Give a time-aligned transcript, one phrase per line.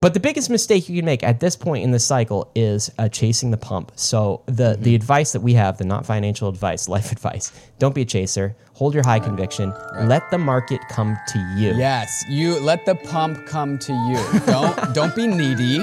[0.00, 3.08] But the biggest mistake you can make at this point in the cycle is uh,
[3.08, 3.90] chasing the pump.
[3.96, 4.82] So the Mm-hmm.
[4.84, 8.54] the advice that we have, the not financial advice, life advice, don't be a chaser.
[8.74, 9.74] Hold your high conviction.
[10.04, 11.74] Let the market come to you.
[11.74, 14.40] Yes, you let the pump come to you.
[14.46, 15.78] Don't don't be needy.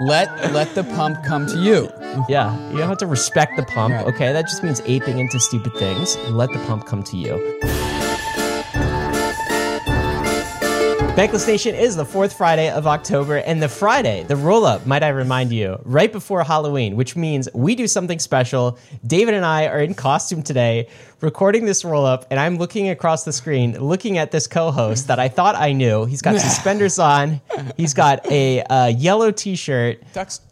[0.00, 1.90] Let let the pump come to you.
[2.30, 3.92] Yeah, you don't have to respect the pump.
[3.92, 4.06] Right.
[4.06, 6.16] Okay, that just means aping into stupid things.
[6.30, 7.36] Let the pump come to you.
[11.20, 15.02] Bankless Nation is the fourth Friday of October, and the Friday, the roll up, might
[15.02, 18.78] I remind you, right before Halloween, which means we do something special.
[19.06, 20.88] David and I are in costume today,
[21.20, 25.08] recording this roll up, and I'm looking across the screen, looking at this co host
[25.08, 26.06] that I thought I knew.
[26.06, 27.42] He's got suspenders on,
[27.76, 30.02] he's got a uh, yellow t shirt.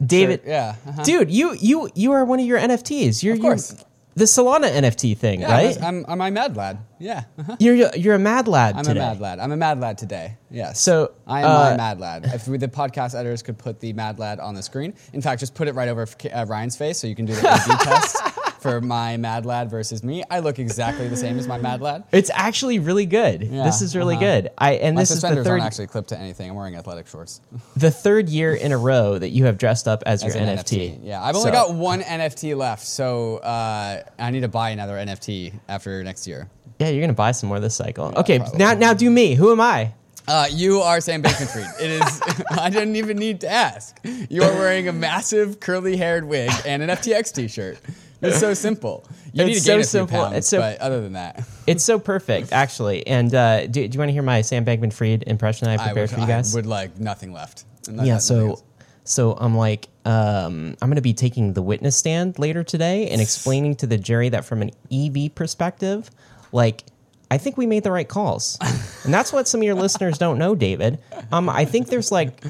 [0.05, 1.03] David, shirt, yeah, uh-huh.
[1.03, 3.23] dude, you you you are one of your NFTs.
[3.23, 3.73] You're, Of course.
[3.73, 3.88] you're
[4.19, 5.83] the Solana NFT thing, Yeah, right?
[5.83, 6.79] I'm, I'm a mad lad.
[6.99, 7.57] Yeah, uh-huh.
[7.61, 8.99] You're you're a mad lad I'm today.
[8.99, 9.39] a mad lad.
[9.39, 10.37] I'm a mad lad today.
[10.51, 10.81] Yes.
[10.81, 12.25] So, I am uh, my mad lad.
[12.35, 15.39] If we, the podcast editors could put the mad lad on the screen, in fact,
[15.39, 18.17] just put it right over uh, Ryan's face so you can do the A/B test
[18.61, 20.23] for my mad lad versus me.
[20.31, 22.05] I look exactly the same as my mad lad.
[22.12, 23.42] It's actually really good.
[23.42, 24.25] Yeah, this is really uh-huh.
[24.25, 24.51] good.
[24.59, 26.51] I and My this is the suspenders 3rd aren't actually clipped to anything.
[26.51, 27.41] I'm wearing athletic shorts.
[27.77, 30.59] the third year in a row that you have dressed up as, As your an
[30.59, 31.01] NFT.
[31.03, 34.95] Yeah, I've only So- got one NFT left, so uh, I need to buy another
[34.95, 36.48] NFT after next year.
[36.79, 38.12] Yeah, you're gonna buy some more this cycle.
[38.17, 38.59] okay, probably.
[38.59, 39.34] now now do me.
[39.34, 39.95] Who am I?
[40.29, 41.81] Uh, you are Sam Bankman-Fried.
[41.81, 42.23] It is.
[42.51, 43.98] I didn't even need to ask.
[44.29, 47.79] You are wearing a massive curly-haired wig and an FTX T-shirt.
[48.20, 49.05] It's so simple.
[49.33, 50.19] You need It's to so gain a few simple.
[50.19, 53.06] pounds, It's so- but other than that, It's so perfect, actually.
[53.06, 55.86] And uh, do, do you want to hear my Sam Bankman-Fried impression that I I
[55.88, 56.55] prepared would, for you guys?
[56.55, 57.64] I would like nothing left.
[57.89, 58.62] No- yeah so else.
[59.05, 63.20] so i'm like um, i'm going to be taking the witness stand later today and
[63.22, 66.11] explaining to the jury that from an ev perspective
[66.52, 66.84] like
[67.30, 68.58] i think we made the right calls
[69.05, 70.98] and that's what some of your listeners don't know david
[71.33, 72.42] um, i think there's like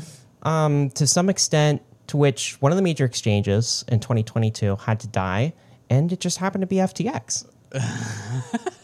[0.42, 5.06] um, to some extent to which one of the major exchanges in 2022 had to
[5.08, 5.52] die
[5.88, 7.46] and it just happened to be ftx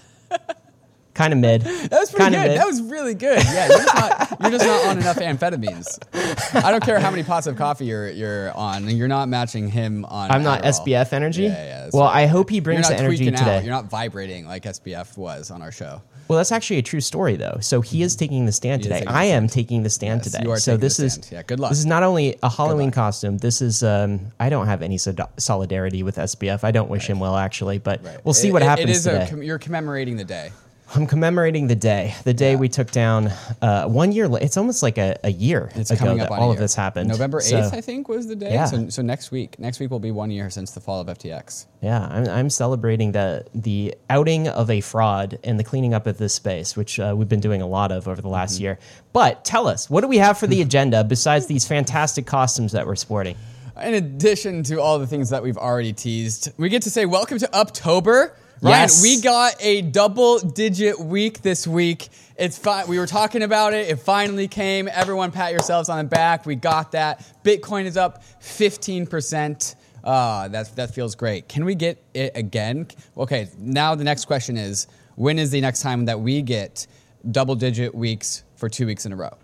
[1.15, 2.49] kind of mid That was pretty kinda good.
[2.49, 2.59] mid.
[2.61, 3.43] That was really good.
[3.45, 6.65] Yeah, you're just, not, you're just not on enough amphetamines.
[6.65, 8.89] I don't care how many pots of coffee you're you're on.
[8.89, 10.31] You're not matching him on.
[10.31, 10.85] i'm not Adderall.
[10.87, 11.91] sbf energy Yeah, yeah.
[11.93, 12.23] well right.
[12.23, 13.65] i hope he brings the energy tweaking today out.
[13.65, 16.03] You're not vibrating like SBF was on our show.
[16.27, 17.59] Well, that's actually a true story, though.
[17.61, 19.05] So he is taking the stand He today.
[19.07, 20.45] I am taking the stand Yes, today.
[20.45, 21.33] you are so this the is stand.
[21.33, 21.71] Yeah, good luck.
[21.71, 23.37] This is not only a Halloween costume.
[23.37, 26.65] This is um, I don't have any so- solidarity with SBF.
[26.65, 29.05] I don't wish him well, actually, but we'll see It- what it- happens It is
[29.05, 29.29] today.
[29.33, 30.51] a you're commemorating the day.
[30.95, 32.59] I'm commemorating the day, the day Yeah.
[32.59, 33.28] we took down
[33.62, 34.28] uh, one year.
[34.41, 37.09] It's almost like a, a year It's ago that all of this happened.
[37.09, 38.53] November So, 8th, I think, was the day.
[38.53, 38.67] Yeah.
[38.67, 41.67] So, so next week, next week will be one year since the fall of FTX.
[41.81, 46.19] Yeah, I'm, I'm celebrating the the outing of a fraud and the cleaning up of
[46.19, 48.62] this space, which uh, we've been doing a lot of over the last Mm-hmm.
[48.65, 48.78] year.
[49.12, 52.87] But tell us, what do we have for the agenda besides these fantastic costumes that
[52.87, 53.37] we're sporting?
[53.83, 57.39] In addition to all the things that we've already teased, we get to say welcome
[57.39, 58.37] to October.
[58.63, 59.03] Ryan, Yes.
[59.03, 62.09] we got a double digit week this week.
[62.37, 62.87] It's fine.
[62.89, 63.89] We were talking about it.
[63.89, 64.89] It finally came.
[64.91, 66.47] Everyone pat yourselves on the back.
[66.47, 67.25] We got that.
[67.45, 69.75] Bitcoin is up 15%.
[70.03, 71.49] Uh, that, that feels great.
[71.49, 72.87] Can we get it again?
[73.17, 74.87] Okay, now the next question is
[75.17, 76.87] when is the next time that we get
[77.31, 79.37] double digit weeks for two weeks in a row?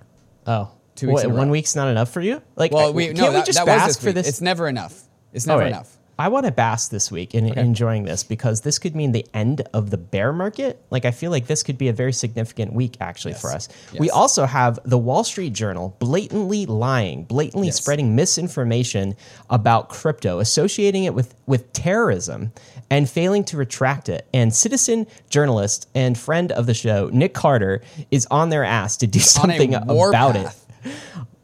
[0.46, 1.52] Oh, Two weeks What, in a one row.
[1.52, 2.42] week's not enough for you?
[2.56, 4.28] Like, Well, we can't no, we that, just that bask this for this?
[4.28, 5.00] It's never enough.
[5.32, 5.68] It's never right.
[5.68, 5.96] enough.
[6.20, 9.62] I want to bask this week and enjoying this because this could mean the end
[9.72, 10.80] of the bear market.
[10.90, 13.68] Like I feel like this could be a very significant week actually for us.
[13.98, 17.76] We also have the Wall Street Journal blatantly lying, blatantly Yes.
[17.76, 19.16] spreading misinformation
[19.48, 22.52] about crypto, associating it with with terrorism
[22.90, 24.26] and failing to retract it.
[24.34, 29.06] And citizen journalist and friend of the show, Nick Carter, is on their ass to
[29.06, 30.66] do something about warpath.
[30.84, 30.92] it.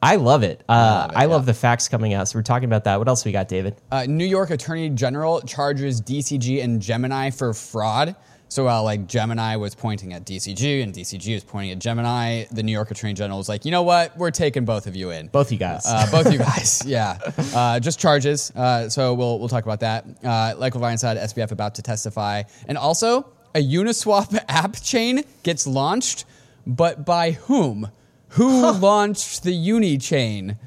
[0.02, 0.62] I love it.
[0.68, 1.46] Uh, love it, I love yeah.
[1.46, 2.28] the facts coming out.
[2.28, 2.98] So we're talking about that.
[2.98, 3.76] What else we got, David?
[3.90, 8.14] Uh, New York Attorney General charges DCG and Gemini for fraud.
[8.48, 12.62] So while like Gemini was pointing at DCG and DCG was pointing at Gemini, the
[12.62, 15.26] New York Attorney General was like, you know what, we're taking both of you in.
[15.26, 15.82] Both you guys.
[15.84, 17.18] Uh, both you guys, yeah.
[17.54, 18.53] Uh, just charges.
[18.54, 20.06] Uh, so we'll we'll talk about that.
[20.22, 25.66] Uh, like Levine said, SBF about to testify, and also a Uniswap app chain gets
[25.66, 26.24] launched,
[26.66, 27.91] but by whom?
[28.36, 30.59] Who launched the Uni chain?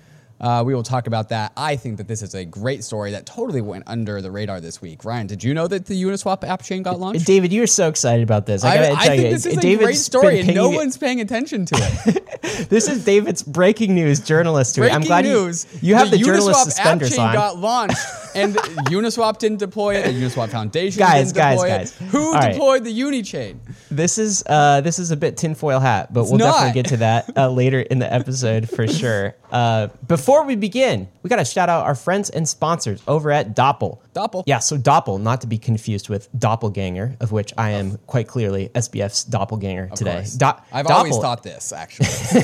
[0.41, 1.51] Uh, we will talk about that.
[1.57, 4.81] I think that this is a great story that totally went under the radar this
[4.81, 5.03] week.
[5.03, 7.25] Ryan, did you know that the Uniswap app chain got launched?
[7.27, 8.63] David, you're so excited about this.
[8.63, 11.65] I I, I think you, this is a great story, and no one's paying attention
[11.65, 12.25] to it.
[12.69, 14.75] This is David's breaking news journalist.
[14.75, 14.83] to it.
[14.83, 15.65] Breaking I'm glad news.
[15.81, 17.33] you, you have the, Uniswap journalist app suspenders chain on.
[17.33, 17.97] got launched
[18.35, 20.05] and Uniswap didn't deploy it.
[20.05, 21.91] The Uniswap Foundation Guys, didn't guys, deploy guys.
[22.01, 22.03] it.
[22.05, 22.51] Who All right.
[22.53, 23.57] deployed the Unichain?
[23.91, 26.53] This is uh, this is a bit tinfoil hat, but we'll not.
[26.53, 29.35] definitely get to that uh, later in the episode for sure.
[29.51, 33.55] Uh, before we begin, we got to shout out our friends and sponsors over at
[33.55, 33.99] Doppel.
[34.13, 34.43] Doppel.
[34.45, 38.69] Yeah, so Doppel, not to be confused with Doppelganger, of which I am quite clearly
[38.75, 40.25] SBF's doppelganger Of today.
[40.37, 42.09] Do- I've always thought this, actually.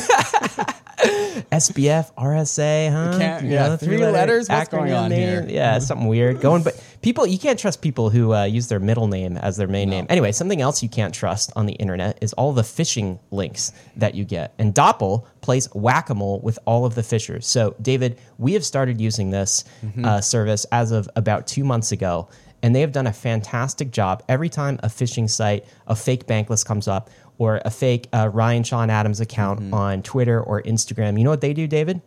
[1.52, 3.18] SBF, RSA, huh?
[3.18, 4.50] can't- You yeah, know, three three-letter letters?
[4.50, 5.20] What's going on name.
[5.20, 5.46] here?
[5.50, 6.64] Yeah, something weird going.
[6.64, 9.90] But people, you can't trust people who uh, use their middle name as their main
[9.90, 10.06] name.
[10.10, 14.16] Anyway, something else you can't trust on the internet is all the phishing links that
[14.16, 14.54] you get.
[14.58, 17.44] And Doppel plays whack a mole with all of the phishers.
[17.44, 20.06] So, David, we have started using this Mm-hmm.
[20.06, 22.28] uh, service as of about two months ago.
[22.64, 24.24] And they have done a fantastic job.
[24.28, 28.64] Every time a phishing site, a fake bankless comes up, or a fake uh, Ryan
[28.64, 29.74] Sean Adams account Mm-hmm.
[29.74, 32.02] on Twitter or Instagram, you know what they do, David?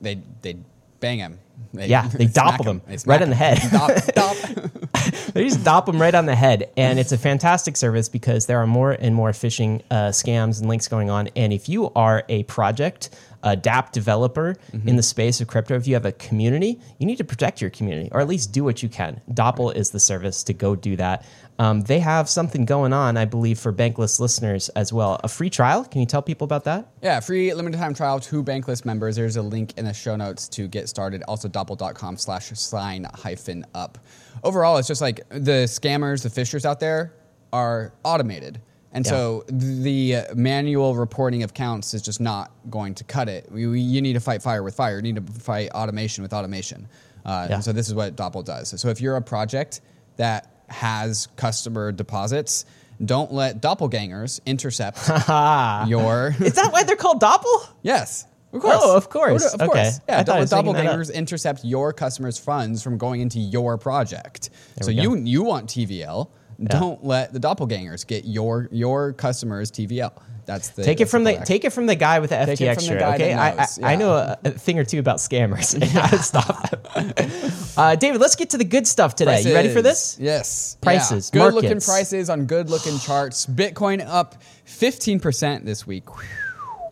[0.00, 0.56] they they
[1.00, 1.38] bang him.
[1.72, 3.58] They, Yeah, they doppel them They right on the head.
[3.70, 5.32] Dop, dop.
[5.32, 8.58] they just dop them right on the head, and it's a fantastic service because there
[8.58, 11.28] are more and more phishing uh, scams and links going on.
[11.36, 13.10] And if you are a project,
[13.42, 14.56] a DApp developer
[14.86, 17.70] in the space of crypto, if you have a community, you need to protect your
[17.70, 19.20] community or at least do what you can.
[19.30, 21.24] Doppel is the service to go do that.
[21.58, 25.18] Um, they have something going on, I believe, for Bankless listeners as well.
[25.24, 25.84] A free trial.
[25.84, 26.88] Can you tell people about that?
[27.02, 29.16] Yeah, free limited time trial to Bankless members.
[29.16, 31.22] There's a link in the show notes to get started.
[31.26, 33.96] Also, doppel.com slash sign hyphen up.
[34.44, 37.14] Overall, it's just like the scammers, the phishers out there
[37.54, 38.60] are automated.
[38.92, 39.10] And Yeah.
[39.10, 43.50] so the manual reporting of counts is just not going to cut it.
[43.50, 44.96] We, we- you need to fight fire with fire.
[44.96, 46.88] You need to fight automation with automation.
[47.24, 47.54] Uh, Yeah.
[47.56, 48.78] And so this is what Doppel does.
[48.80, 49.80] So if you're a project
[50.16, 52.64] that has customer deposits,
[53.04, 54.98] don't let doppelgangers intercept
[55.88, 57.68] your Is that why they're called Doppel?
[57.82, 58.26] Yes.
[58.52, 58.76] Of oh, course.
[58.80, 59.54] Oh, of course.
[59.54, 60.00] Of course.
[60.08, 61.00] I Yeah, I was double, making that up.
[61.00, 64.50] doppelgangers intercept your customers' funds from going into your project.
[64.80, 66.28] so you you want TVL.
[66.62, 70.12] Don't let the doppelgangers get your your customers TVL.
[70.46, 71.46] That's the Take it from the correct.
[71.46, 73.00] take it from the guy with the Take FTX from the shirt.
[73.00, 75.82] guy Okay, I, I, knows, I know a, a thing or two about scammers and
[75.84, 79.42] how to stop uh, David, let's get to the good stuff today.
[79.42, 80.16] You ready for this?
[80.20, 80.76] Yes.
[80.80, 83.44] Prices, Good looking prices on good looking charts.
[83.46, 84.36] Bitcoin up
[84.66, 86.04] 15% this week.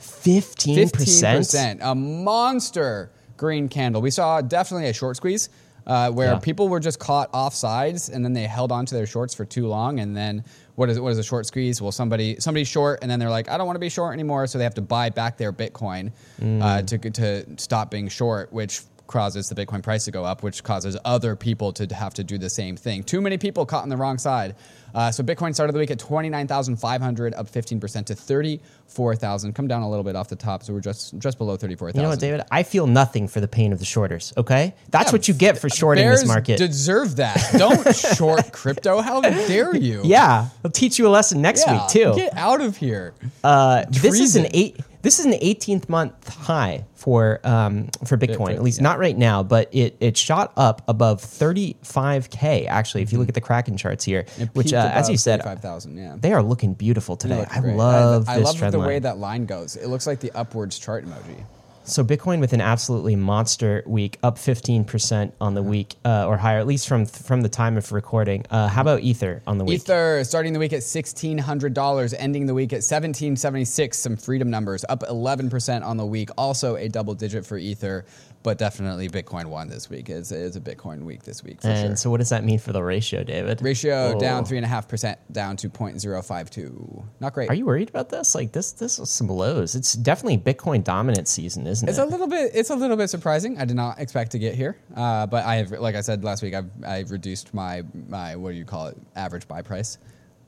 [0.01, 1.79] 15%.
[1.81, 4.03] A monster green candle.
[4.03, 5.49] We saw definitely a short squeeze
[5.87, 6.39] uh, where Yeah.
[6.39, 9.45] people were just caught off sides and then they held on to their shorts for
[9.45, 10.01] too long.
[10.01, 10.45] And then
[10.77, 11.81] what is what is a short squeeze?
[11.83, 14.47] Well, somebody somebody's short and then they're like, I don't want to be short anymore.
[14.47, 16.09] So they have to buy back their Bitcoin
[16.41, 16.87] uh, Mm.
[16.87, 18.81] to, to stop being short, which
[19.15, 22.37] causes the Bitcoin price to go up, which causes other people to have to do
[22.37, 23.05] the same thing.
[23.05, 24.57] Too many people caught on the wrong side.
[24.93, 29.53] Uh, so Bitcoin started the week at 29,500, up 15% to 34,000.
[29.55, 31.97] Come down a little bit off the top, so we're just just below 34,000.
[31.99, 32.43] You know what, David?
[32.51, 34.33] I feel nothing for the pain of the shorters.
[34.37, 36.59] Okay, that's Yeah, what you get for shorting this market.
[36.59, 37.41] deserve that.
[37.57, 39.01] Don't short crypto.
[39.01, 40.03] How dare you?
[40.05, 42.13] yeah, I'll teach you a lesson next Yeah, week too.
[42.17, 43.15] Get out of here.
[43.43, 44.77] Uh, this is an eight.
[45.05, 48.55] This is an 18th month high for um, for Bitcoin.
[48.55, 48.85] At least yeah.
[48.85, 52.67] not right now, but it it shot up above 35k.
[52.67, 54.25] Actually, if you look at the Kraken charts here,
[54.55, 56.17] which uh, as you said, 35,000, yeah.
[56.19, 57.45] they are looking beautiful today.
[57.51, 59.77] I love I, this love the way that line goes.
[59.77, 61.45] It looks like the upwards chart emoji.
[61.87, 66.59] So Bitcoin with an absolutely monster week, up 15% on the week uh, or higher,
[66.59, 68.47] at least from from the time of recording.
[68.51, 69.81] Uh, how about Ether on the week?
[69.83, 73.99] Ether starting the week at sixteen hundred dollars, ending the week at seventeen seventy six.
[73.99, 76.31] Some freedom numbers up eleven percent on the week.
[76.39, 78.07] Also a double digit for Ether,
[78.45, 80.09] but definitely Bitcoin won this week.
[80.09, 81.97] It's, it's a Bitcoin week this week and sure.
[81.97, 83.61] so what does that mean for the ratio, David?
[83.61, 84.21] Ratio Oh.
[84.21, 87.05] down three and a half percent, down to 0.052.
[87.21, 87.51] Not great.
[87.51, 88.35] Are you worried about this?
[88.35, 89.75] Like this this was some lows.
[89.75, 92.03] It's definitely Bitcoin dominant season, isn't It's it?
[92.03, 92.53] It's a little bit.
[92.55, 93.59] It's a little bit surprising.
[93.59, 96.43] I did not expect to get here, uh, but I have, like I said last
[96.43, 99.99] week, I've I've reduced my my what do you call it average buy price.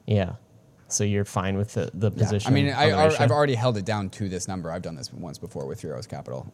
[0.06, 0.35] yeah.
[0.88, 2.16] So you're fine with the, the Yeah.
[2.23, 2.49] position.
[2.49, 4.71] I mean, I, I've already held it down to this number.
[4.71, 6.47] I've done this once before with Heroes Capital.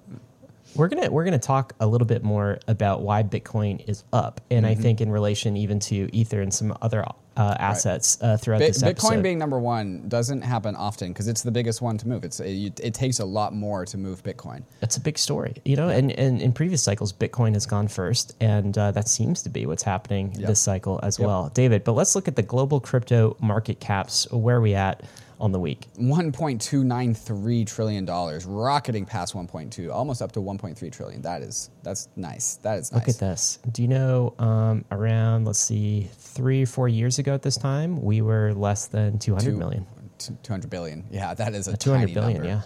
[0.75, 4.65] We're gonna we're gonna talk a little bit more about why Bitcoin is up, and
[4.65, 4.79] Mm-hmm.
[4.79, 8.67] I think in relation even to Ether and some other uh, assets uh, throughout Bi-
[8.69, 9.09] this episode.
[9.15, 12.25] Bitcoin being number one doesn't happen often because it's the biggest one to move.
[12.25, 14.63] It's it, it takes a lot more to move Bitcoin.
[14.81, 15.89] That's a big story, you know.
[15.89, 19.65] And, and in previous cycles, Bitcoin has gone first, and uh, that seems to be
[19.67, 20.47] what's happening Yep.
[20.49, 21.27] this cycle as Yep.
[21.27, 21.85] well, David.
[21.85, 24.31] But let's look at the global crypto market caps.
[24.31, 25.03] Where are we at
[25.43, 25.89] on the week?
[25.99, 31.23] 1.293 trillion dollars, rocketing past 1.2, almost up to 1.3 trillion.
[31.23, 32.57] That is that's nice.
[32.63, 33.01] That is nice.
[33.01, 33.59] Look at this.
[33.71, 38.23] Do you know um, around let's see, three four years ago at this time, we
[38.23, 39.87] were less than two hundred Two- million.
[40.19, 41.05] t- 200 billion.
[41.11, 42.49] Yeah, that is a Two hundred tiny billion, number.
[42.49, 42.63] yeah.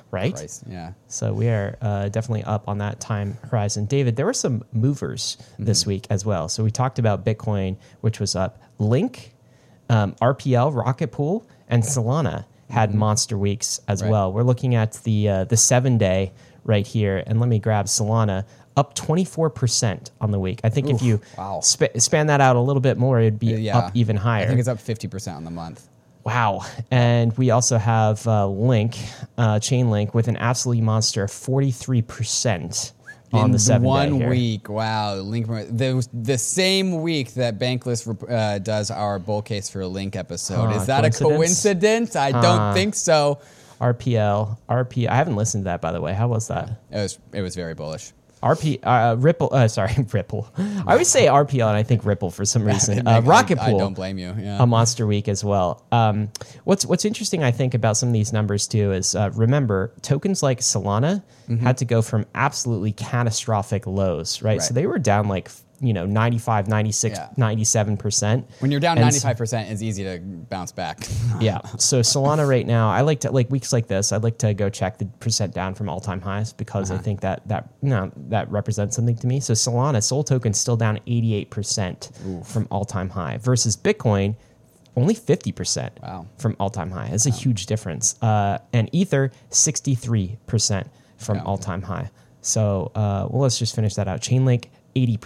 [0.10, 0.34] right?
[0.34, 0.92] Price, yeah.
[1.08, 3.86] So we are uh, definitely up on that time horizon.
[3.86, 5.64] David, there were some movers Mm-hmm.
[5.64, 6.48] this week as well.
[6.48, 8.62] So we talked about Bitcoin, which was up.
[8.78, 9.34] Link,
[9.90, 14.04] um, RPL, Rocket Pool, and Solana had monster weeks as Mm-hmm.
[14.06, 14.12] Right.
[14.12, 14.32] well.
[14.32, 16.32] We're looking at the uh, the seven day
[16.64, 18.44] right here, and let me grab Solana
[18.76, 20.60] up 24% on the week.
[20.64, 21.60] I think if you wow.
[21.60, 23.76] sp- span that out a little bit more, it'd be Yeah.
[23.78, 24.44] up even higher.
[24.44, 25.88] I think it's up 50% on the month.
[26.24, 26.62] Wow.
[26.90, 28.96] And we also have uh, Link,
[29.36, 32.92] uh, Chainlink, with an absolutely monster 43%
[33.32, 34.68] on in the seven one week.
[34.68, 39.86] Wow, Link the the same week that Bankless uh, does our bull case for a
[39.88, 40.66] Link episode.
[40.70, 41.20] Huh, Is that coincidence?
[41.20, 42.16] a coincidence?
[42.16, 43.40] I don't think so.
[43.80, 45.08] RPL, RP.
[45.08, 46.14] I haven't listened to that, by the way.
[46.14, 46.70] How was that?
[46.90, 48.12] It was it was very bullish.
[48.42, 50.48] RP, uh, Ripple, uh, sorry, Ripple.
[50.58, 53.06] I always say RPL and I think Ripple for some reason.
[53.06, 53.76] I- Uh, Rocket I, Pool.
[53.76, 54.34] I don't blame you.
[54.38, 54.62] Yeah.
[54.62, 55.84] a monster week as well.
[55.92, 56.30] Um,
[56.64, 60.42] what's what's interesting, I think, about some of these numbers too is uh, remember tokens
[60.42, 61.22] like Solana
[61.60, 64.62] had to go from absolutely catastrophic lows, right?
[64.62, 65.50] So they were down like
[65.82, 67.28] you know 95, 96, Yeah.
[67.36, 68.48] 97 percent.
[68.60, 71.00] when you're down And ninety s- five percent, it's easy to bounce back.
[71.40, 71.60] Yeah.
[71.78, 74.12] So Solana right now, I like to like weeks like this.
[74.12, 77.20] I'd like to go check the percent down from all time highs because I think
[77.22, 79.40] that that you know, that represents something to me.
[79.40, 82.10] So Solana Sol token still down eighty eight percent
[82.44, 84.36] from all time high versus Bitcoin
[84.94, 86.26] only fifty percent Wow.
[86.38, 87.06] from all time high.
[87.12, 88.14] It's a huge difference.
[88.22, 90.86] Uh, and Ether sixty three percent
[91.16, 91.44] from Yeah.
[91.44, 92.10] all time high.
[92.42, 94.20] So uh, well, let's just finish that out.
[94.20, 95.16] Chainlink eighty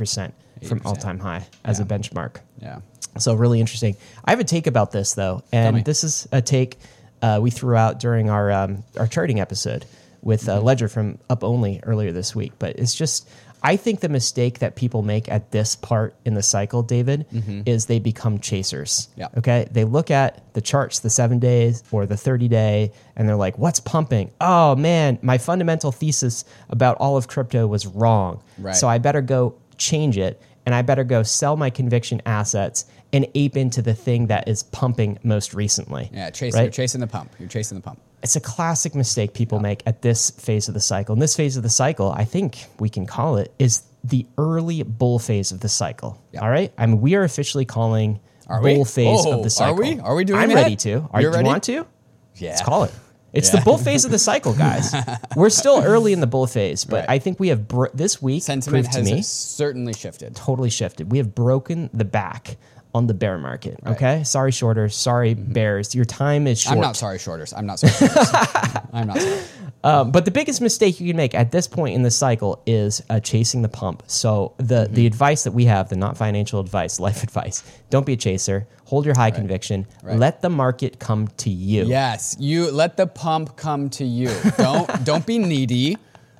[0.64, 2.36] from all time high as a benchmark.
[2.60, 2.80] yeah.
[3.18, 3.96] So really interesting.
[4.24, 6.76] I have a take about this though, and this is a take
[7.22, 9.86] uh, we threw out during our um, our charting episode
[10.20, 12.52] with uh, Ledger from Up Only earlier this week.
[12.58, 13.28] But it's just
[13.62, 17.24] I think the mistake that people make at this part in the cycle, David,
[17.64, 19.08] is they become chasers.
[19.16, 19.28] Yeah.
[19.38, 19.66] Okay.
[19.70, 23.56] They look at the charts, the seven days or the thirty day, and they're like,
[23.56, 24.30] "What's pumping?
[24.42, 28.42] Oh man, my fundamental thesis about all of crypto was wrong.
[28.58, 28.76] Right.
[28.76, 33.26] So I better go change it and I better go sell my conviction assets and
[33.34, 36.10] ape into the thing that is pumping most recently.
[36.12, 36.62] Yeah, chase, right?
[36.62, 37.32] you're chasing the pump.
[37.38, 38.00] You're chasing the pump.
[38.22, 41.12] It's a classic mistake people make at this phase of the cycle.
[41.12, 44.82] And this phase of the cycle, I think we can call it, is the early
[44.82, 46.20] bull phase of the cycle.
[46.32, 46.40] Yeah.
[46.40, 46.72] All right?
[46.76, 48.18] I mean, we are officially calling
[48.48, 48.84] Are bull we?
[48.84, 49.74] phase Oh, of the cycle.
[49.74, 50.00] are we?
[50.00, 50.54] Are we doing I'm that?
[50.56, 51.08] ready to.
[51.12, 51.44] Are, you ready?
[51.46, 51.86] want to?
[52.34, 52.50] Yeah.
[52.50, 52.92] Let's call it.
[53.36, 53.60] It's Yeah.
[53.60, 54.94] the bull phase of the cycle, guys.
[55.36, 57.10] We're still early in the bull phase, but Right.
[57.10, 60.34] I think we have bro- this week Sentiment has me certainly shifted.
[60.34, 61.10] totally shifted.
[61.12, 62.56] We have broken the back
[62.94, 63.78] on the bear market.
[63.86, 65.94] Okay, sorry shorters, sorry bears.
[65.94, 66.72] Your time is short.
[66.72, 66.78] Mm-hmm.
[66.82, 67.52] I'm not sorry, shorters.
[67.52, 67.92] I'm not sorry.
[68.94, 69.40] I'm not sorry.
[69.84, 73.02] Um, but the biggest mistake you can make at this point in the cycle is
[73.10, 74.02] uh, chasing the pump.
[74.06, 78.14] So the the advice that we have, the not financial advice, life advice, don't be
[78.14, 78.66] a chaser.
[78.86, 79.86] Hold your high conviction.
[80.02, 80.18] Right.
[80.18, 81.84] Let the market come to you.
[81.86, 84.30] Yes, you let the pump come to you.
[84.56, 85.98] Don't don't be needy.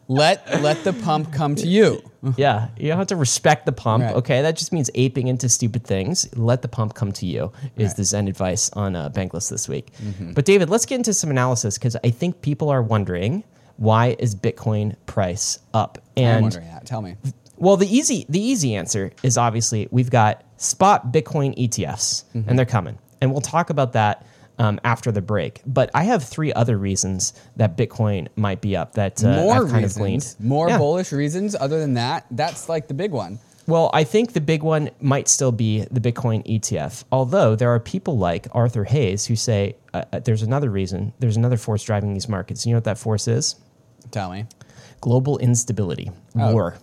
[0.08, 2.02] Let let the pump come to you.
[2.36, 4.02] Yeah, you don't have to respect the pump.
[4.02, 4.14] Right.
[4.16, 6.28] Okay, that just means aping into stupid things.
[6.36, 7.96] Let the pump come to you is Right.
[7.98, 9.92] the Zen advice on uh, Bankless this week.
[10.02, 10.32] Mm-hmm.
[10.32, 13.44] But David, let's get into some analysis because I think people are wondering
[13.76, 15.98] why is Bitcoin price up?
[16.16, 16.84] I'm And wondering that.
[16.84, 17.14] Tell me.
[17.58, 22.48] well, the easy the easy answer is obviously we've got spot Bitcoin ETFs, Mm-hmm.
[22.48, 24.26] and they're coming, and we'll talk about that.
[24.58, 28.94] Um, after the break, but I have three other reasons that Bitcoin might be up.
[28.94, 29.92] That uh, More I've kind reasons.
[29.96, 30.34] of gleaned.
[30.40, 30.78] More Yeah.
[30.78, 32.24] bullish reasons other than that.
[32.30, 33.38] That's like the big one.
[33.66, 37.04] Well, I think the big one might still be the Bitcoin ETF.
[37.12, 41.36] Although there are people like Arthur Hayes who say uh, uh, there's another reason, there's
[41.36, 42.64] another force driving these markets.
[42.64, 43.56] You know what that force is?
[44.10, 44.46] Tell me.
[45.02, 46.52] Global instability, Oh.
[46.54, 46.78] war,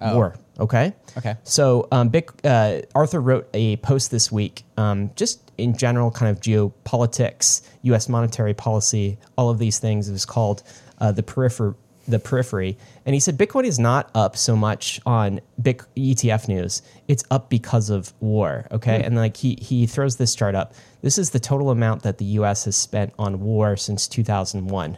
[0.00, 0.14] Oh.
[0.16, 0.36] war.
[0.60, 0.92] Okay.
[1.16, 1.36] Okay.
[1.44, 6.36] So um, Bic, uh, Arthur wrote a post this week, um, just in general, kind
[6.36, 8.08] of geopolitics, U.S.
[8.08, 10.08] monetary policy, all of these things.
[10.08, 10.62] It was called
[10.98, 11.74] uh, the periphery.
[12.06, 16.80] The periphery, and he said Bitcoin is not up so much on Bic- ETF news.
[17.06, 18.66] It's up because of war.
[18.72, 20.72] Okay, and like he he throws this chart up.
[21.02, 22.64] This is the total amount that the U.S.
[22.64, 24.96] has spent on war since 2001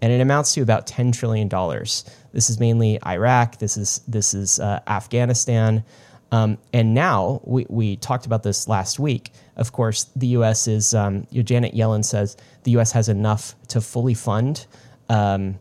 [0.00, 2.04] and it amounts to about ten trillion dollars.
[2.34, 3.58] This is mainly Iraq.
[3.58, 5.84] This is this is uh, Afghanistan,
[6.32, 9.32] um, and now we we talked about this last week.
[9.56, 10.66] Of course, the U.S.
[10.66, 12.90] is um, Janet Yellen says the U.S.
[12.90, 14.66] has enough to fully fund
[15.08, 15.60] um,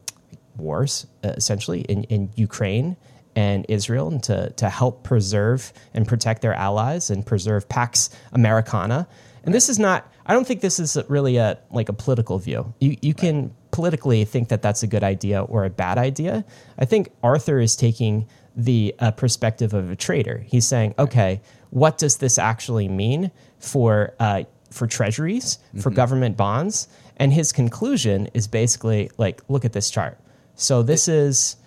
[0.58, 2.98] wars, uh, essentially in in Ukraine
[3.36, 9.08] and Israel, and to to help preserve and protect their allies and preserve Pax Americana.
[9.44, 10.12] And this is not.
[10.26, 12.74] I don't think this is really a like a political view.
[12.80, 16.46] You you can politically think that that's a good idea or a bad idea.
[16.80, 18.26] I think Arthur is taking
[18.56, 20.46] the uh, perspective of a trader.
[20.48, 26.88] He's saying, okay, what does this actually mean for uh, for treasuries, for government bonds,
[27.18, 30.18] And his conclusion is basically like, look at this chart.
[30.56, 31.58] So this is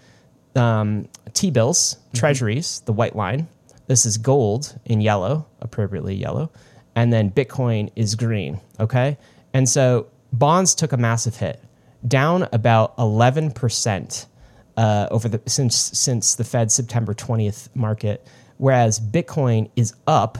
[0.54, 3.48] um, T bills, treasuries, the white line.
[3.86, 6.50] This is gold in yellow, appropriately yellow.
[6.94, 8.60] And then Bitcoin is green.
[8.80, 9.18] Okay.
[9.52, 11.62] And so bonds took a massive hit,
[12.06, 14.26] down about 11%
[14.76, 18.26] uh, over the since since the Fed September 20th market,
[18.58, 20.38] whereas Bitcoin is up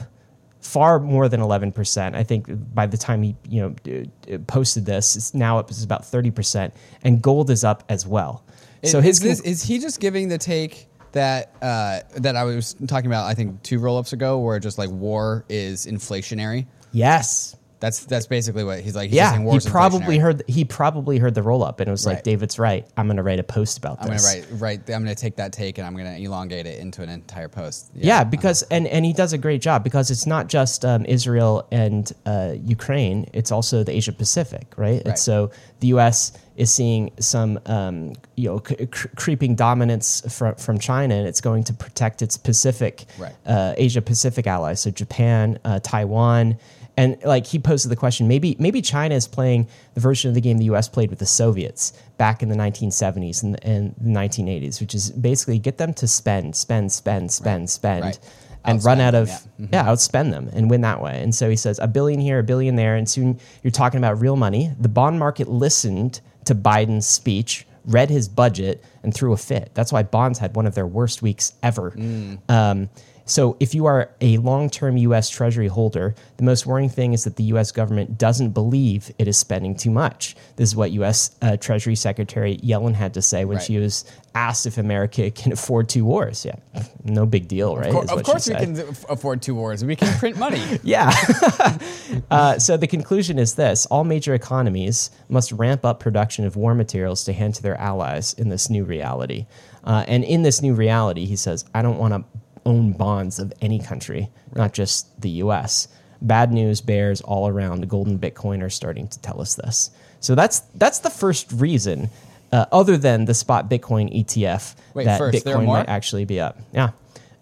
[0.59, 2.15] far more than 11%.
[2.15, 6.03] I think by the time he you know posted this, it's now up is about
[6.03, 6.71] 30%,
[7.03, 8.43] and gold is up as well.
[8.83, 12.75] so his is, this, is he just giving the take that uh, that I was
[12.87, 13.25] talking about?
[13.25, 16.67] I think two roll ups ago, where just like war is inflationary.
[16.91, 17.55] yes.
[17.79, 19.09] That's that's basically what he's like.
[19.09, 22.23] He's Yeah, he probably heard he probably heard the roll up and it was like
[22.23, 22.87] David's right.
[22.97, 24.25] I'm going to write a post about I'm this.
[24.25, 24.79] gonna write right.
[24.89, 27.91] I'm gonna take that take and I'm gonna elongate it into an entire post.
[27.93, 31.67] Yeah, because and and he does a great job because it's not just um, Israel
[31.71, 34.87] and uh, Ukraine; it's also the Asia Pacific, right?
[34.95, 35.05] Right.
[35.05, 36.33] And so the U.S.
[36.55, 41.41] is seeing some um, you know c- cr- creeping dominance from from China, and it's
[41.41, 43.35] going to protect its Pacific, Right.
[43.45, 46.57] uh, Asia Pacific allies, so Japan, uh, Taiwan.
[46.97, 50.41] And like he posed the question, maybe maybe China is playing the version of the
[50.41, 50.89] game the U.S.
[50.89, 55.59] played with the Soviets back in the 1970s and, and the 1980s, which is basically
[55.59, 58.19] get them to spend, spend, spend, spend, spend, Right.
[58.65, 59.35] and run Outspend out them, of yeah.
[59.35, 59.73] Mm-hmm.
[59.73, 61.21] yeah, outspend them and win that way.
[61.21, 64.19] And so he says a billion here, a billion there, and soon you're talking about
[64.19, 64.71] real money.
[64.79, 69.69] The bond market listened to Biden's speech, read his budget, and threw a fit.
[69.75, 71.91] That's why bonds had one of their worst weeks ever.
[71.91, 72.39] Mm.
[72.49, 72.89] Um,
[73.27, 75.29] so if you are a long-term U.S.
[75.29, 77.71] Treasury holder, the most worrying thing is that the U.S.
[77.71, 80.35] government doesn't believe it is spending too much.
[80.55, 81.35] This is what U.S.
[81.41, 83.65] Uh, Treasury Secretary Yellen had to say when Right.
[83.65, 86.45] she was asked if America can afford two wars.
[86.45, 86.55] Yeah,
[87.03, 87.87] no big deal, right?
[87.87, 88.79] Of, cour- of course, we can
[89.09, 89.83] afford two wars.
[89.83, 90.63] We can print money.
[90.83, 91.11] Yeah.
[92.31, 96.73] uh, so the conclusion is this all major economies must ramp up production of war
[96.73, 99.47] materials to hand to their allies in this new reality.
[99.83, 102.23] Uh, and in this new reality, he says, I don't want to
[102.67, 105.87] own bonds of any country, not just the US.
[106.21, 107.81] Bad news bears all around.
[107.81, 109.89] The golden Bitcoin are starting to tell us this.
[110.19, 112.09] So that's that's the first reason,
[112.51, 116.59] uh, other than the spot Bitcoin ETF, Wait, that first, Bitcoin might actually be up.
[116.73, 116.91] Yeah.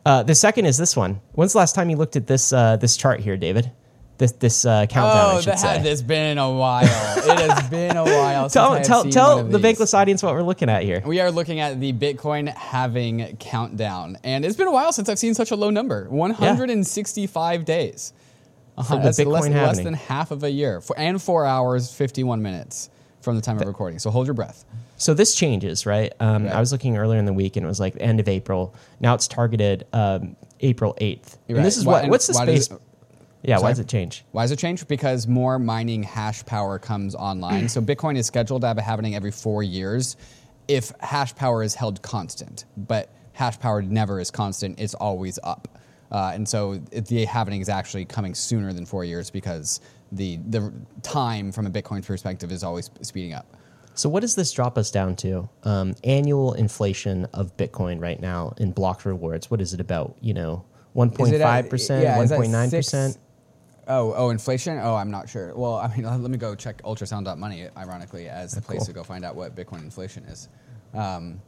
[0.06, 1.20] Uh, the second is this one.
[1.32, 3.72] When's the last time you looked at this uh, this chart here, David?
[4.18, 5.90] This this uh, countdown, I oh, should that say.
[5.90, 6.84] has been a while.
[6.86, 8.50] it has been a while.
[8.50, 11.02] tell I tell tell the bankless audience what we're looking at here.
[11.06, 15.20] We are looking at the Bitcoin halving countdown, and it's been a while since I've
[15.20, 16.08] seen such a low number.
[16.10, 18.14] 165 days.
[18.78, 21.94] For the That's Bitcoin less, less than half of a year, for, and four hours,
[21.94, 22.90] 51 minutes
[23.22, 24.00] from the time of recording.
[24.00, 24.66] So hold your breath.
[24.98, 26.12] So this changes, right?
[26.20, 26.54] Um, Right.
[26.54, 28.76] I was looking earlier in the week, and it was like the end of April.
[29.00, 31.38] Now it's targeted um, April eighth.
[31.48, 32.70] You're And this is Why- what what's the does
[33.48, 34.24] yeah, why does it change?
[34.32, 34.88] Why does it change?
[34.88, 37.70] Because more mining hash power comes online.
[37.70, 40.18] so Bitcoin is scheduled to have a halvening every four years
[40.68, 42.66] if hash power is held constant.
[42.76, 45.68] But hash power never is constant, it's always up.
[46.12, 49.82] Uh, and so the halvening is actually coming sooner than four years because
[50.12, 53.48] the, the time from a Bitcoin perspective is always speeding up.
[53.96, 55.50] So, what does this drop us down to?
[55.64, 59.50] Um, annual inflation of Bitcoin right now in block rewards.
[59.50, 60.18] What is it about?
[60.20, 63.18] You know, 1.5%, 1.9%?
[63.88, 64.80] Oh, oh, inflation?
[64.80, 65.54] Oh, I'm not sure.
[65.56, 68.86] Well, I mean, let me go check ultrasound.money, ironically, as the place cool.
[68.88, 70.50] to go find out what Bitcoin inflation is.
[70.94, 71.42] Um,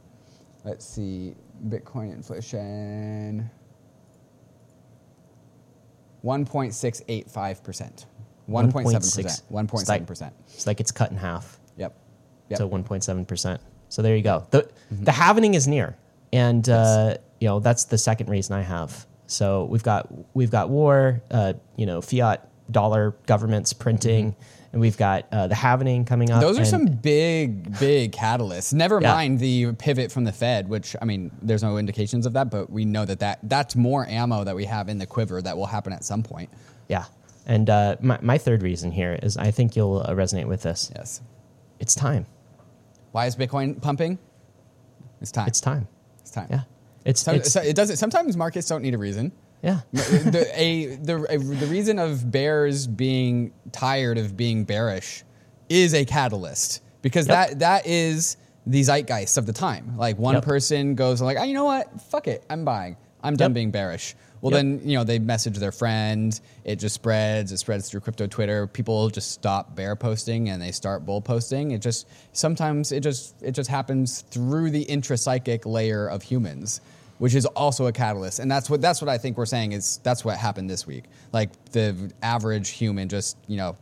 [0.64, 1.34] let's see.
[1.68, 3.50] Bitcoin inflation
[6.24, 8.06] 1.685%.
[8.48, 9.42] 1.7%.
[9.50, 10.32] 1.7%.
[10.46, 11.58] It's like it's cut in half.
[11.76, 11.94] Yep.
[12.50, 12.58] Yep.
[12.58, 13.58] So 1.7%.
[13.88, 14.46] So there you go.
[14.50, 15.96] The, the halvening is near.
[16.32, 19.06] And, uh, you know, that's the second reason I have.
[19.28, 24.34] So we've got, we've got war, uh, you know, fiat dollar governments printing,
[24.72, 26.40] and we've got uh, the halvening coming up.
[26.40, 28.74] Those are some big, big catalysts.
[28.74, 29.12] Never Yeah.
[29.14, 32.68] mind the pivot from the Fed, which I mean, there's no indications of that, but
[32.68, 35.66] we know that, that that's more ammo that we have in the quiver that will
[35.66, 36.50] happen at some point.
[36.88, 37.04] Yeah.
[37.46, 40.90] And uh, my, my third reason here is I think you'll uh, resonate with this.
[40.94, 41.22] Yes.
[41.80, 42.26] It's time.
[43.12, 44.18] Why is Bitcoin pumping?
[45.22, 45.48] It's time.
[45.48, 45.88] It's time.
[46.20, 46.48] It's time.
[46.50, 46.62] Yeah.
[47.08, 47.96] It's, it's so it doesn't.
[47.96, 49.32] Sometimes markets don't need a reason.
[49.62, 49.80] yeah.
[49.92, 55.24] the, a, the, a, the reason of bears being tired of being bearish
[55.68, 57.36] is a catalyst because Yep.
[57.50, 59.96] that that is the zeitgeist of the time.
[59.96, 60.44] Like one Yep.
[60.44, 62.00] person goes like, oh, you know what?
[62.02, 62.96] Fuck it, I'm buying.
[63.22, 63.54] I'm done Yep.
[63.54, 64.14] being bearish.
[64.40, 66.38] Well, then you know they message their friend.
[66.62, 67.50] It just spreads.
[67.50, 68.68] It spreads through crypto Twitter.
[68.68, 71.72] People just stop bear posting and they start bull posting.
[71.72, 76.80] It just sometimes it just it just happens through the intrapsychic layer of humans,
[77.18, 78.38] which is also a catalyst.
[78.38, 81.04] And that's what that's what I think we're saying is that's what happened this week.
[81.32, 83.76] Like the average human just you know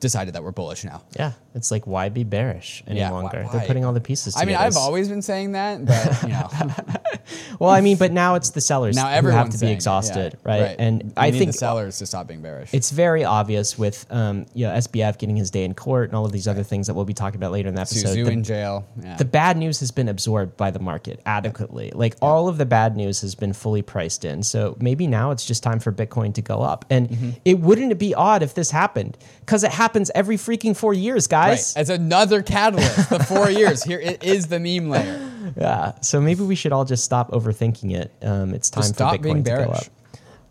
[0.00, 1.02] decided that we're bullish now.
[1.18, 3.42] Yeah, it's like why be bearish any Yeah, longer?
[3.44, 3.52] why?
[3.52, 4.34] They're putting all the pieces.
[4.34, 4.52] Together.
[4.52, 4.66] I mean.
[4.66, 6.48] I've always been saying that, but you know,
[7.58, 10.52] Well, I mean, but now it's the sellers now who have to be exhausted, yeah,
[10.52, 10.76] right?
[10.78, 12.72] And We I think the sellers to stop being bearish.
[12.72, 16.24] it's very obvious with um, you know SBF getting his day in court and all
[16.26, 18.08] of these other things that we'll be talking about later in the episode.
[18.12, 18.86] Su Zhu The- in jail.
[19.02, 19.16] Yeah.
[19.16, 21.90] the bad news has been absorbed by the market adequately.
[21.94, 24.42] Like all of the bad news has been fully priced in.
[24.42, 26.84] So maybe now it's just time for Bitcoin to go up.
[26.90, 27.30] And Mm-hmm.
[27.44, 31.26] it wouldn't it be odd if this happened because it happens every freaking four years,
[31.30, 31.45] Right.
[31.50, 31.74] Guys.
[31.76, 33.10] It's another catalyst.
[33.10, 34.00] The four years here.
[34.00, 35.32] It is the meme layer.
[35.56, 35.92] Yeah.
[36.00, 38.12] So maybe we should all just stop overthinking it.
[38.20, 39.78] Um, it's time Just for stop Bitcoin being to go bearish.
[39.78, 39.84] up.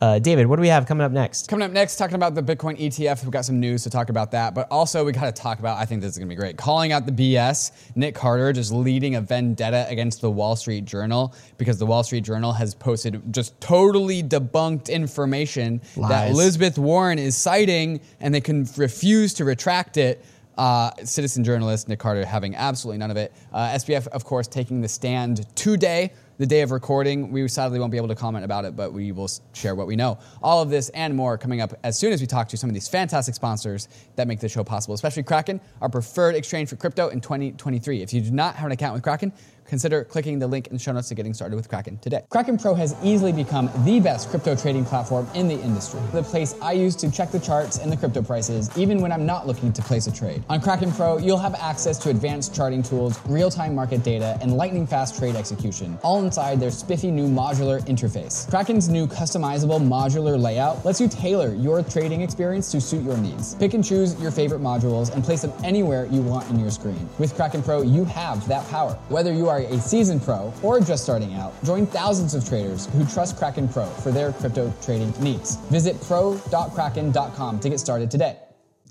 [0.02, 1.48] Uh, David, what do we have coming up next?
[1.48, 3.24] Coming up next, talking about the Bitcoin ETF.
[3.24, 5.78] We've got some news to talk about that, but also we got to talk about.
[5.78, 6.58] I think this is going to be great.
[6.58, 7.72] Calling out the BS.
[7.96, 12.24] Nick Carter just leading a vendetta against the Wall Street Journal because the Wall Street
[12.24, 16.32] Journal has posted just totally debunked information that Lies.
[16.32, 20.24] Elizabeth Warren is citing, and they can refuse to retract it.
[20.58, 23.34] Uh, citizen journalist Nick Carter having absolutely none of it.
[23.52, 27.32] Uh, SBF, of course, taking the stand today, the day of recording.
[27.32, 29.96] We sadly won't be able to comment about it, but we will share what we
[29.96, 30.18] know.
[30.42, 32.74] All of this and more coming up as soon as we talk to some of
[32.74, 37.10] these fantastic sponsors that make the show possible, especially Kraken, our preferred exchange for crypto
[37.10, 38.02] in 2023.
[38.02, 39.34] If you do not have an account with Kraken,
[39.68, 42.24] consider clicking the link in the show notes to getting started with Kraken today.
[42.30, 46.00] Kraken Pro has easily become the best crypto trading platform in the industry.
[46.12, 49.26] The place I use to check the charts and the crypto prices, even when I'm
[49.26, 50.44] not looking to place a trade.
[50.50, 54.86] On Kraken Pro, you'll have access to advanced charting tools, real-time market data, and lightning
[54.86, 58.50] fast trade execution, all inside their spiffy new modular interface.
[58.50, 63.56] Kraken's new customizable modular layout lets you tailor your trading experience to suit your needs.
[63.56, 67.10] Pick and choose your favorite modules and place them anywhere you want in your screen.
[67.20, 68.94] With Kraken Pro, you have that power.
[69.10, 73.06] Whether you are a seasoned pro or just starting out, join thousands of traders who
[73.06, 75.56] trust Kraken Pro for their crypto trading needs.
[75.72, 78.38] Visit pro.kraken.com to get started today.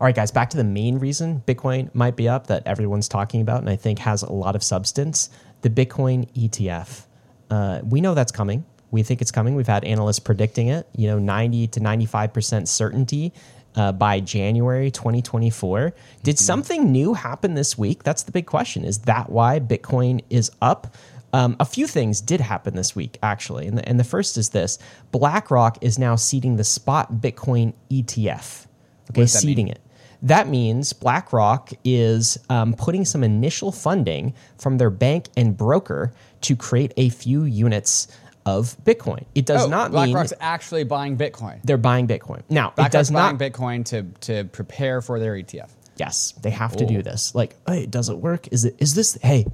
[0.00, 3.40] All right, guys, back to the main reason Bitcoin might be up that everyone's talking
[3.40, 5.28] about and I think has a lot of substance
[5.62, 7.06] the Bitcoin ETF.
[7.50, 8.64] Uh, we know that's coming.
[8.92, 9.56] We think it's coming.
[9.56, 13.32] We've had analysts predicting it, you know, 90 to 95% certainty
[13.74, 15.92] uh, by January 2024.
[16.22, 18.04] Did something new happen this week?
[18.04, 18.84] That's the big question.
[18.84, 20.94] Is that why Bitcoin is up?
[21.32, 23.66] Um, a few things did happen this week, actually.
[23.66, 24.78] And the, and the first is this
[25.10, 28.66] BlackRock is now seeding the spot Bitcoin ETF.
[29.10, 29.26] Okay, that mean?
[29.26, 29.80] seeding it.
[30.22, 36.56] That means BlackRock is um, putting some initial funding from their bank and broker to
[36.56, 38.08] create a few units
[38.46, 39.24] of Bitcoin.
[39.34, 41.60] It does Oh, not mean BlackRock's actually buying Bitcoin.
[41.64, 42.42] they're buying Bitcoin.
[42.48, 43.40] Now, it BlackRock's does buying not.
[43.52, 44.02] Bitcoin to,
[44.32, 45.68] to prepare for their ETF.
[45.96, 46.88] yes, they have to Oh.
[46.88, 47.34] do this.
[47.34, 48.48] Like, hey, does it work?
[48.50, 48.74] Is it?
[48.78, 49.18] Is this?
[49.22, 49.46] Hey,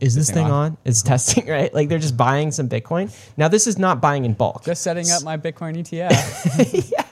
[0.00, 0.52] is this thing thing on?
[0.72, 0.76] on?
[0.84, 1.72] It's testing, right?
[1.72, 3.14] Like they're just buying some Bitcoin.
[3.36, 4.64] Now, this is not buying in bulk.
[4.64, 6.92] Just setting up my Bitcoin ETF.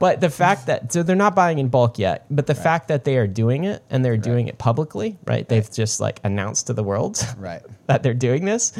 [0.00, 3.04] But the fact that so they're not buying in bulk yet, but the fact that
[3.04, 5.46] they are doing it and they're doing it publicly, right?
[5.46, 7.60] They've just like announced to the world right.
[7.86, 8.72] that they're doing this.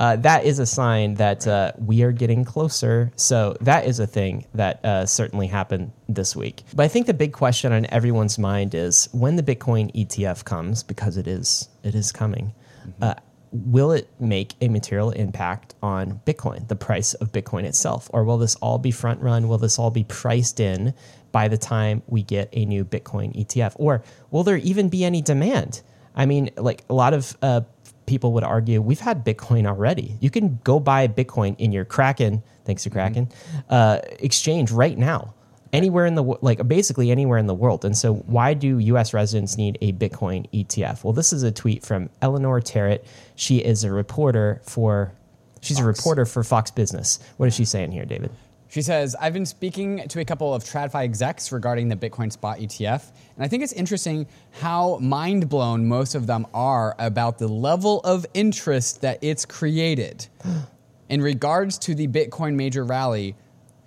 [0.00, 3.12] Uh, that is a sign that uh, we are getting closer.
[3.14, 6.64] So that is a thing that uh, certainly happened this week.
[6.74, 10.82] But I think the big question on everyone's mind is when the Bitcoin ETF comes,
[10.82, 12.52] because it is it is coming.
[13.00, 13.14] Uh,
[13.52, 18.10] will it make a material impact on Bitcoin, the price of Bitcoin itself?
[18.12, 19.48] Or will this all be front run?
[19.48, 20.94] Will this all be priced in
[21.32, 23.72] by the time we get a new Bitcoin ETF?
[23.76, 25.82] Or will there even be any demand?
[26.14, 27.62] I mean, like a lot of uh,
[28.06, 30.16] people would argue, we've had Bitcoin already.
[30.20, 33.28] You can go buy Bitcoin in your Kraken, thanks to Kraken,
[33.68, 35.34] uh, exchange right now
[35.76, 37.84] anywhere in the like basically anywhere in the world.
[37.84, 41.04] And so why do US residents need a Bitcoin ETF?
[41.04, 43.04] Well, this is a tweet from Eleanor Terrett.
[43.34, 45.12] She is a reporter for
[45.60, 47.18] she's a reporter for Fox Business.
[47.36, 48.30] What is she saying here, David?
[48.68, 52.58] She says, I've been speaking to a couple of TradFi execs regarding the Bitcoin spot
[52.58, 54.26] ETF, and I think it's interesting
[54.60, 60.26] how mind blown most of them are about the level of interest that it's created.
[61.08, 63.36] In regards to the Bitcoin major rally,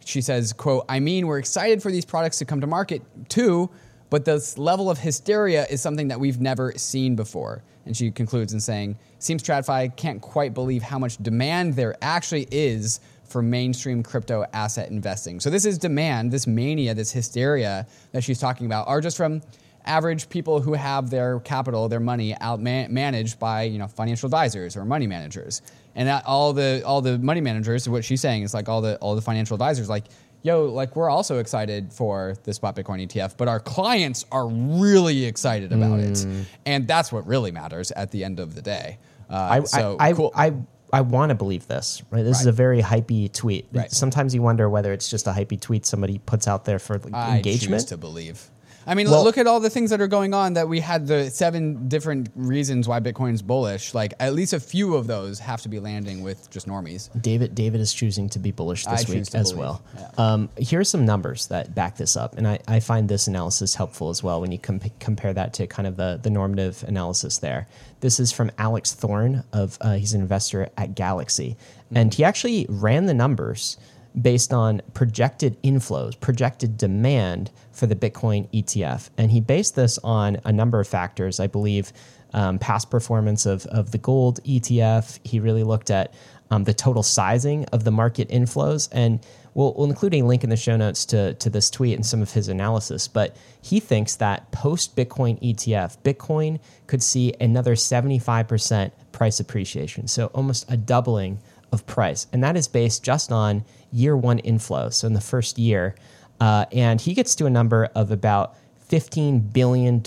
[0.10, 3.70] she says, quote, I mean, we're excited for these products to come to market too,
[4.10, 7.64] but this level of hysteria is something that we've never seen before.
[7.86, 12.48] And she concludes in saying, seems TradFi can't quite believe how much demand there actually
[12.52, 15.40] is for mainstream crypto asset investing.
[15.40, 19.42] So this is demand, this mania, this hysteria that she's talking about are just from
[19.86, 24.28] average people who have their capital, their money out man- managed by, you know, financial
[24.28, 25.62] advisors or money managers.
[25.96, 29.16] And all the all the money managers, what she's saying is like all the all
[29.16, 30.06] the financial advisors like
[30.42, 35.26] yo, like we're also excited for the spot Bitcoin ETF, but our clients are really
[35.26, 36.12] excited about mm.
[36.12, 38.98] it, and that's what really matters at the end of the day.
[39.30, 40.32] Uh, I, so I, cool.
[40.36, 40.54] I, I,
[40.92, 42.02] I want to believe this.
[42.10, 42.42] Right, this right.
[42.42, 43.68] is a very hypey tweet.
[43.72, 43.92] Right.
[43.92, 47.46] Sometimes you wonder whether it's just a hypey tweet somebody puts out there for engagement.
[47.46, 48.50] I choose to believe.
[48.88, 51.08] I mean, well, look at all the things that are going on that we had
[51.08, 53.94] the seven different reasons why Bitcoin's bullish.
[53.94, 57.10] Like at least a few of those have to be landing with just normies.
[57.22, 59.58] David David is choosing to be bullish this I week as believe.
[59.58, 59.84] well.
[59.96, 60.10] Yeah.
[60.18, 63.76] Um, here are some numbers that back this up, and I, I find this analysis
[63.76, 67.40] helpful as well when you comp- compare that to kind of the the normative analysis
[67.40, 67.68] there.
[68.02, 71.98] This is from Alex Thorn of uh, he's an investor at Galaxy, mm-hmm.
[71.98, 73.78] and he actually ran the numbers
[74.20, 79.10] based on projected inflows, projected demand for the Bitcoin ETF.
[79.18, 81.40] And he based this on a number of factors.
[81.40, 81.94] I believe
[82.34, 85.20] um, past performance of, of the gold ETF.
[85.24, 86.14] He really looked at
[86.52, 88.90] um, the total sizing of the market inflows.
[88.92, 89.20] And
[89.54, 92.22] we'll, we'll, include a link in the show notes to, to this tweet and some
[92.22, 93.08] of his analysis.
[93.08, 100.08] But he thinks that post Bitcoin ETF, Bitcoin could see another 75% price appreciation.
[100.08, 101.40] So almost a doubling
[101.72, 102.28] of price.
[102.34, 104.90] And that is based just on year one inflow.
[104.90, 105.96] So in the first year,
[106.40, 108.56] uh, and he gets to a number of about
[108.90, 110.04] $15 billion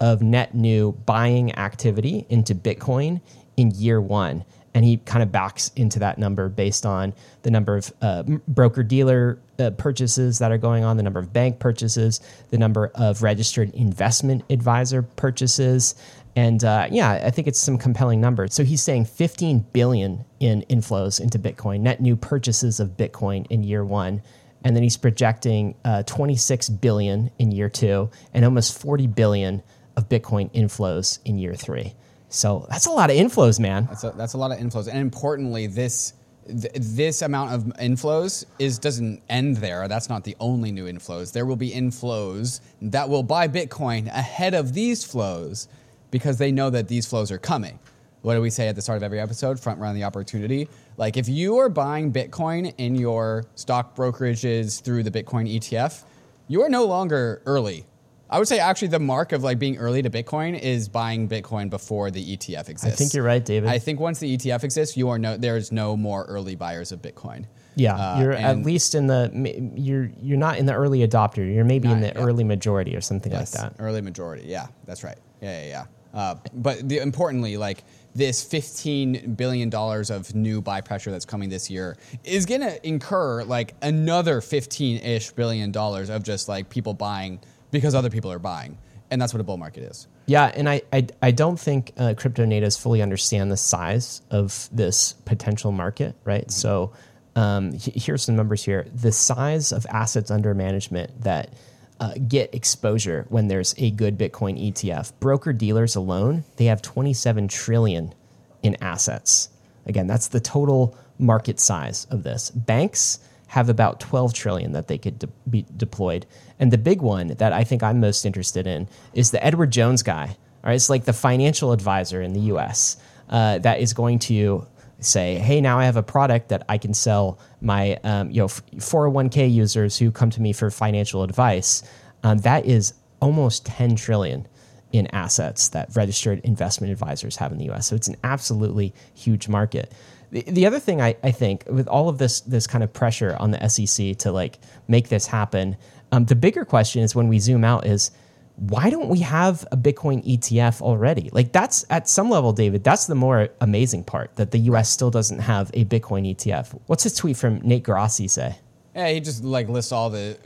[0.00, 3.20] of net new buying activity into Bitcoin
[3.56, 4.44] in year one.
[4.74, 8.82] And he kind of backs into that number based on the number of uh, broker
[8.82, 13.22] dealer uh, purchases that are going on, the number of bank purchases, the number of
[13.22, 15.94] registered investment advisor purchases.
[16.38, 18.54] And uh, yeah, I think it's some compelling numbers.
[18.54, 23.64] So he's saying 15 billion in inflows into Bitcoin, net new purchases of Bitcoin in
[23.64, 24.22] year one
[24.64, 29.62] and then he's projecting uh, 26 billion in year two and almost 40 billion
[29.96, 31.94] of Bitcoin inflows in year three.
[32.28, 33.86] So that's a lot of inflows, man.
[33.86, 36.12] That's a, that's a lot of inflows, and importantly, this
[36.46, 39.88] th- this amount of inflows is doesn't end there.
[39.88, 41.32] That's not the only new inflows.
[41.32, 45.68] There will be inflows that will buy Bitcoin ahead of these flows
[46.10, 47.78] because they know that these flows are coming
[48.22, 49.60] what do we say at the start of every episode?
[49.60, 50.68] Front run the opportunity.
[50.96, 56.02] Like if you are buying Bitcoin in your stock brokerages through the Bitcoin ETF,
[56.48, 57.86] you are no longer early.
[58.30, 61.70] I would say actually the mark of like being early to Bitcoin is buying Bitcoin
[61.70, 62.84] before the ETF exists.
[62.84, 63.70] I think you're right, David.
[63.70, 67.00] I think once the ETF exists, you are no there's no more early buyers of
[67.00, 67.46] Bitcoin.
[67.74, 69.30] Yeah, uh, you're at least in the
[69.76, 71.38] you're you're not in the early adopter.
[71.54, 72.18] You're maybe in the yeah.
[72.20, 73.82] early majority or something yes, like that.
[73.82, 74.46] Early majority.
[74.46, 75.16] Yeah, that's right.
[75.40, 75.84] Yeah, yeah, yeah.
[76.14, 81.70] Uh, but the, importantly, like this $15 billion of new buy pressure that's coming this
[81.70, 86.94] year is going to incur like another 15 ish billion dollars of just like people
[86.94, 87.40] buying
[87.70, 88.78] because other people are buying.
[89.10, 90.06] And that's what a bull market is.
[90.26, 94.68] Yeah, and I, I, I don't think uh, crypto natives fully understand the size of
[94.70, 96.42] this potential market, right?
[96.42, 96.50] Mm-hmm.
[96.50, 96.92] So
[97.34, 98.86] um, here's some numbers here.
[98.92, 101.54] The size of assets under management that
[102.00, 105.12] uh, get exposure when there's a good Bitcoin ETF.
[105.20, 108.14] Broker dealers alone, they have 27 trillion
[108.62, 109.48] in assets.
[109.86, 112.50] Again, that's the total market size of this.
[112.50, 116.26] Banks have about 12 trillion that they could de- be deployed.
[116.58, 120.02] And the big one that I think I'm most interested in is the Edward Jones
[120.02, 120.36] guy.
[120.62, 122.98] All right, it's like the financial advisor in the US
[123.30, 124.66] uh, that is going to
[125.00, 128.48] say, hey, now I have a product that I can sell my um, you know
[128.48, 131.82] 401k users who come to me for financial advice.
[132.22, 134.46] Um, that is almost 10 trillion
[134.92, 137.86] in assets that registered investment advisors have in the U.S.
[137.86, 139.92] So it's an absolutely huge market.
[140.30, 143.36] The, the other thing I, I think with all of this this kind of pressure
[143.38, 144.58] on the SEC to like
[144.88, 145.76] make this happen,
[146.12, 148.10] um, the bigger question is when we zoom out is
[148.58, 151.30] why don't we have a Bitcoin ETF already?
[151.32, 155.10] Like that's at some level, David, that's the more amazing part that the US still
[155.10, 156.78] doesn't have a Bitcoin ETF.
[156.86, 158.56] What's his tweet from Nate Geraci say?
[158.96, 160.36] Yeah, he just like lists all the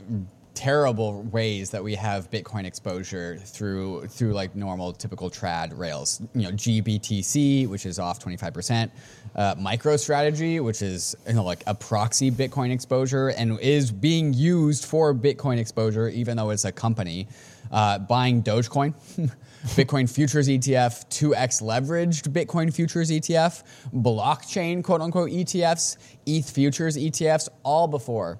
[0.53, 6.21] terrible ways that we have Bitcoin exposure through through like normal typical trad rails.
[6.35, 8.91] You know, GBTC, which is off 25%,
[9.35, 14.85] uh, MicroStrategy, which is you know like a proxy Bitcoin exposure and is being used
[14.85, 17.27] for Bitcoin exposure, even though it's a company.
[17.71, 18.93] Uh, buying Dogecoin,
[19.63, 27.49] Bitcoin futures ETF, 2x leveraged Bitcoin futures ETF, blockchain quote unquote ETFs, ETH futures ETFs,
[27.63, 28.39] all before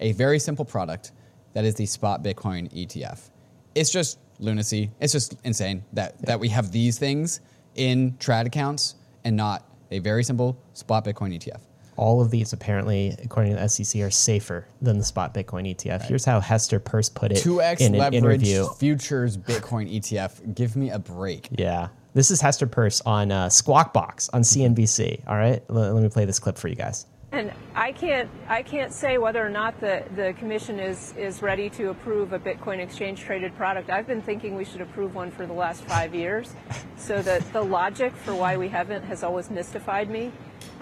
[0.00, 1.12] a very simple product
[1.52, 3.30] that is the spot Bitcoin ETF.
[3.74, 4.90] It's just lunacy.
[5.00, 7.40] It's just insane that, that we have these things
[7.74, 11.60] in trad accounts and not a very simple spot Bitcoin ETF.
[11.96, 16.02] All of these, apparently, according to the SEC, are safer than the spot Bitcoin ETF.
[16.02, 18.68] Here's how Hester Peirce put it 2x in an leverage interview.
[18.74, 20.54] futures Bitcoin ETF.
[20.54, 21.48] Give me a break.
[21.50, 21.88] Yeah.
[22.14, 25.22] This is Hester Peirce on uh, Squawk Box on CNBC.
[25.26, 25.62] All right.
[25.68, 27.06] L- let me play this clip for you guys.
[27.32, 31.68] And I can't, I can't say whether or not the, the commission is, is ready
[31.70, 33.90] to approve a Bitcoin exchange traded product.
[33.90, 36.54] I've been thinking we should approve one for the last five years.
[36.96, 40.32] So the, the logic for why we haven't has always mystified me.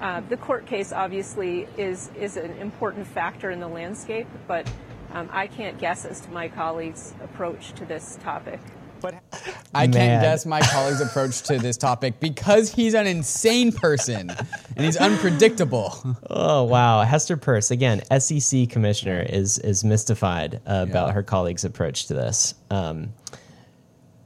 [0.00, 4.68] Uh, the court case obviously is, is an important factor in the landscape, but
[5.12, 8.60] um, I can't guess as to my colleagues' approach to this topic.
[9.74, 9.92] I Man.
[9.92, 14.96] can't guess my colleague's approach to this topic because he's an insane person and he's
[14.96, 15.94] unpredictable.
[16.30, 21.12] Oh wow, Hester Peirce again, SEC commissioner is is mystified uh, about Yeah.
[21.12, 22.54] her colleague's approach to this.
[22.70, 23.12] Um,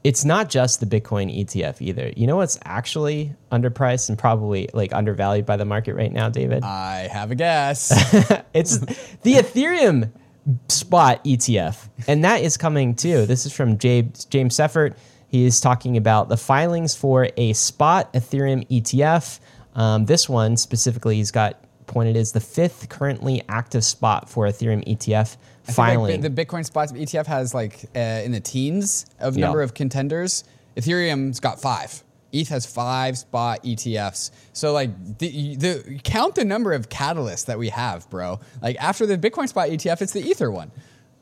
[0.09, 2.15] it's not just the Bitcoin ETF either.
[2.17, 6.63] You know what's actually underpriced and probably like undervalued by the market right now, David?
[6.63, 7.93] I have a guess.
[8.55, 10.11] It's the Ethereum
[10.71, 13.27] spot ETF, and that is coming too.
[13.27, 14.97] This is from James James Seyffart.
[15.29, 19.41] He is talking about the filings for a spot Ethereum ETF.
[19.75, 24.83] Um, this one specifically, he's got pointed as the fifth currently active spot for Ethereum
[24.89, 25.37] ETF
[25.77, 29.47] I like, the Bitcoin spot ETF has like uh, in the teens of Yeah.
[29.47, 30.45] number of contenders.
[30.77, 32.03] Ethereum's got five.
[32.33, 34.31] ETH has five spot ETFs.
[34.53, 38.39] So like the, the count the number of catalysts that we have, bro.
[38.63, 40.71] Like after the Bitcoin spot ETF, it's the Ether one.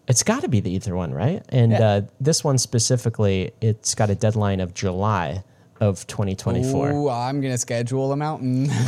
[0.09, 1.45] It's got to be the Ether one, right?
[1.49, 1.81] And Yeah.
[1.89, 5.43] uh, this one specifically, it's got a deadline of July
[5.81, 6.91] of 2024.
[6.91, 8.69] Ooh, I'm gonna schedule a mountain.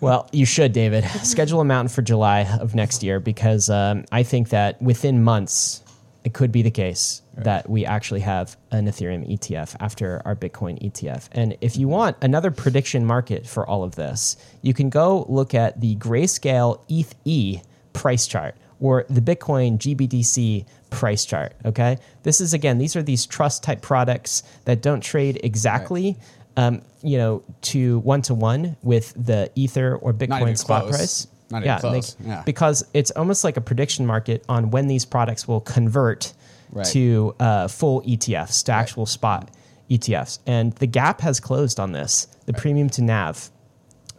[0.00, 1.04] Well, you should, David.
[1.22, 5.82] Schedule a mountain for July of next year because um, I think that within months,
[6.24, 10.80] it could be the case that we actually have an Ethereum ETF after our Bitcoin
[10.82, 11.28] ETF.
[11.32, 15.54] And if you want another prediction market for all of this, you can go look
[15.54, 17.60] at the Grayscale ETH E
[17.92, 21.54] price chart or the Bitcoin GBTC price chart.
[21.64, 21.98] Okay.
[22.22, 26.16] This is again, these are these trust type products that don't trade exactly
[26.56, 30.96] um, you know, to one to one with the Ether or Bitcoin spot close.
[30.96, 31.26] price.
[31.50, 32.42] Not even yeah, Yeah.
[32.46, 36.32] because it's almost like a prediction market on when these products will convert
[36.72, 36.86] Right.
[36.86, 39.50] to uh, full ETFs, to actual spot
[39.90, 40.38] ETFs.
[40.46, 42.28] And the gap has closed on this.
[42.46, 43.50] The premium to NAV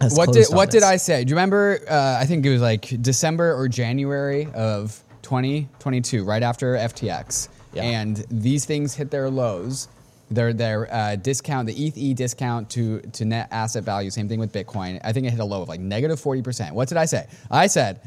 [0.01, 0.83] has what did what did.
[0.83, 1.23] I say?
[1.23, 1.79] Do you remember?
[1.89, 7.83] Uh, I think it was like December or January of 2022, right after FTX, Yeah.
[7.83, 9.87] and these things hit their lows.
[10.31, 14.09] Their their uh, discount, the ETH discount to to net asset value.
[14.09, 14.99] Same thing with Bitcoin.
[15.03, 16.73] I think it hit a low of like negative forty percent.
[16.73, 17.27] What did I say?
[17.49, 17.99] I said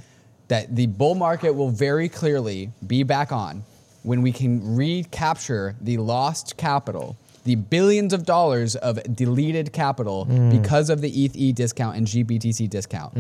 [0.48, 3.62] that the bull market will very clearly be back on
[4.02, 10.90] when we can recapture the lost capital, the billions of dollars of deleted capital because
[10.90, 13.14] of the ETH discount and GBTC discount.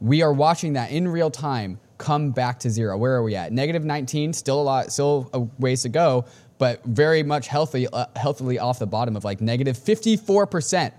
[0.00, 2.96] We are watching that in real time come back to zero.
[2.96, 3.52] Where are we at?
[3.52, 6.24] Negative 19, still a lot, still a ways to go,
[6.62, 10.92] but very much healthy, uh, healthily off the bottom of like negative 54%.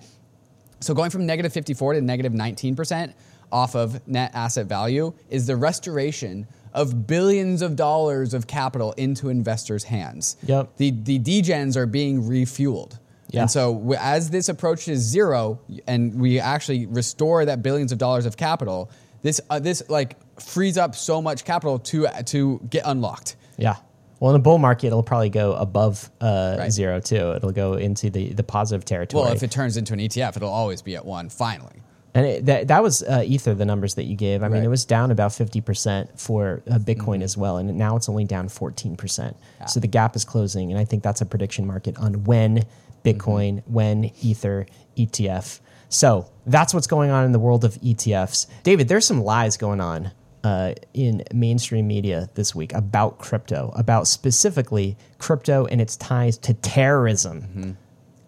[0.81, 3.13] So going from negative 54 to negative 19%
[3.49, 9.29] off of net asset value is the restoration of billions of dollars of capital into
[9.29, 10.35] investors' hands.
[10.47, 10.75] Yep.
[10.75, 12.99] The the degens are being refueled.
[13.29, 13.43] Yeah.
[13.43, 18.35] And so as this approaches zero and we actually restore that billions of dollars of
[18.35, 23.37] capital, this uh, this like frees up so much capital to to get unlocked.
[23.57, 23.77] Yeah.
[24.23, 26.71] Well, in a bull market, it'll probably go above uh, Right.
[26.71, 27.33] zero too.
[27.33, 29.21] It'll go into the, the positive territory.
[29.21, 31.81] Well, if it turns into an ETF, it'll always be at one finally.
[32.13, 34.41] And it, that, that was uh, Ether, the numbers that you gave.
[34.41, 37.57] I mean, it was down about 50% for uh, Bitcoin as well.
[37.57, 39.35] And now it's only down 14%.
[39.67, 40.71] So the gap is closing.
[40.71, 42.63] And I think that's a prediction market on when
[43.03, 45.59] Bitcoin, when Ether, ETF.
[45.89, 48.47] So that's what's going on in the world of ETFs.
[48.63, 50.11] David, there's some lies going on
[50.43, 56.53] uh, in mainstream media this week about crypto, about specifically crypto and its ties to
[56.53, 57.77] terrorism.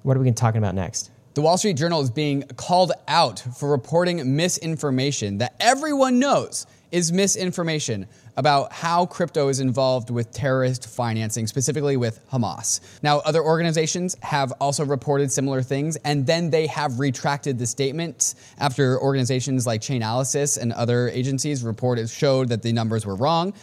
[0.03, 1.11] What are we going to talk about next?
[1.33, 7.11] The Wall Street Journal is being called out for reporting misinformation that everyone knows is
[7.11, 8.07] misinformation
[8.37, 12.81] about how crypto is involved with terrorist financing, specifically with Hamas.
[13.01, 18.35] Now, other organizations have also reported similar things, and then they have retracted the statements
[18.57, 23.53] after organizations like Chainalysis and other agencies reported showed that the numbers were wrong,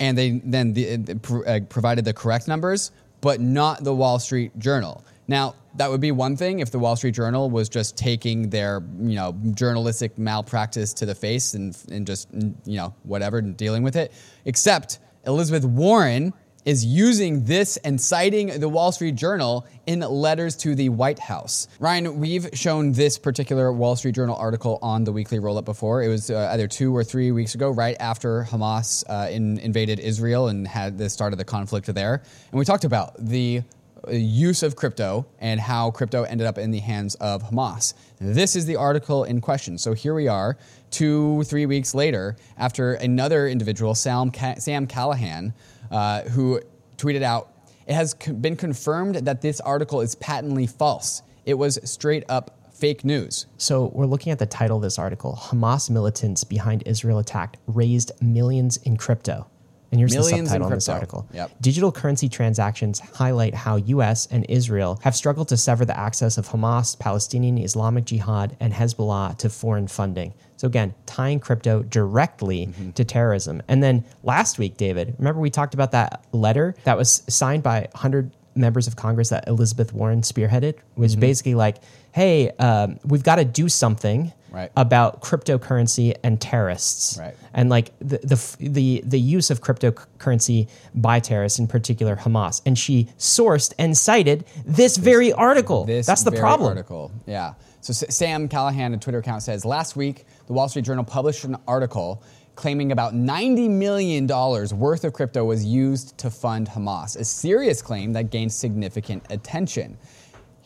[0.00, 1.16] and they then the,
[1.46, 5.04] uh, provided the correct numbers, but not the Wall Street Journal.
[5.28, 8.82] Now, that would be one thing if the Wall Street Journal was just taking their,
[8.98, 13.82] you know, journalistic malpractice to the face and, and just, you know, whatever, and dealing
[13.82, 14.12] with it.
[14.44, 16.32] Except Elizabeth Warren
[16.64, 21.68] is using this and citing the Wall Street Journal in letters to the White House.
[21.78, 26.02] Ryan, we've shown this particular Wall Street Journal article on the weekly roll up before.
[26.02, 30.00] It was uh, either two or three weeks ago, right after Hamas uh, in, invaded
[30.00, 32.14] Israel and had the start of the conflict there.
[32.50, 33.62] And we talked about the
[34.10, 37.94] use of crypto and how crypto ended up in the hands of Hamas.
[38.20, 39.78] This is the article in question.
[39.78, 40.56] So here we are,
[40.90, 45.54] two, three weeks later, after another individual, Sam, Sam Callahan,
[45.90, 46.60] uh, who
[46.96, 47.52] tweeted out,
[47.86, 51.22] It has been confirmed that this article is patently false.
[51.44, 53.46] It was straight up fake news.
[53.56, 58.12] So we're looking at the title of this article Hamas militants behind Israel attack raised
[58.20, 59.46] millions in crypto.
[59.92, 61.28] And here's Millions the subtitle of this article.
[61.32, 61.52] Yep.
[61.60, 66.48] Digital currency transactions highlight how US and Israel have struggled to sever the access of
[66.48, 70.34] Hamas, Palestinian Islamic Jihad, and Hezbollah to foreign funding.
[70.56, 72.90] So again, tying crypto directly mm-hmm.
[72.92, 73.62] to terrorism.
[73.68, 77.88] And then last week, David, remember we talked about that letter that was signed by
[77.92, 81.20] 100 members of Congress that Elizabeth Warren spearheaded, was mm-hmm.
[81.20, 81.76] basically like,
[82.12, 84.72] hey, um, we've got to do something right.
[84.76, 87.36] about cryptocurrency and terrorists, right.
[87.52, 92.62] and like the, the the the use of cryptocurrency by terrorists, in particular Hamas.
[92.64, 95.84] And she sourced and cited this, this very article.
[95.84, 96.70] This That's the problem.
[96.70, 97.54] Article, yeah.
[97.82, 101.56] So Sam Callahan, a Twitter account, says last week the Wall Street Journal published an
[101.68, 102.22] article
[102.56, 108.14] claiming about $90 million worth of crypto was used to fund Hamas, a serious claim
[108.14, 109.98] that gained significant attention.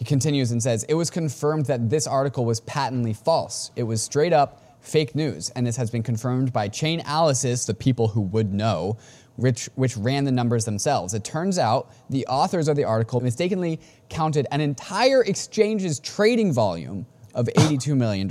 [0.01, 3.71] He continues and says, It was confirmed that this article was patently false.
[3.77, 7.75] It was straight up fake news, and this has been confirmed by Chain Chainalysis, the
[7.75, 8.97] people who would know,
[9.37, 11.13] which, which ran the numbers themselves.
[11.13, 13.79] It turns out the authors of the article mistakenly
[14.09, 18.27] counted an entire exchange's trading volume of $82 million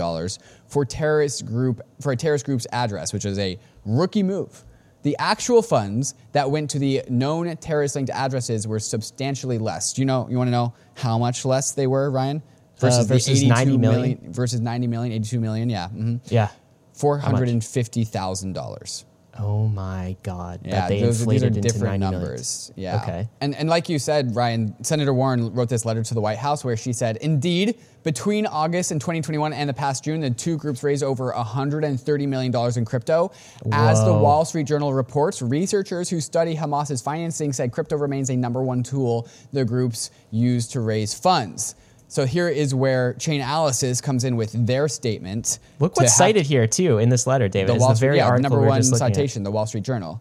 [0.65, 4.65] for terrorist group for a terrorist group's address, which is a rookie move.
[5.03, 9.93] The actual funds that went to the known terrorist linked addresses were substantially less.
[9.93, 12.43] Do you know, you want to know how much less they were, Ryan?
[12.79, 14.01] Versus, uh, versus 90 million?
[14.01, 14.33] million?
[14.33, 15.87] Versus 90 million, 82 million, yeah.
[15.87, 16.33] Mm-hmm.
[16.33, 16.49] Yeah.
[16.95, 19.05] $450,000.
[19.41, 20.59] Oh my God!
[20.65, 22.71] Yeah, they those, these are different numbers.
[22.75, 22.93] Million.
[22.93, 23.01] Yeah.
[23.01, 23.29] Okay.
[23.39, 26.65] And and like you said, Ryan, Senator Warren wrote this letter to the White House
[26.65, 30.83] where she said, "Indeed, between August and 2021 and the past June, the two groups
[30.83, 33.31] raised over 130 million dollars in crypto."
[33.63, 33.71] Whoa.
[33.71, 38.35] As the Wall Street Journal reports, researchers who study Hamas's financing said crypto remains a
[38.35, 41.75] number one tool the groups use to raise funds.
[42.09, 45.59] So here is where Chainalysis comes in with their statement.
[45.79, 47.75] Look what's cited here too in this letter, David.
[47.75, 49.45] The, Wall the very yeah, article number one citation, at.
[49.45, 50.19] the Wall Street Journal.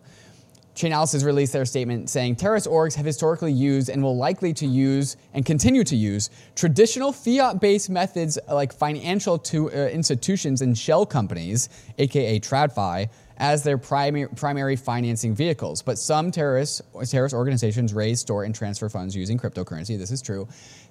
[0.74, 5.16] Chainalysis released their statement saying terrorist orgs have historically used and will likely to use
[5.32, 11.68] and continue to use traditional fiat-based methods like financial to, uh, institutions and shell companies,
[11.96, 13.08] aka TradFi,
[13.38, 15.82] as their primary, primary financing vehicles.
[15.82, 19.98] But some terrorist, terrorist organizations raise, store, and transfer funds using cryptocurrency.
[19.98, 20.46] This is true.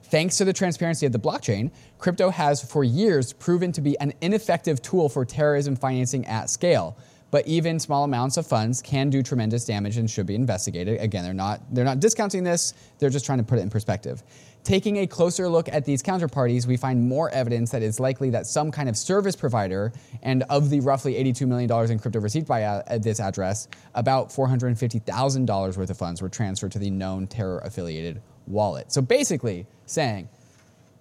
[0.10, 4.14] Thanks to the transparency of the blockchain, crypto has for years proven to be an
[4.22, 6.98] ineffective tool for terrorism financing at scale.
[7.30, 11.02] But even small amounts of funds can do tremendous damage and should be investigated.
[11.02, 14.24] Again, they're not they're not discounting this, they're just trying to put it in perspective.
[14.64, 18.48] Taking a closer look at these counterparties, we find more evidence that it's likely that
[18.48, 19.92] some kind of service provider,
[20.24, 25.78] and of the roughly $82 million in crypto received by uh, this address, about $450,000
[25.78, 28.92] worth of funds were transferred to the known terror affiliated wallet.
[28.92, 30.30] So basically, saying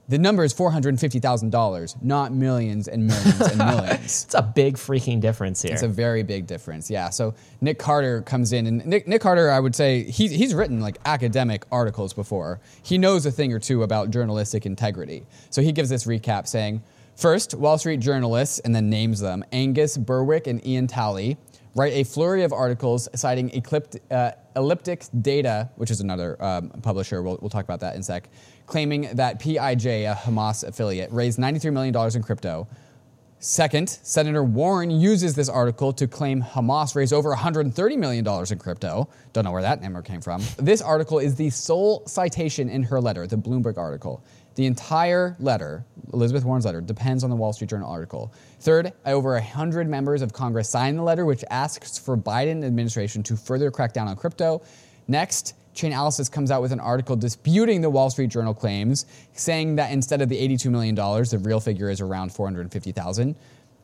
[0.09, 4.25] the number is $450,000, not millions and millions and millions.
[4.25, 5.73] it's a big freaking difference here.
[5.73, 7.11] It's a very big difference, yeah.
[7.11, 10.81] So Nick Carter comes in, and Nick, Nick Carter, I would say, he, he's written
[10.81, 12.61] like academic articles before.
[12.85, 15.27] He knows a thing or two about journalistic integrity.
[15.51, 16.83] So he gives this recap saying,
[17.17, 21.37] First, Wall Street journalists, and then names them Angus Berwick and Ian Talley,
[21.77, 23.63] write a flurry of articles citing
[24.11, 27.23] uh, elliptic data, which is another um, publisher.
[27.23, 28.29] We'll, we'll talk about that in a sec
[28.67, 32.67] claiming that PIJ, a Hamas affiliate, raised $93 million in crypto.
[33.39, 39.09] Second, Senator Warren uses this article to claim Hamas raised over $130 million in crypto.
[39.33, 40.43] Don't know where that number came from.
[40.57, 44.25] This article is the sole citation in her letter, the Bloomberg article.
[44.57, 48.33] The entire letter, Elizabeth Warren's letter, depends on the Wall Street Journal article.
[48.61, 53.37] Third, over 100 members of Congress signed the letter, which asks for Biden administration to
[53.37, 54.63] further crack down on crypto.
[55.09, 59.05] Next, Chainalysis comes out with an article disputing the Wall Street Journal claims,
[59.35, 63.37] saying that instead of the $82 million, the real figure is around 450,000.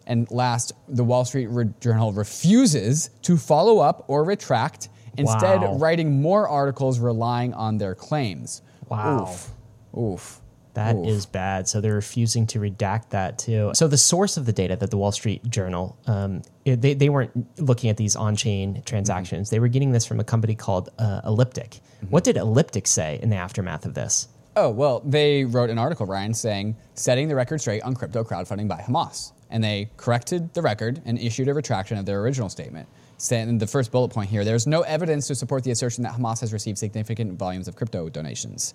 [0.06, 5.76] And last, the Wall Street Re- Journal refuses to follow up or retract, instead Wow.
[5.76, 8.62] writing more articles relying on their claims.
[8.88, 9.24] Wow.
[9.30, 9.50] Oof.
[9.96, 10.38] Oof.
[10.74, 11.32] That is Oof.
[11.32, 11.68] bad.
[11.68, 13.72] So they're refusing to redact that too.
[13.74, 17.32] So the source of the data that the Wall Street Journal, um, they, they weren't
[17.60, 19.50] looking at these on-chain transactions.
[19.50, 21.80] They were getting this from a company called uh, Elliptic.
[22.08, 24.28] What did Elliptic say in the aftermath of this?
[24.56, 28.68] Oh, well, they wrote an article, Ryan, saying, setting the record straight on crypto crowdfunding
[28.68, 29.32] by Hamas.
[29.50, 32.88] And they corrected the record and issued a retraction of their original statement.
[33.18, 36.40] Saying the first bullet point here there's no evidence to support the assertion that Hamas
[36.40, 38.74] has received significant volumes of crypto donations.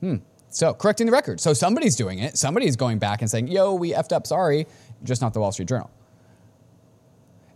[0.00, 0.16] Hmm.
[0.50, 1.40] So, correcting the record.
[1.40, 2.36] So, somebody's doing it.
[2.38, 4.66] Somebody's going back and saying, yo, we effed up, sorry,
[5.04, 5.90] just not the Wall Street Journal.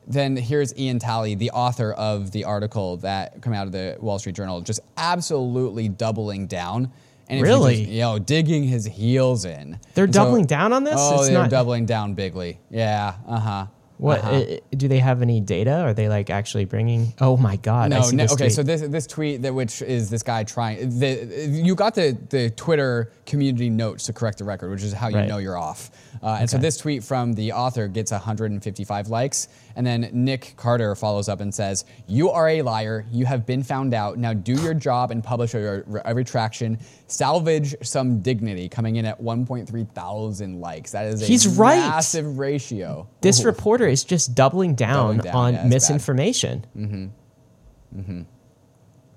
[0.07, 4.19] Then here's Ian Talley, the author of the article that came out of the Wall
[4.19, 6.91] Street Journal, just absolutely doubling down.
[7.29, 7.77] And Really?
[7.77, 9.79] just, you know, digging his heels in.
[9.95, 10.97] They're And so- doubling down on this?
[10.99, 12.59] Oh, It's they're not- doubling down bigly.
[12.69, 13.15] Yeah.
[13.27, 13.67] Uh huh.
[14.03, 14.33] What Uh-huh.
[14.35, 15.77] uh, do they have any data?
[15.87, 17.13] Are they like actually bringing?
[17.21, 17.93] Oh my god!
[17.93, 18.35] I No, see no okay.
[18.47, 18.53] tweet.
[18.53, 22.51] So this this tweet that which is this guy trying the you got the the
[22.51, 25.29] Twitter community notes to correct the record, which is how you Right.
[25.29, 25.91] know you're off.
[26.21, 29.47] Uh, and so this tweet from the author gets 155 likes,
[29.77, 33.07] and then Nick Carter follows up and says, "You are a liar.
[33.11, 34.19] You have been found out.
[34.19, 36.79] Now do your job and publish a, a retraction.
[37.07, 40.93] Salvage some dignity." Coming in at 1.3 thousand likes.
[40.93, 41.79] That is a He's right.
[41.79, 43.09] massive ratio.
[43.21, 43.47] this Ooh.
[43.47, 45.71] reporter is just doubling down, Doubling down, on yeah, it's bad.
[45.75, 46.67] misinformation.
[46.77, 47.07] Mm-hmm.
[48.01, 48.23] Mm-hmm.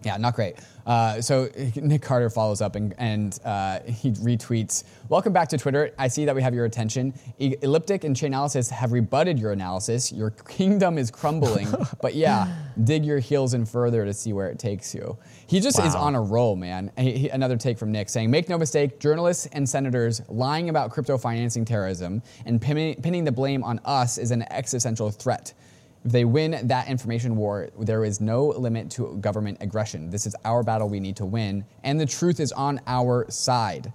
[0.04, 0.56] Yeah, not great.
[0.86, 5.92] Uh, so Nick Carter follows up and, and uh, he retweets, "Welcome back to Twitter.
[5.98, 7.14] I see that we have your attention.
[7.40, 10.12] E- Elliptic and Chainalysis have rebutted your analysis.
[10.12, 11.68] Your kingdom is crumbling,
[12.02, 15.18] but yeah, dig your heels in further to see where it takes you."
[15.48, 16.92] He just is on a roll, man.
[16.98, 20.92] He- he- another take from Nick saying, "Make no mistake, journalists and senators lying about
[20.92, 25.54] crypto financing terrorism and pinning, pinning the blame on us is an existential threat."
[26.06, 30.12] If they win that information war, there is no limit to government aggression.
[30.12, 33.92] This is our battle we need to win, and the truth is on our side.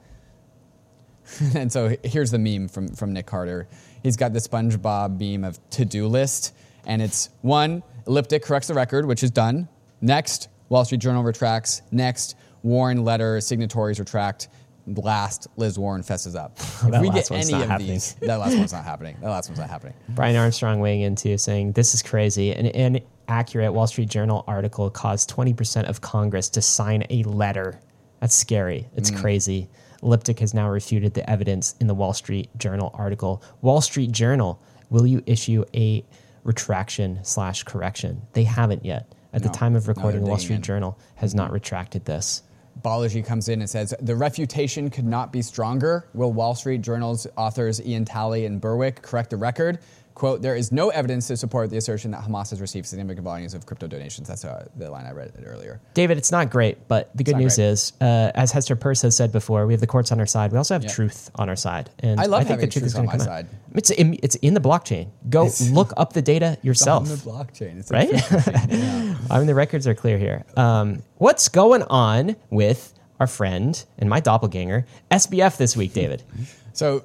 [1.55, 3.69] and so here's the meme from, from Nick Carter.
[4.03, 6.53] He's got the SpongeBob meme of to do list,
[6.85, 9.69] and it's one, Elliptic corrects the record, which is done.
[10.01, 11.83] Next, Wall Street Journal retracts.
[11.93, 12.35] Next,
[12.65, 14.49] Warren letter signatories retract.
[14.87, 16.59] Last, Liz Warren fesses up.
[16.61, 17.93] If That we last get one's any not of happening.
[17.93, 19.17] these, that last one's not happening.
[19.21, 19.95] That last one's not happening.
[20.11, 22.53] Brian Armstrong weighing in too, saying this is crazy.
[22.53, 27.81] An inaccurate Wall Street Journal article caused 20% of Congress to sign a letter.
[28.21, 28.89] That's scary.
[28.97, 29.21] It's mm.
[29.21, 29.69] crazy.
[30.03, 33.43] Elliptic has now refuted the evidence in the Wall Street Journal article.
[33.61, 36.05] Wall Street Journal, will you issue a
[36.45, 38.23] retraction slash correction?
[38.33, 39.15] They haven't yet.
[39.33, 40.63] At the time of recording, they're Wall Street in.
[40.63, 42.43] Journal has not retracted this.
[42.83, 46.07] Balaji comes in and says, The refutation could not be stronger.
[46.15, 49.79] Will Wall Street Journal's authors Ian Talley and Berwick correct the record?
[50.21, 53.55] Quote, there is no evidence to support the assertion that Hamas has received significant volumes
[53.55, 54.29] of crypto donations.
[54.29, 55.81] That's uh, the line I read earlier.
[55.95, 57.65] David, it's not great, but the good news great.
[57.69, 60.53] is, uh, as Hester Peirce has said before, we have the courts on our side.
[60.53, 60.91] We also have Yeah.
[60.91, 63.07] truth on our side, and I love I think having the truth truth is on
[63.07, 63.45] going to my come out.
[63.47, 63.77] side.
[63.77, 65.09] It's in, it's in the blockchain.
[65.31, 67.05] Go look up the data yourself.
[67.05, 67.79] On the blockchain.
[67.79, 68.13] It's Right?
[68.69, 69.15] yeah.
[69.31, 70.45] I mean, the records are clear here.
[70.55, 76.23] Um, what's going on with our friend and my doppelganger SBF this week, David?
[76.75, 77.05] So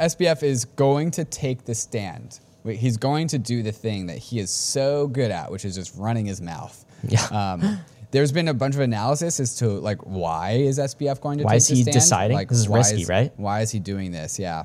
[0.00, 2.40] SBF is going to take the stand.
[2.64, 5.74] Wait, He's going to do the thing that he is so good at, which is
[5.74, 6.84] just running his mouth.
[7.06, 7.22] Yeah.
[7.26, 7.78] Um,
[8.10, 11.52] there's been a bunch of analysis as to like why is SBF going to Why
[11.52, 11.92] take is he stand?
[11.94, 12.36] deciding?
[12.36, 13.32] Like, This is risky, right?
[13.36, 14.38] Why is he doing this?
[14.38, 14.64] Yeah.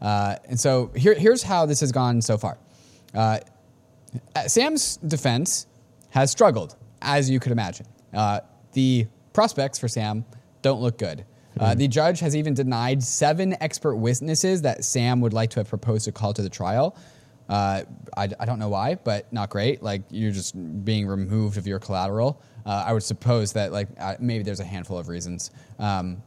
[0.00, 2.58] Uh, and so here, here's how this has gone so far.
[3.14, 3.38] Uh,
[4.34, 5.66] uh, Sam's defense
[6.10, 7.86] has struggled, as you could imagine.
[8.14, 8.40] Uh,
[8.72, 10.24] the prospects for Sam
[10.62, 11.24] don't look good.
[11.58, 15.68] Uh, the judge has even denied seven expert witnesses that Sam would like to have
[15.68, 16.96] proposed to call to the trial.
[17.50, 17.82] Uh,
[18.16, 19.82] I, I don't know why, but not great.
[19.82, 22.40] Like you're just being removed of your collateral.
[22.64, 25.50] Uh, I would suppose that like uh, maybe there's a handful of reasons.
[25.78, 26.22] Um,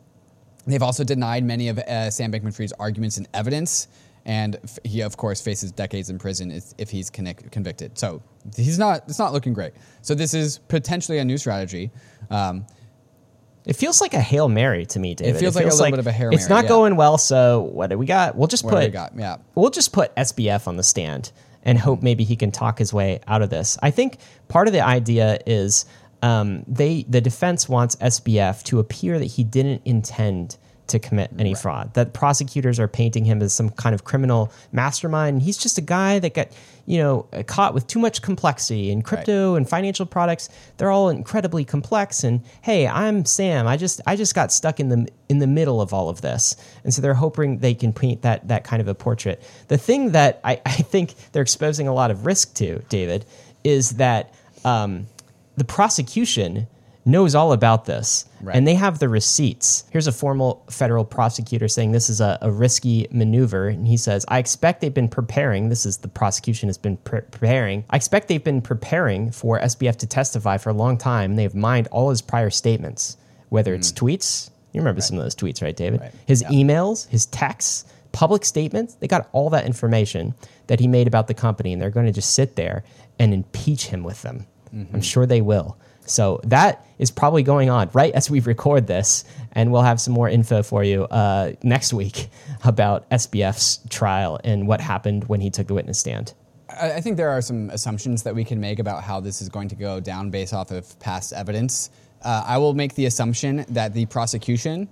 [0.65, 3.89] They've also denied many of uh, Sam Bankman-Fried's arguments and evidence,
[4.25, 7.99] and f- he, of course, faces decades in prison if, if he's connic- convicted.
[7.99, 8.21] So
[8.55, 9.03] he's not.
[9.09, 9.73] It's not looking great.
[10.01, 11.91] So this is potentially a new strategy.
[12.29, 12.65] Um,
[13.65, 15.35] It feels like a hail mary to me, David.
[15.35, 16.35] It feels like a little bit of a Hail mary.
[16.35, 16.69] It's not yeah.
[16.69, 17.17] going well.
[17.17, 18.35] So what do we got?
[18.35, 19.13] We'll just what put we got?
[19.15, 19.37] Yeah.
[19.55, 21.31] we'll just put SBF on the stand
[21.63, 23.77] and hope maybe he can talk his way out of this.
[23.81, 24.17] I think
[24.49, 25.85] part of the idea is
[26.21, 30.57] um, they the defense wants SBF to appear that he didn't intend
[30.87, 31.93] to commit any fraud.
[31.93, 35.41] That prosecutors are painting him as some kind of criminal mastermind.
[35.41, 36.49] He's just a guy that got,
[36.85, 38.91] you know, caught with too much complexity.
[38.91, 42.23] in crypto and financial products, they're all incredibly complex.
[42.23, 43.67] And hey, I'm Sam.
[43.67, 46.55] I just I just got stuck in the in the middle of all of this.
[46.83, 49.41] And so they're hoping they can paint that that kind of a portrait.
[49.69, 53.25] The thing that I, I think they're exposing a lot of risk to, David,
[53.63, 54.33] is that
[54.65, 55.07] um,
[55.55, 56.67] the prosecution
[57.05, 58.57] knows all about this Right.
[58.57, 59.85] and they have the receipts.
[59.89, 63.69] Here's a formal federal prosecutor saying this is a, a risky maneuver.
[63.69, 65.69] And he says, I expect they've been preparing.
[65.69, 67.85] This is the prosecution has been pre- preparing.
[67.89, 71.37] I expect they've been preparing for SBF to testify for a long time.
[71.37, 73.15] They've mined all his prior statements,
[73.47, 73.97] whether it's mm.
[73.97, 74.49] tweets.
[74.73, 76.01] You remember some of those tweets, right, David?
[76.01, 76.11] Right.
[76.25, 78.95] His emails, his texts, public statements.
[78.95, 80.33] They got all that information
[80.67, 82.83] that he made about the company, and they're going to just sit there
[83.19, 84.47] and impeach him with them.
[84.73, 84.95] Mm-hmm.
[84.95, 85.77] I'm sure they will.
[86.05, 89.23] So that is probably going on right as we record this,
[89.53, 92.29] and we'll have some more info for you uh, next week
[92.63, 96.33] about SBF's trial and what happened when he took the witness stand.
[96.69, 99.67] I think there are some assumptions that we can make about how this is going
[99.69, 101.91] to go down based off of past evidence.
[102.23, 104.89] Uh, I will make the assumption that the prosecution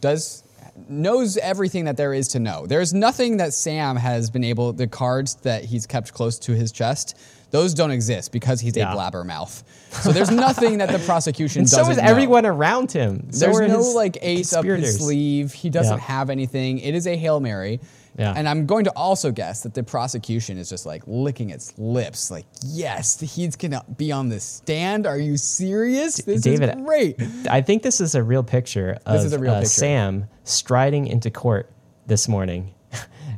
[0.00, 0.42] does
[0.88, 2.66] knows everything that there is to know.
[2.66, 6.72] There's nothing that Sam has been able the cards that he's kept close to his
[6.72, 7.18] chest.
[7.52, 8.92] Those don't exist because he's Yeah.
[8.92, 9.62] a blabbermouth.
[9.90, 12.02] So there's nothing that the prosecution And so is know.
[12.02, 13.30] everyone around him.
[13.30, 15.52] So There's no like ace up his sleeve.
[15.52, 16.04] He doesn't Yeah.
[16.04, 16.78] have anything.
[16.80, 17.80] It is a hail mary.
[18.18, 18.34] Yeah.
[18.36, 22.30] And I'm going to also guess that the prosecution is just like licking its lips,
[22.30, 25.06] like, yes, he's gonna be on the stand.
[25.06, 26.16] Are you serious?
[26.16, 27.16] This David, is great.
[27.48, 29.68] I think this is a real picture of This is a real uh, picture.
[29.70, 31.70] Sam striding into court
[32.06, 32.74] this morning.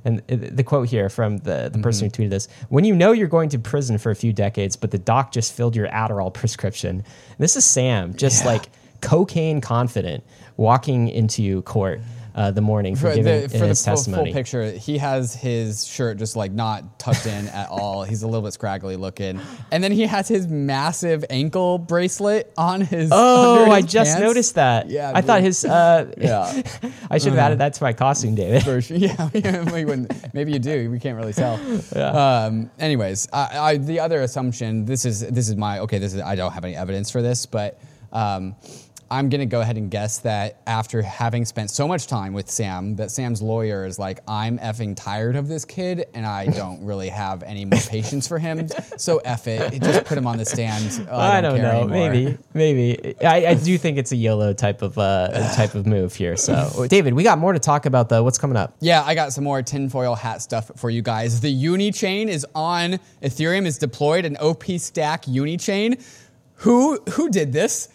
[0.04, 2.22] And the quote here from the, the person Mm-hmm.
[2.22, 4.90] who tweeted this When you know you're going to prison for a few decades, but
[4.90, 7.04] the doc just filled your Adderall prescription.
[7.38, 8.52] This is Sam, just Yeah.
[8.52, 8.66] like
[9.00, 10.22] cocaine confident,
[10.56, 12.00] walking into court
[12.34, 15.34] uh, the morning for, For giving the, for the his full, full picture, he has
[15.34, 18.02] his shirt just like not tucked in at all.
[18.02, 22.80] He's a little bit scraggly looking, and then he has his massive ankle bracelet on
[22.80, 23.10] his.
[23.12, 24.20] Oh, under I just pants.
[24.20, 24.90] noticed that.
[24.90, 25.64] Yeah, I thought his.
[25.64, 26.62] Uh, Yeah.
[27.10, 28.62] I should have added that to my costume, David.
[28.62, 28.80] Sure.
[29.04, 29.28] Yeah,
[30.32, 30.90] maybe you do.
[30.90, 31.60] We can't really tell.
[31.96, 34.84] Um, anyways, I, I, the other assumption.
[34.84, 35.98] This is this is my okay.
[35.98, 37.80] This is I don't have any evidence for this, but
[38.12, 38.54] um,
[39.10, 42.96] I'm gonna go ahead and guess that after having spent so much time with Sam,
[42.96, 47.08] that Sam's lawyer is like, I'm effing tired of this kid, and I don't really
[47.08, 48.68] have any more patience for him.
[48.96, 51.06] So eff it, just put him on the stand.
[51.10, 51.80] Oh, I don't, care know.
[51.82, 52.10] anymore.
[52.10, 53.14] Maybe, maybe.
[53.24, 56.36] I, I do think it's a YOLO type of uh, type of move here.
[56.36, 58.22] So, David, we got more to talk about though.
[58.22, 58.76] What's coming up?
[58.80, 61.40] Yeah, I got some more tinfoil hat stuff for you guys.
[61.40, 63.66] The Uni chain is on Ethereum.
[63.66, 65.98] is deployed an OP stack Uni chain.
[66.58, 67.88] Who who did this?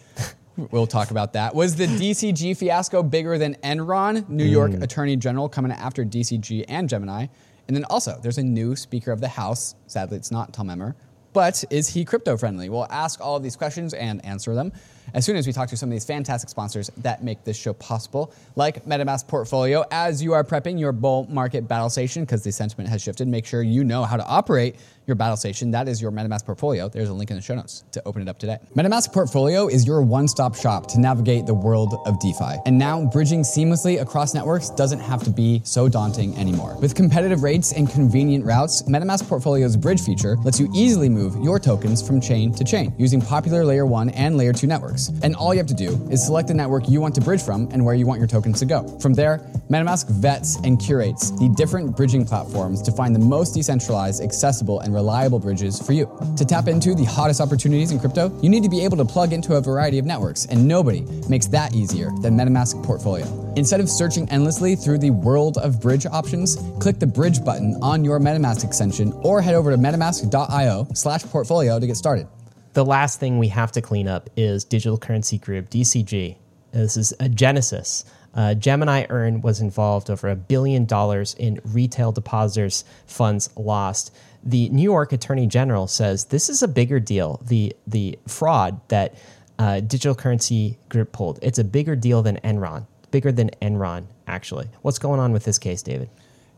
[0.70, 1.54] We'll talk about that.
[1.54, 4.28] Was the DCG fiasco bigger than Enron?
[4.28, 4.82] New York mm.
[4.82, 7.26] Attorney General coming after DCG and Gemini.
[7.68, 9.76] And then also, there's a new Speaker of the House.
[9.86, 10.96] Sadly, it's not Tom Emmer.
[11.32, 12.68] But is he crypto friendly?
[12.68, 14.72] We'll ask all of these questions and answer them
[15.14, 17.72] as soon as we talk to some of these fantastic sponsors that make this show
[17.72, 19.84] possible, like MetaMask Portfolio.
[19.90, 23.46] As you are prepping your bull market battle station, because the sentiment has shifted, make
[23.46, 24.76] sure you know how to operate
[25.10, 25.72] your battle station.
[25.72, 26.88] That is your MetaMask Portfolio.
[26.88, 28.58] There's a link in the show notes to open it up today.
[28.76, 32.60] MetaMask Portfolio is your one stop shop to navigate the world of DeFi.
[32.64, 36.78] And now, bridging seamlessly across networks doesn't have to be so daunting anymore.
[36.78, 41.58] With competitive rates and convenient routes, MetaMask Portfolio's bridge feature lets you easily move your
[41.58, 45.08] tokens from chain to chain using popular layer 1 and layer 2 networks.
[45.24, 47.68] And all you have to do is select the network you want to bridge from
[47.72, 48.86] and where you want your tokens to go.
[49.00, 49.38] From there,
[49.70, 54.94] MetaMask vets and curates the different bridging platforms to find the most decentralized, accessible, and
[55.00, 56.06] reliable bridges for you.
[56.36, 59.32] To tap into the hottest opportunities in crypto, you need to be able to plug
[59.32, 63.26] into a variety of networks, and nobody makes that easier than MetaMask Portfolio.
[63.56, 68.04] Instead of searching endlessly through the world of bridge options, click the bridge button on
[68.04, 72.28] your MetaMask extension or head over to metamask.io slash portfolio to get started.
[72.74, 76.36] The last thing we have to clean up is Digital Currency Group (DCG).
[76.72, 78.04] This is a Genesis.
[78.32, 84.14] Uh, Gemini Earn was involved over a billion dollars in retail depositors' funds lost.
[84.42, 87.40] The New York Attorney General says this is a bigger deal.
[87.46, 89.14] The the fraud that
[89.58, 91.38] uh, Digital Currency Group pulled.
[91.42, 92.86] It's a bigger deal than Enron.
[93.10, 94.68] Bigger than Enron, actually.
[94.82, 96.08] What's going on with this case, David?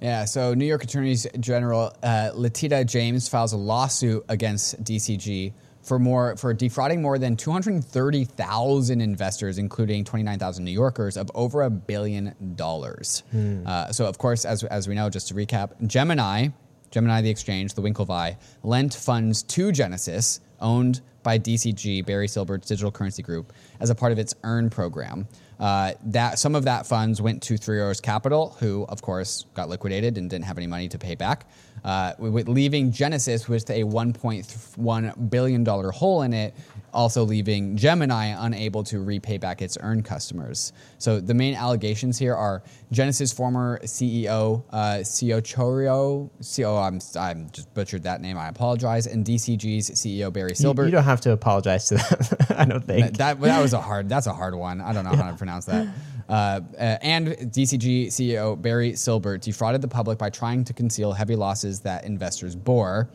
[0.01, 5.53] Yeah, so New York Attorney General uh, Letitia James files a lawsuit against DCG
[5.83, 11.71] for more for defrauding more than 230,000 investors, including 29,000 New Yorkers, of over a
[11.71, 13.23] billion dollars.
[13.67, 16.49] Uh, so, of course, as, as we know, just to recap, Gemini,
[16.93, 22.93] Gemini the exchange, the Winklevi, lent funds to Genesis, owned by DCG, Barry Silbert's digital
[22.93, 25.27] currency group, as a part of its Earn program.
[25.63, 29.69] Uh, that some of that funds went to Three Arrows Capital, who of course got
[29.69, 31.47] liquidated and didn't have any money to pay back,
[31.85, 36.53] uh, with leaving Genesis with a 1.1 billion dollar hole in it,
[36.93, 40.73] also leaving Gemini unable to repay back its earned customers.
[40.99, 47.51] So the main allegations here are Genesis former CEO uh, CEO Chorio, CEO I'm I'm
[47.51, 48.37] just butchered that name.
[48.37, 49.07] I apologize.
[49.07, 50.87] And DCG's CEO Barry You, Silbert.
[50.87, 52.49] you don't have to apologize to them.
[52.59, 53.17] I don't think.
[53.19, 54.09] That that was a hard.
[54.09, 54.81] That's a hard one.
[54.81, 55.89] I don't know how to pronounce that.
[56.29, 61.37] Uh, uh, and DCG CEO Barry Silbert defrauded the public by trying to conceal heavy
[61.37, 63.09] losses that investors bore.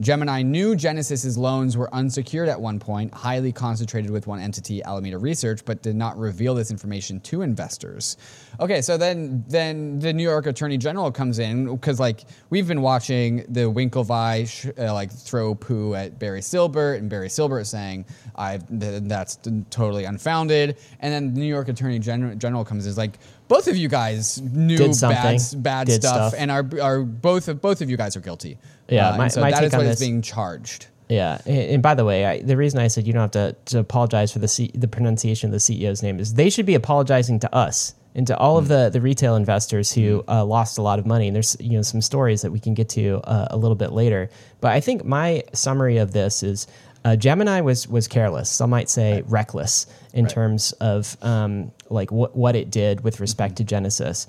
[0.00, 5.18] Gemini knew Genesis's loans were unsecured at one point, highly concentrated with one entity, Alameda
[5.18, 8.16] Research, but did not reveal this information to investors.
[8.60, 12.82] Okay, so then then the New York Attorney General comes in because like we've been
[12.82, 18.04] watching the Winklevi sh- uh, like throw poo at Barry Silbert, and Barry Silbert saying
[18.34, 19.38] I th- that's
[19.70, 23.18] totally unfounded, and then the New York Attorney Gen- General comes in is like.
[23.46, 26.34] Both of you guys knew bad, bad stuff, stuff.
[26.38, 28.56] and are are both of both of you guys are guilty.
[28.88, 30.86] Yeah, Uh, my- so my that take is on what is this- being charged.
[31.08, 33.78] Yeah, and, by the way, I, the reason I said you don't have to, to
[33.78, 37.38] apologize for the C, the pronunciation of the CEO's name is they should be apologizing
[37.40, 40.98] to us and to all of the the retail investors who uh, lost a lot
[40.98, 41.26] of money.
[41.28, 43.92] And there's you know some stories that we can get to uh, a little bit
[43.92, 44.30] later.
[44.62, 46.66] But I think my summary of this is
[47.04, 48.48] uh, Gemini was was careless.
[48.48, 53.56] Some might say reckless in terms of um, like what what it did with respect
[53.56, 54.26] to Genesis.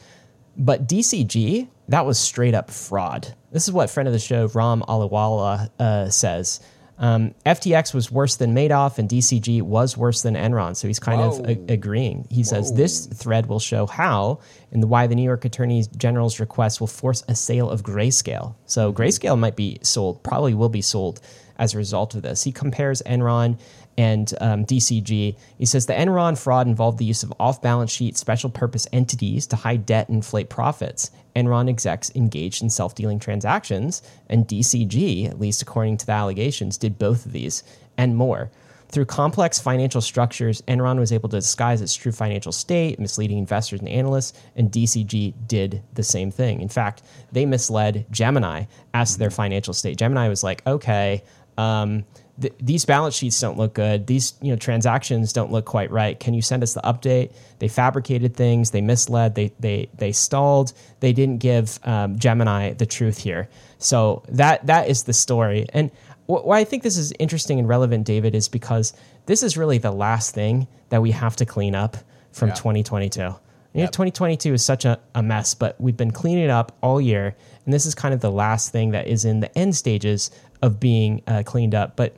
[0.57, 3.33] But DCG, that was straight up fraud.
[3.51, 6.59] This is what friend of the show Ram Ahluwalia uh, says.
[6.97, 10.75] Um, FTX was worse than Madoff, and DCG was worse than Enron.
[10.77, 12.25] So he's kind of a- agreeing.
[12.29, 14.39] He says this thread will show how
[14.71, 18.55] and why the New York Attorney General's request will force a sale of Grayscale.
[18.65, 21.19] So Grayscale might be sold, probably will be sold
[21.57, 22.43] as a result of this.
[22.43, 23.59] He compares Enron
[23.97, 25.35] and um, DCG.
[25.57, 29.47] He says the Enron fraud involved the use of off balance sheet special purpose entities
[29.47, 31.11] to hide debt and inflate profits.
[31.35, 36.77] Enron execs engaged in self dealing transactions, and DCG, at least according to the allegations,
[36.77, 37.63] did both of these
[37.97, 38.49] and more.
[38.89, 43.79] Through complex financial structures, Enron was able to disguise its true financial state, misleading investors
[43.79, 46.61] and analysts, and DCG did the same thing.
[46.61, 49.97] In fact, they misled Gemini as to their financial state.
[49.97, 51.23] Gemini was like, okay,
[51.57, 52.05] um,
[52.39, 54.07] th- these balance sheets don't look good.
[54.07, 56.19] These you know transactions don't look quite right.
[56.19, 57.31] Can you send us the update?
[57.59, 58.71] They fabricated things.
[58.71, 59.35] They misled.
[59.35, 60.73] They they they stalled.
[60.99, 63.47] They didn't give um, Gemini the truth here.
[63.77, 65.65] So that that is the story.
[65.73, 65.91] And
[66.27, 68.93] wh- why I think this is interesting and relevant, David, is because
[69.25, 71.97] this is really the last thing that we have to clean up
[72.31, 72.55] from Yeah.
[72.55, 73.35] 2022.
[73.73, 77.01] You know, 2022 is such a, a mess, but we've been cleaning it up all
[77.01, 77.35] year.
[77.65, 80.31] And this is kind of the last thing that is in the end stages
[80.61, 81.97] of being uh, cleaned up.
[81.97, 82.15] But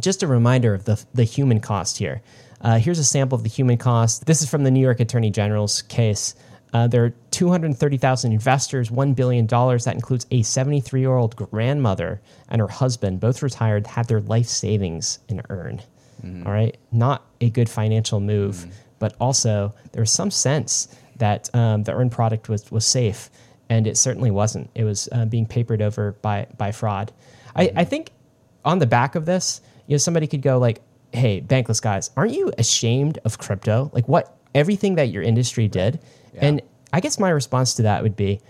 [0.00, 2.22] just a reminder of the, the human cost here.
[2.60, 4.26] Uh, here's a sample of the human cost.
[4.26, 6.34] This is from the New York Attorney General's case.
[6.72, 9.46] Uh, there are 230,000 investors, $1 billion.
[9.46, 14.46] That includes a 73 year old grandmother and her husband, both retired, had their life
[14.46, 15.82] savings in earn.
[16.46, 16.76] All right.
[16.92, 18.66] Not a good financial move,
[18.98, 23.30] but also there was some sense that um, the earned product was, was safe,
[23.68, 24.70] and it certainly wasn't.
[24.74, 27.12] It was uh, being papered over by, by fraud.
[27.54, 28.10] I, I think
[28.64, 30.80] on the back of this, you know, somebody could go like,
[31.12, 33.90] "Hey, bankless guys, aren't you ashamed of crypto?
[33.92, 35.98] Like what everything that your industry did?"
[36.40, 36.62] And
[36.92, 38.40] I guess my response to that would be,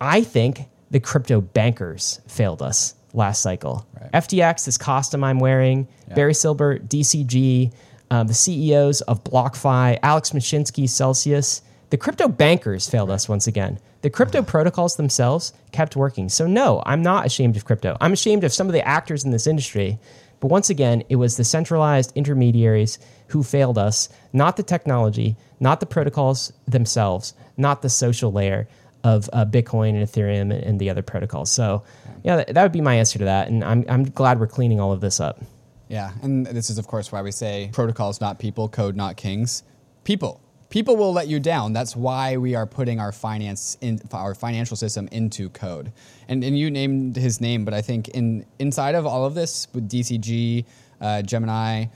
[0.00, 3.86] I think the crypto bankers failed us last cycle.
[3.98, 4.12] Right.
[4.12, 7.72] FTX, this costume I'm wearing, Barry Silbert, DCG,
[8.10, 13.78] um, the CEOs of BlockFi, Alex Mashinsky, Celsius, the crypto bankers failed us once again.
[14.02, 16.28] The crypto protocols themselves kept working.
[16.28, 17.96] So, no, I'm not ashamed of crypto.
[18.00, 19.98] I'm ashamed of some of the actors in this industry.
[20.40, 25.80] But once again, it was the centralized intermediaries who failed us, not the technology, not
[25.80, 28.68] the protocols themselves, not the social layer
[29.02, 31.50] of uh, Bitcoin and Ethereum and, the other protocols.
[31.50, 31.84] So,
[32.24, 33.48] yeah, that, that would be my answer to that.
[33.48, 35.40] And I'm, I'm glad we're cleaning all of this up.
[35.88, 39.62] Yeah, and this is of course why we say protocols not people, code not kings.
[40.04, 40.40] People.
[40.68, 41.72] People will let you down.
[41.72, 45.92] That's why we are putting our finance in our financial system into code.
[46.28, 49.68] And and you named his name, but I think in inside of all of this
[49.72, 50.64] with DCG,
[51.00, 51.86] uh, Gemini,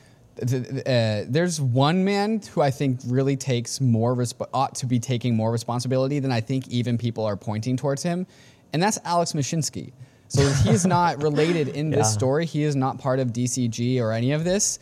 [0.47, 4.87] th- th- uh, there's one man who I think really takes more resp- ought to
[4.87, 8.25] be taking more responsibility than I think even people are pointing towards him,
[8.73, 9.93] and that's Alex Mashinsky.
[10.29, 12.13] So he's not related in this Yeah.
[12.19, 12.47] story.
[12.47, 14.79] He is not part of DCG or any of this.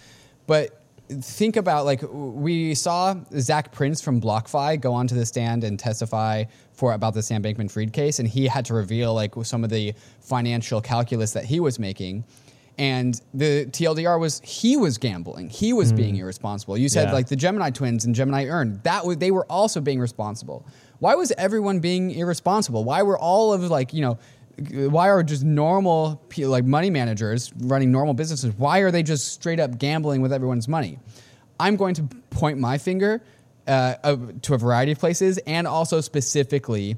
[0.46, 0.77] But
[1.20, 6.44] think about like we saw Zac Prince from BlockFi go onto the stand and testify
[6.72, 9.94] for about the Sam Bankman-Fried case, and he had to reveal like some of the
[10.20, 12.24] financial calculus that he was making.
[12.78, 16.20] and the TLDR was he was gambling, he was being mm.
[16.20, 16.78] irresponsible.
[16.78, 17.14] You said Yeah.
[17.14, 20.64] like the Gemini twins and Gemini Earn that was, they were also being responsible.
[21.00, 22.84] Why was everyone being irresponsible?
[22.84, 24.18] Why were all of like you know?
[24.58, 28.54] Why are just normal like money managers running normal businesses?
[28.56, 30.98] Why are they just straight up gambling with everyone's money?
[31.60, 33.22] I'm going to point my finger
[33.66, 36.96] uh, to a variety of places and also specifically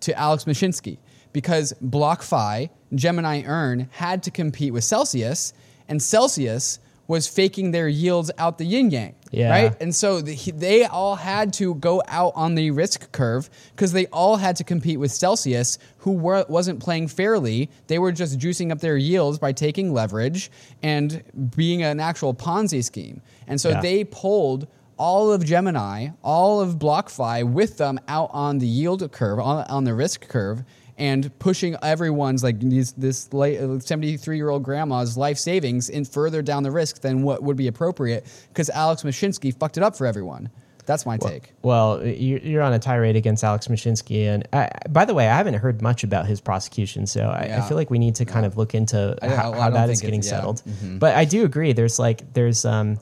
[0.00, 0.98] to Alex Mashinsky
[1.32, 5.52] because BlockFi, Gemini Earn had to compete with Celsius,
[5.88, 6.78] and Celsius
[7.10, 9.14] was faking their yields out the yin yang.
[9.32, 9.50] Yeah.
[9.50, 9.76] Right?
[9.82, 13.90] And so the, he- they all had to go out on the risk curve because
[13.92, 17.68] they all had to compete with Celsius, who were, wasn't playing fairly.
[17.88, 20.50] They were just juicing up their yields by taking leverage
[20.84, 21.22] and
[21.56, 23.20] being an actual Ponzi scheme.
[23.48, 23.80] And so Yeah.
[23.80, 29.40] they pulled all of Gemini, all of BlockFi with them out on the yield curve,
[29.40, 30.62] on, on the risk curve,
[31.00, 36.62] and pushing everyone's like these, this 73 year old grandma's life savings in further down
[36.62, 40.50] the risk than what would be appropriate because Alex Mashinsky fucked it up for everyone.
[40.86, 41.52] That's my take.
[41.62, 45.36] Well, you- you're on a tirade against Alex Mashinsky, and I, by the way, I
[45.36, 48.44] haven't heard much about his prosecution, so I, I feel like we need to kind
[48.44, 50.30] of look into I how, how that is getting yeah.
[50.30, 50.56] Mm-hmm.
[50.56, 50.98] settled.
[50.98, 51.72] But I do agree.
[51.74, 52.98] There's like there's um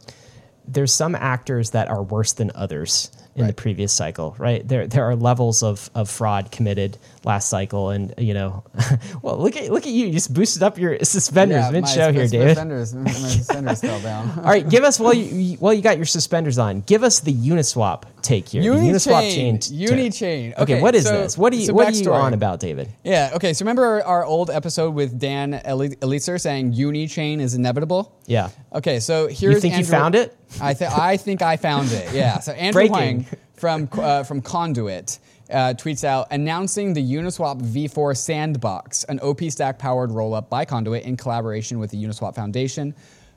[0.66, 4.66] there's some actors that are worse than others in the previous cycle, right?
[4.66, 8.64] There there are levels of, of fraud committed last cycle, and you know,
[9.22, 12.26] well, look at look at you, you just boosted up your suspenders mid show here,
[12.28, 12.50] David.
[12.56, 14.30] Suspenders, my suspenders fell down.
[14.38, 16.80] All right, give us while you while you got your suspenders on.
[16.82, 18.62] Give us the Uniswap take here.
[18.62, 19.58] the Uniswap chain.
[19.58, 19.68] Unichain.
[19.68, 20.52] t- Unichain.
[20.52, 21.38] Okay, Okay, what is so- this?
[21.38, 22.92] What are you so What are you on about, David?
[23.04, 23.32] Yeah.
[23.34, 23.52] Okay.
[23.52, 28.18] So remember our, our old episode with Dan Eli- Elitzer saying Unichain is inevitable.
[28.26, 28.50] Yeah.
[28.72, 29.00] Okay.
[29.00, 30.36] So here's You think you found it?
[30.60, 32.12] I think I think I found it.
[32.12, 32.38] Yeah.
[32.40, 33.24] So Andrew Breaking.
[33.24, 35.18] Huang from uh, from Conduit
[35.50, 41.04] uh, tweets out announcing the Uniswap V4 Sandbox, an OP Stack powered rollup by Conduit
[41.04, 42.94] in collaboration with the Uniswap Foundation.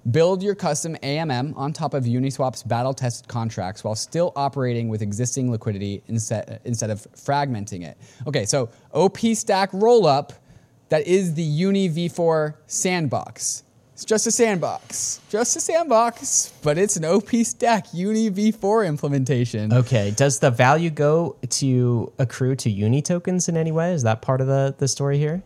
[0.09, 5.03] Build your custom AMM on top of Uniswap's battle tested contracts while still operating with
[5.03, 7.97] existing liquidity instead, instead of fragmenting it.
[8.25, 10.31] Okay, so OP Stack rollup
[10.89, 13.63] that is the Uni V4 sandbox.
[14.01, 19.71] It's just a sandbox, just a sandbox, but it's an OP Stack Uni V4 implementation.
[19.71, 20.09] Okay.
[20.09, 23.93] Does the value go to accrue to Uni tokens in any way?
[23.93, 25.43] Is that part of the the story here?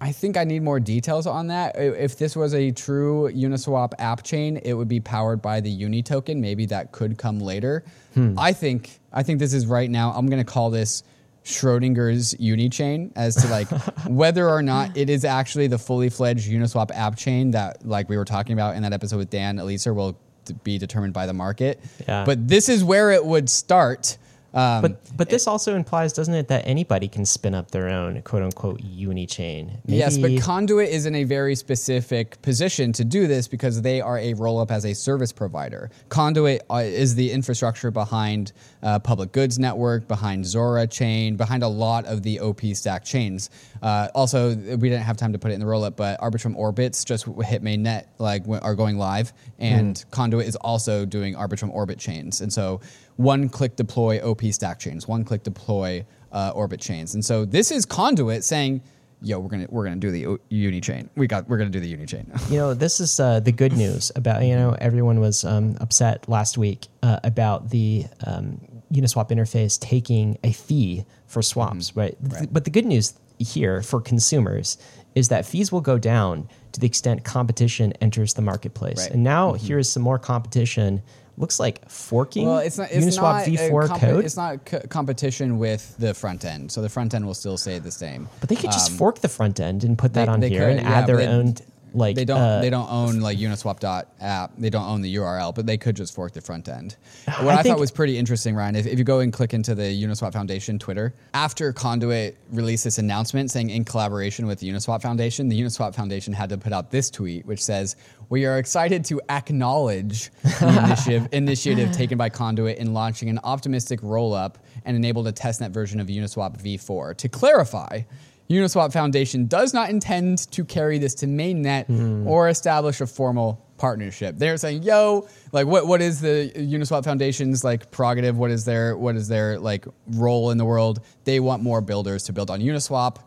[0.00, 1.76] I think I need more details on that.
[1.76, 6.02] If this was a true Uniswap app chain, it would be powered by the Uni
[6.02, 6.40] token.
[6.40, 7.84] Maybe that could come later.
[8.14, 8.38] Hmm.
[8.38, 10.12] I think I think this is right now.
[10.12, 11.02] I'm going to call this
[11.48, 13.68] Schrodinger's Uni chain as to like
[14.06, 18.16] whether or not it is actually the fully fledged Uniswap app chain that like we
[18.16, 20.18] were talking about in that episode with Dan Elitzer will
[20.62, 21.80] be determined by the market.
[22.06, 22.24] Yeah.
[22.24, 24.18] But this is where it would start.
[24.54, 28.22] Um, But but this also implies, doesn't it, that anybody can spin up their own
[28.22, 29.78] quote unquote Uni chain?
[29.84, 34.18] Yes, but Conduit is in a very specific position to do this because they are
[34.18, 35.90] a roll up as a service provider.
[36.08, 41.68] Conduit uh, is the infrastructure behind uh, Public Goods Network, behind Zora Chain, behind a
[41.68, 43.50] lot of the OP stack chains.
[43.82, 46.56] Uh, also, we didn't have time to put it in the roll up, but Arbitrum
[46.56, 51.98] Orbits just hit mainnet, like are going live, and Conduit is also doing Arbitrum Orbit
[51.98, 52.80] chains, and so
[53.16, 57.70] one click deploy OP stack chains, one click deploy uh, Orbit chains, and so this
[57.70, 58.82] is Conduit saying
[59.22, 61.10] yo, we're gonna we're gonna do the uni chain.
[61.16, 62.30] We got we're gonna do the uni chain.
[62.48, 66.28] You know, this is uh, the good news about, you know, everyone was um, upset
[66.28, 68.60] last week uh, about the um,
[68.92, 72.00] Uniswap interface taking a fee for swaps, mm-hmm.
[72.00, 72.16] right?
[72.30, 74.78] Th- But the good news here for consumers
[75.14, 78.98] is that fees will go down to the extent competition enters the marketplace.
[78.98, 79.10] Right.
[79.12, 79.64] And now mm-hmm.
[79.66, 81.02] here is some more competition.
[81.36, 84.24] Looks like forking well, it's not it's Uniswap not a V4 comp- code.
[84.24, 87.78] It's not co- competition with the front end, so the front end will still stay
[87.78, 88.28] the same.
[88.40, 90.48] but they could just um, fork the front end and put that they- on they
[90.48, 91.54] here could, and yeah, add their own
[91.94, 94.52] like they don't uh, they don't own like Uniswap.app.
[94.58, 96.96] They don't own the URL, but they could just fork the front end.
[97.26, 99.74] What I I, thought was pretty interesting, Ryan, if, if you go and click into
[99.74, 105.02] the Uniswap Foundation Twitter, after Conduit released this announcement saying in collaboration with the Uniswap
[105.02, 107.96] Foundation, the Uniswap Foundation had to put out this tweet, which says,
[108.28, 114.00] "We are excited to acknowledge the initiative initiative taken by Conduit in launching an optimistic
[114.02, 117.16] roll up and enabled a testnet version of Uniswap v4.
[117.16, 118.02] To clarify."
[118.50, 122.26] Uniswap Foundation does not intend to carry this to mainnet hmm.
[122.26, 124.36] or establish a formal partnership.
[124.38, 128.36] They're saying, "Yo, like, what what is the Uniswap Foundation's like prerogative?
[128.36, 131.00] What is their what is their like role in the world?
[131.24, 133.18] They want more builders to build on Uniswap.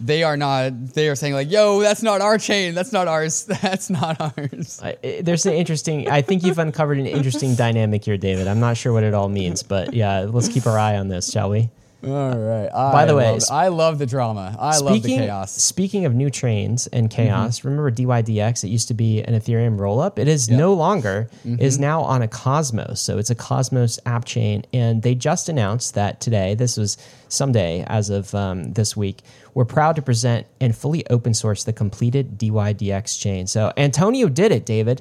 [0.00, 0.94] They are not.
[0.94, 2.74] They are saying like, "Yo, that's not our chain.
[2.74, 3.44] That's not ours.
[3.62, 6.08] That's not ours." I- there's an interesting.
[6.08, 8.46] I think you've uncovered an interesting dynamic here, David.
[8.46, 11.30] I'm not sure what it all means, but yeah, let's keep our eye on this,
[11.32, 11.70] shall we?
[12.04, 12.68] All right.
[12.72, 14.56] I By the way, love, I love the drama.
[14.58, 15.50] I love the speaking, chaos.
[15.50, 15.58] Mm-hmm.
[15.58, 18.62] Speaking of new trains and chaos, remember DYDX?
[18.62, 20.16] It used to be an Ethereum rollup.
[20.18, 21.28] It is no longer.
[21.44, 21.60] Mm-hmm.
[21.60, 23.00] is now on a Cosmos.
[23.00, 26.54] So it's a Cosmos app chain, and they just announced that today.
[26.54, 29.22] This was someday as of um, this week.
[29.54, 33.48] We're proud to present and fully open source the completed DYDX chain.
[33.48, 35.00] So Antonio did it, David.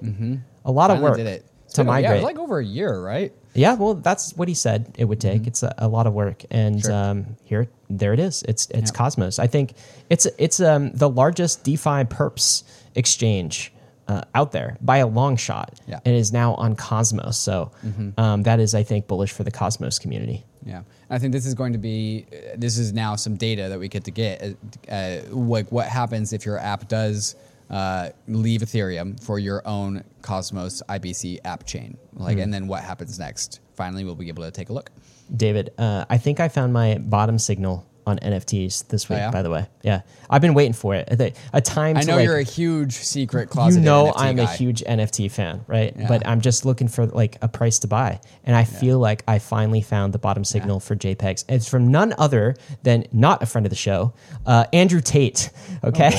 [0.65, 1.03] A lot of Mm-hmm.
[1.03, 1.45] Finally work did it.
[1.65, 3.31] It's to been- Yeah, it was like over a year, right?
[3.57, 5.47] Yeah, well, that's what he said it would take.
[5.47, 6.87] It's a, a lot of work, and Mm-hmm.
[6.87, 6.93] Sure.
[7.11, 8.43] um, here, there it is.
[8.43, 8.97] It's it's Yeah.
[8.97, 9.39] Cosmos.
[9.39, 9.73] I think
[10.09, 12.63] it's it's um, the largest DeFi perps
[12.95, 13.71] exchange
[14.07, 15.79] uh, out there by a long shot.
[15.87, 15.99] Yeah.
[16.05, 17.37] and is now on Cosmos.
[17.37, 17.71] So
[18.17, 20.43] um, that is, I think, bullish for the Cosmos community.
[20.65, 22.25] Yeah, I think this is going to be.
[22.57, 24.55] This is now some data that we get to get.
[24.89, 27.35] Uh, like what happens if your app does
[27.69, 31.97] uh, leave Ethereum for your own Cosmos IBC app chain?
[32.13, 33.59] Like, and then what happens next?
[33.75, 34.89] Finally, we'll be able to take a look.
[35.35, 39.17] David, uh, I think I found my bottom signal on NFTs this week.
[39.19, 39.31] Oh, yeah?
[39.31, 41.07] By the way, yeah, I've been waiting for it.
[41.11, 41.97] A, a time.
[41.97, 43.79] I to know like, you're a huge secret closet.
[43.79, 45.93] you know NFT I'm a huge NFT fan, right?
[45.95, 46.07] Yeah.
[46.07, 49.39] But I'm just looking for like a price to buy, and I feel like I
[49.39, 51.45] finally found the bottom signal for JPEGs.
[51.49, 54.13] It's from none other than not a friend of the show,
[54.45, 55.49] uh, Andrew Tate.
[55.83, 56.11] Okay,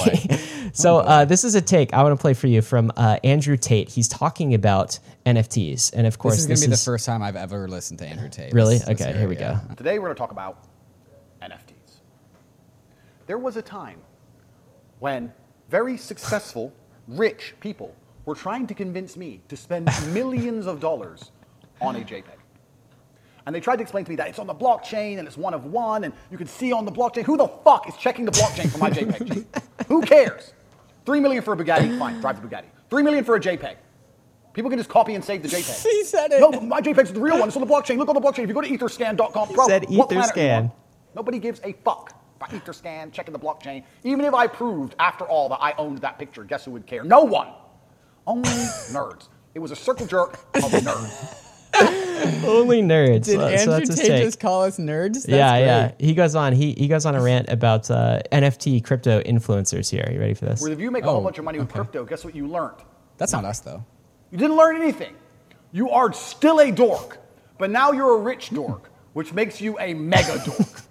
[0.73, 3.57] so uh, this is a take I want to play for you from uh, Andrew
[3.57, 3.89] Tate.
[3.89, 7.23] He's talking about NFTs, and of course, This is going to be the first time
[7.23, 8.53] I've ever listened to Andrew Tate.
[8.53, 8.75] Really?
[8.75, 9.59] Let's- let's Okay, hear here we go.
[9.77, 10.78] Today we're going to talk about NFTs.
[13.29, 14.01] There was a time
[15.01, 15.31] when
[15.69, 16.73] very successful,
[17.07, 21.31] rich people were trying to convince me to spend millions of dollars
[21.83, 22.25] on a JPEG.
[23.45, 25.53] And they tried to explain to me that it's on the blockchain and it's one
[25.53, 27.25] of one and you can see on the blockchain.
[27.25, 29.45] Who the fuck is checking the blockchain for my JPEG?
[29.89, 30.55] Who cares?
[31.05, 32.67] Three million for a Bugatti, fine, drive the Bugatti.
[32.89, 33.77] Three million for a JPEG.
[34.55, 35.83] People can just copy and save the JPEG.
[35.83, 36.41] He said it.
[36.41, 37.49] No, my JPEG's the real one.
[37.49, 37.99] It's on the blockchain.
[37.99, 38.45] Look on the blockchain.
[38.45, 40.73] If you go to etherscan.com, bro, said what Etherscan.
[41.15, 43.83] Nobody gives a fuck about Etherscan, checking the blockchain.
[44.05, 47.05] Even if I proved, after all, that I owned that picture, guess who would care?
[47.05, 47.49] No one.
[48.27, 48.49] Only
[48.93, 49.29] nerds.
[49.55, 51.45] It was a circle jerk of nerds.
[52.47, 53.25] only nerds.
[53.25, 54.25] Did So- so Andrew that's his Tate take.
[54.25, 55.15] just call us nerds?
[55.15, 55.67] That's yeah, great.
[55.67, 55.93] yeah.
[55.99, 56.53] He goes on.
[56.53, 59.91] He he goes on a rant about uh, NFT crypto influencers.
[59.91, 60.61] Here, Are you ready for this?
[60.61, 61.79] Where if you make a whole Oh, bunch of money with okay.
[61.81, 62.77] crypto, guess what you learned?
[63.17, 63.85] That's not us though.
[64.31, 65.15] You didn't learn anything.
[65.73, 67.19] You are still a dork,
[67.59, 70.83] but now you're a rich dork, which makes you a mega dork.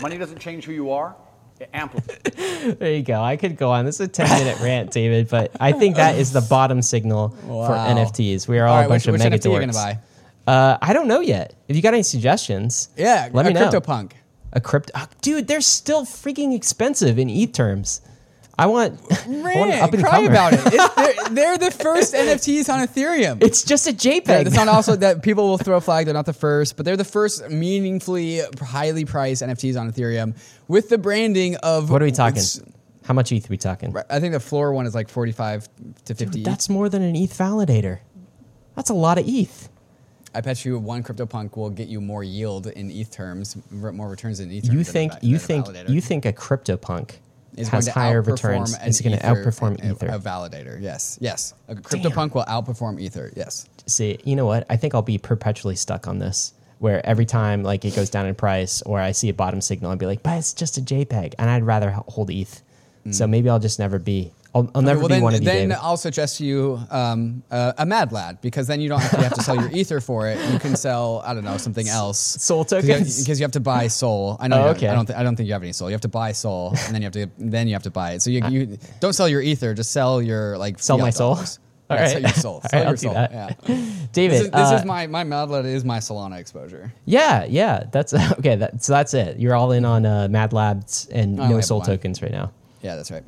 [0.00, 1.14] Money doesn't change who you are,
[1.60, 2.18] it amplifies.
[2.78, 3.20] There you go.
[3.22, 3.84] I could go on.
[3.86, 7.30] This is a 10 minute rant, David, but I think that is the bottom signal
[7.46, 8.46] for NFTs.
[8.48, 9.72] We are all, All right, a bunch which, of which mega NFT are you dorks.
[9.74, 9.98] gonna
[10.46, 10.52] buy?
[10.52, 11.54] Uh, I don't know yet.
[11.68, 13.68] If you got any suggestions, Yeah, let a me know.
[13.70, 14.12] CryptoPunk.
[14.52, 18.00] A crypto, oh, dude, they're still freaking expensive in ETH terms.
[18.60, 20.30] I want, I want Rant, up and cry comer.
[20.30, 20.60] about it.
[20.66, 23.42] It's, they're, they're the first NFTs on Ethereum.
[23.50, 24.46] It's just a Yeah, JPEG.
[24.46, 26.04] it's not also that people will throw a flag.
[26.04, 30.36] They're not the first, but they're the first meaningfully highly priced NFTs on Ethereum
[30.68, 32.42] with the branding of what are we talking?
[33.04, 33.94] How much ETH are we talking?
[34.10, 35.66] I think the floor one is like forty-five
[36.04, 36.42] to fifty.
[36.42, 38.00] That's more than an ETH validator.
[38.76, 39.68] That's a lot of ETH.
[40.34, 44.38] I bet you one CryptoPunk will get you more yield in ETH terms, more returns
[44.38, 44.66] in ETH.
[44.66, 47.14] You terms than a think you a think you think a CryptoPunk
[47.56, 48.76] is has going to higher returns?
[48.82, 50.06] It's going to outperform a- Ether.
[50.06, 51.54] A validator, yes, yes.
[51.68, 53.66] A CryptoPunk will outperform Ether, yes.
[53.86, 54.66] See, you know what?
[54.70, 56.52] I think I'll be perpetually stuck on this.
[56.78, 59.90] Where every time like it goes down in price or I see a bottom signal,
[59.90, 62.62] I'd be like, but it's just a JPEG, and I'd rather hold ETH.
[63.06, 63.14] Mm.
[63.14, 64.32] So maybe I'll just never be.
[64.54, 65.02] I'll, I'll never Mm.
[65.02, 65.46] well, be then, one of you.
[65.46, 65.80] then David.
[65.80, 69.34] I'll suggest to you um, uh, a Mad Lad because then you don't actually have
[69.34, 70.38] to sell your Ether for it.
[70.52, 72.18] You can sell, I don't know, something else.
[72.18, 73.20] Soul tokens?
[73.20, 74.36] because you have to buy Soul.
[74.40, 74.62] I know.
[74.62, 74.88] Oh, you okay.
[74.88, 75.06] I don't.
[75.06, 75.88] Th- I don't think you have any Soul.
[75.88, 77.26] You have to buy Soul, and then you have to.
[77.38, 78.22] Then you have to buy it.
[78.22, 79.72] So you, you don't sell your Ether.
[79.74, 80.78] Just sell your like.
[80.80, 81.34] Sell my soul?
[81.36, 81.58] dollars.
[81.88, 82.10] All yeah, right.
[82.10, 82.60] sell your soul.
[82.62, 83.14] Sell right, your I'll do soul.
[83.14, 83.32] that.
[83.32, 83.48] Yeah.
[84.12, 86.92] David, This is, this uh, is my my Mad Lad is my Solana exposure.
[87.04, 87.84] yeah, yeah.
[87.92, 88.56] That's okay.
[88.56, 89.38] That, so that's it.
[89.38, 92.50] You're all in on uh, Mad Lads and I no Soul tokens right now.
[92.82, 93.22] Yeah, that's right.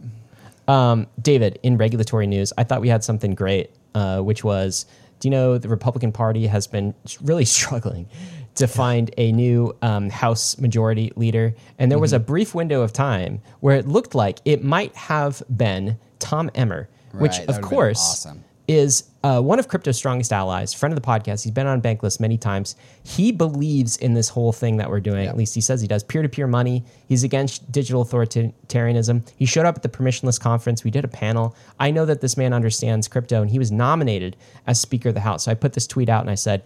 [0.68, 4.86] Um, David, in regulatory news, I thought we had something great, uh, which was
[5.20, 8.08] do you know the Republican Party has been really struggling
[8.56, 11.54] to find a new um, House majority leader?
[11.78, 12.02] And there Mm-hmm.
[12.02, 16.50] was a brief window of time where it looked like it might have been Tom
[16.54, 18.44] Emmer, which, Right, that of course, awesome.
[18.72, 21.44] Is uh, one of crypto's strongest allies, friend of the podcast.
[21.44, 22.74] He's been on Bankless many times.
[23.04, 25.26] He believes in this whole thing that we're doing.
[25.28, 26.02] At least he says he does.
[26.02, 26.84] Peer to peer money.
[27.06, 29.28] He's against digital authoritarianism.
[29.36, 30.82] He showed up at the permissionless conference.
[30.84, 31.54] We did a panel.
[31.78, 35.20] I know that this man understands crypto, and he was nominated as Speaker of the
[35.20, 35.44] House.
[35.44, 36.62] So I put this tweet out and I said,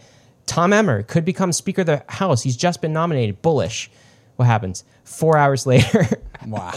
[0.46, 2.42] Tom Emmer could become Speaker of the House.
[2.42, 3.42] He's just been nominated.
[3.42, 3.90] Bullish.
[4.36, 4.84] What happens?
[5.04, 6.06] Four hours later,
[6.46, 6.70] Wow.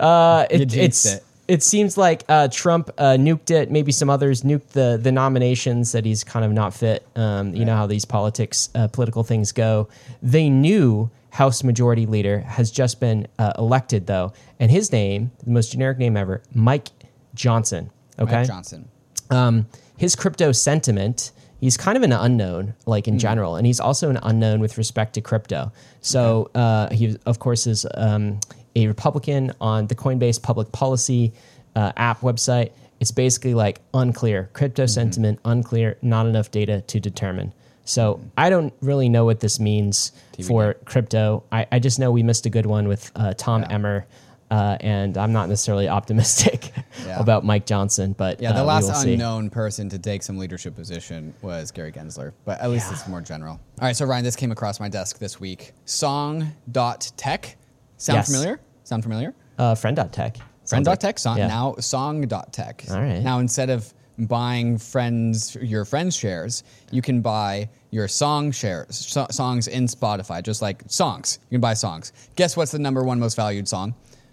[0.00, 1.24] uh, it, it's it.
[1.52, 3.70] It seems like uh, Trump uh, nuked it.
[3.70, 7.06] Maybe some others nuked the the nominations that he's kind of not fit.
[7.14, 9.86] Um, you know how these politics, uh, political things go.
[10.22, 15.50] They knew House Majority Leader, has just been uh, elected, though, and his name, the
[15.50, 16.88] most generic name ever, Mike
[17.34, 17.90] Johnson.
[18.18, 18.88] Okay, Mike Johnson.
[19.30, 19.66] um,
[19.98, 24.18] his crypto sentiment he's kind of an unknown like in general and he's also an
[24.24, 28.40] unknown with respect to crypto so uh, he of course is um,
[28.76, 31.32] a republican on the coinbase public policy
[31.76, 37.52] uh, app website it's basically like unclear crypto sentiment unclear not enough data to determine
[37.84, 40.12] so i don't really know what this means
[40.46, 44.06] for crypto I, I just know we missed a good one with uh, tom emmer
[44.52, 46.72] uh, and I'm not necessarily optimistic
[47.06, 47.18] Yeah.
[47.18, 49.14] about Mike Johnson, but Yeah, the uh, last will see.
[49.14, 53.22] unknown person to take some leadership position was Gary Gensler, but at least it's more
[53.22, 53.54] general.
[53.80, 55.72] All right, so Ryan, this came across my desk this week.
[55.86, 57.56] Song.tech.
[58.02, 58.26] Sound Yes.
[58.26, 58.60] familiar?
[58.82, 59.32] Sound familiar?
[59.58, 60.38] Uh, friend.tech.
[60.66, 61.46] Friend.tech, song, yeah.
[61.46, 62.84] now song.tech.
[62.90, 63.20] All right.
[63.22, 69.26] Now, instead of buying friends your friends shares, you can buy your song shares, so-
[69.30, 71.38] songs in Spotify, just like songs.
[71.48, 72.12] You can buy songs.
[72.34, 73.94] Guess what's the number one most valued song?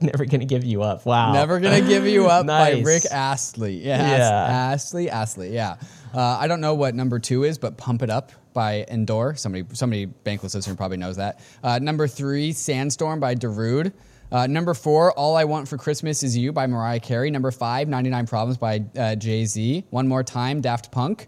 [0.00, 1.06] Never gonna give you up.
[1.06, 1.32] Wow.
[1.32, 2.84] Never gonna give you up by Nice.
[2.86, 3.84] Rick Astley.
[3.84, 4.70] Yeah, Yeah.
[4.72, 5.52] Astley, Astley.
[5.54, 5.76] Yeah.
[6.14, 9.34] Uh, I don't know what number two is, but "Pump It Up" by Endor.
[9.36, 11.40] Somebody, somebody bankless listener probably knows that.
[11.62, 13.92] Uh, number three, "Sandstorm" by Darude.
[14.30, 17.30] Uh, number four, "All I Want for Christmas Is You" by Mariah Carey.
[17.30, 19.84] Number five, "99 Problems" by uh, Jay Z.
[19.90, 21.26] One more time, Daft Punk.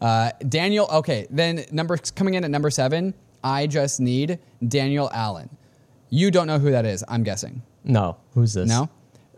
[0.00, 0.86] Uh, Daniel.
[0.92, 5.50] Okay, then number coming in at number seven, "I Just Need" Daniel Allan.
[6.10, 7.62] You don't know who that is, I'm guessing.
[7.84, 8.16] No.
[8.34, 8.68] Who's this?
[8.68, 8.88] No?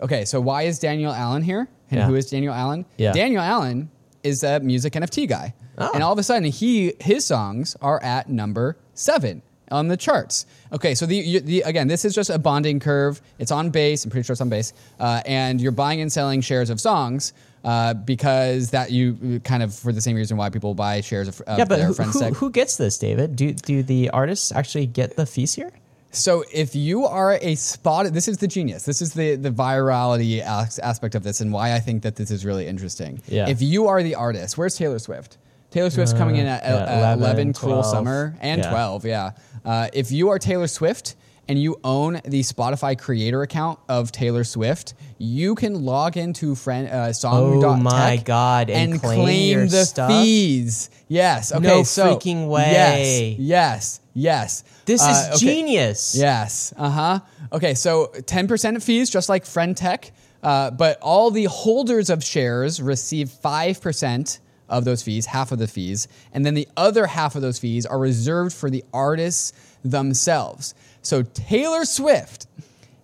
[0.00, 1.68] Okay, so why is Daniel Allan here?
[1.90, 2.06] And Yeah.
[2.06, 2.84] who is Daniel Allan?
[2.96, 3.12] Yeah.
[3.12, 3.90] Daniel Allan
[4.22, 5.54] is a music NFT guy.
[5.78, 5.90] Oh.
[5.94, 10.46] And all of a sudden, he his songs are at number seven on the charts.
[10.72, 13.20] Okay, so the, the again, this is just a bonding curve.
[13.38, 14.04] It's on base.
[14.04, 14.72] I'm pretty sure it's on base.
[14.98, 17.32] Uh, and you're buying and selling shares of songs
[17.64, 21.40] uh, because that you kind of for the same reason why people buy shares of,
[21.42, 23.36] of Yeah, but their who, friends' who, who gets this, David?
[23.36, 25.72] Do do the artists actually get the fees here?
[26.12, 28.84] So if you are a spot, this is the genius.
[28.84, 32.30] This is the the virality as- aspect of this, and why I think that this
[32.30, 33.22] is really interesting.
[33.28, 33.48] Yeah.
[33.48, 35.38] If you are the artist, where's Taylor Swift?
[35.70, 38.70] Taylor Swift's coming in at, yeah, uh, 11, 11, Cruel Summer, and yeah.
[38.70, 39.04] 12.
[39.06, 39.30] Yeah.
[39.64, 41.14] Uh, if you are Taylor Swift
[41.46, 46.88] and you own the Spotify creator account of Taylor Swift, you can log into friend
[46.88, 50.10] uh, song.tech Oh my God, and claim your the stuff?
[50.10, 50.90] fees.
[51.06, 51.52] Yes.
[51.52, 51.64] Okay.
[51.64, 53.36] No so freaking way.
[53.38, 53.38] Yes.
[53.38, 53.99] Yes.
[54.14, 54.64] Yes.
[54.86, 55.54] This Uh, is okay.
[55.54, 56.14] genius.
[56.16, 56.72] Yes.
[56.76, 57.20] Uh huh.
[57.52, 57.74] Okay.
[57.74, 60.10] So 10% of fees, just like Friend Tech,
[60.42, 64.38] uh, but all the holders of shares receive 5%
[64.68, 66.08] of those fees, half of the fees.
[66.32, 69.52] And then the other half of those fees are reserved for the artists
[69.84, 70.74] themselves.
[71.02, 72.46] So Taylor Swift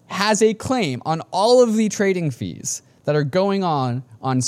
[0.07, 4.41] has a claim on all of the trading fees that are going on on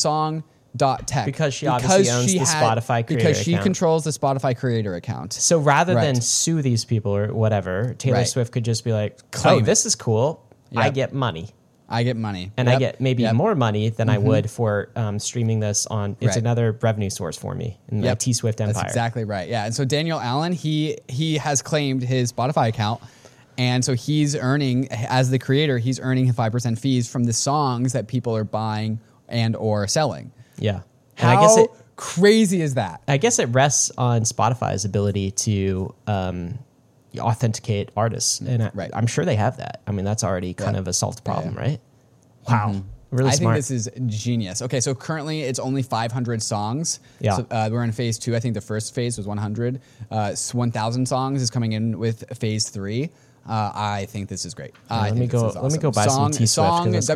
[0.78, 1.26] song.tech.
[1.26, 3.64] Because she obviously owns the Spotify creator Because she account.
[3.64, 5.32] controls the Spotify creator account.
[5.32, 8.26] So rather than sue these people or whatever, Taylor Right.
[8.28, 9.64] Swift could just be like, Claim "Oh, it.
[9.64, 10.44] this is cool.
[10.76, 10.94] I Yep.
[10.94, 11.48] get money."
[11.90, 12.52] I get money.
[12.58, 12.80] and I Yep.
[12.80, 13.34] get maybe Yep.
[13.34, 16.16] more money than I would for um, streaming this on.
[16.20, 16.36] It's Right.
[16.36, 18.18] another revenue source for me in Yep.
[18.18, 18.74] T Swift empire.
[18.74, 19.48] That's exactly right.
[19.48, 19.64] Yeah.
[19.64, 23.00] And so Daniel Allan, he he has claimed his Spotify account.
[23.56, 28.06] And so he's earning as the creator, he's earning 5% fees from the songs that
[28.06, 30.30] people are buying and or selling.
[30.58, 30.80] Yeah,
[31.16, 31.70] How and I guess it.
[31.96, 33.02] crazy is that?
[33.08, 36.58] I guess it rests on Spotify's ability to um,
[37.18, 38.90] authenticate artists, and I, Right.
[38.94, 39.80] I'm sure they have that.
[39.86, 40.80] I mean, that's already kind Yeah.
[40.80, 41.60] of a solved problem, yeah.
[41.60, 41.80] right?
[42.48, 43.54] Wow, really I smart.
[43.54, 44.62] think this is genius.
[44.62, 47.00] Okay, so currently it's only 500 songs.
[47.20, 47.36] Yeah.
[47.36, 48.34] So, uh, we're in phase two.
[48.36, 49.80] I think the first phase was 100.
[50.10, 53.10] Uh, 1,000 songs is coming in with phase three.
[53.48, 54.72] Uh, I think this is great.
[54.90, 56.52] Let me go- is let me go buy some song, T-Swift, 'cause
[56.84, 57.06] Song that's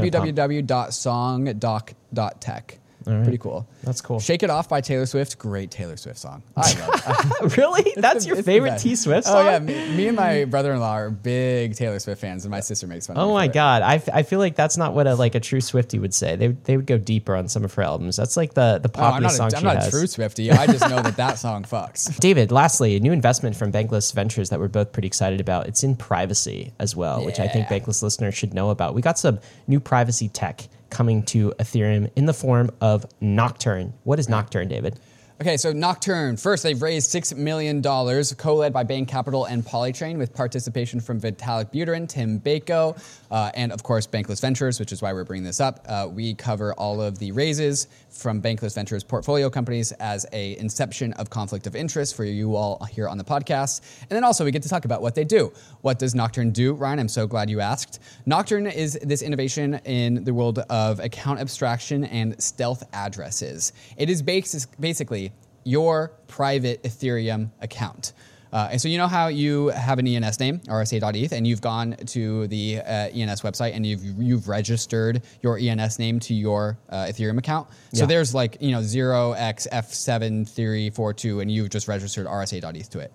[3.05, 3.66] Pretty cool.
[3.84, 4.20] That's cool.
[4.20, 5.38] Shake It Off by Taylor Swift.
[5.38, 6.42] Great Taylor Swift song.
[6.57, 7.57] I love it.
[7.57, 7.92] really?
[7.96, 8.78] That's the- your favorite.
[8.78, 9.36] T Swift song?
[9.46, 9.59] Oh, yeah.
[9.59, 12.86] Me, me and my brother in law are big Taylor Swift fans, and my sister
[12.86, 13.16] makes fun.
[13.18, 15.61] Oh my god, I, f- I feel like that's not what a like a true
[15.61, 16.36] Swifty would say.
[16.36, 18.16] They they would go deeper on some of her albums.
[18.16, 19.88] That's like the the Oh, I'm popular not, song a, I'm not has.
[19.88, 20.50] a true Swifty.
[20.53, 22.18] I just know that that song fucks.
[22.20, 25.66] David, lastly, a new investment from Bankless Ventures that we're both pretty excited about.
[25.66, 28.94] It's in privacy as well, which I think Bankless listeners should know about.
[28.94, 33.95] We got some new privacy tech coming to Ethereum in the form of Nocturne.
[34.05, 35.01] What is Nocturne, David?
[35.42, 36.36] Okay, so Nocturne.
[36.36, 41.20] First, they've raised $6 million, co led by Bain Capital and Polychain, with participation from
[41.20, 42.96] Vitalik Buterin, Tim Beiko,
[43.32, 45.84] uh, and of course, Bankless Ventures, which is why we're bringing this up.
[45.88, 51.12] Uh, we cover all of the raises from Bankless Ventures portfolio companies as a inception
[51.14, 53.80] of conflict of interest for you all here on the podcast.
[54.02, 55.52] And then also, we get to talk about what they do.
[55.80, 57.00] What does Nocturne do, Ryan?
[57.00, 57.98] I'm so glad you asked.
[58.26, 63.72] Nocturne is this innovation in the world of account abstraction and stealth addresses.
[63.96, 65.32] It is basically
[65.64, 68.13] your private Ethereum account.
[68.53, 71.97] Uh, and so you know how you have an ENS name, rsa.eth, and you've gone
[72.05, 77.07] to the uh, ENS website and you've you've registered your ENS name to your uh,
[77.07, 77.68] Ethereum account.
[77.95, 78.07] So Yeah.
[78.07, 82.99] there's like you know zero x f7 theory 42, and you've just registered rsa.eth to
[82.99, 83.11] it.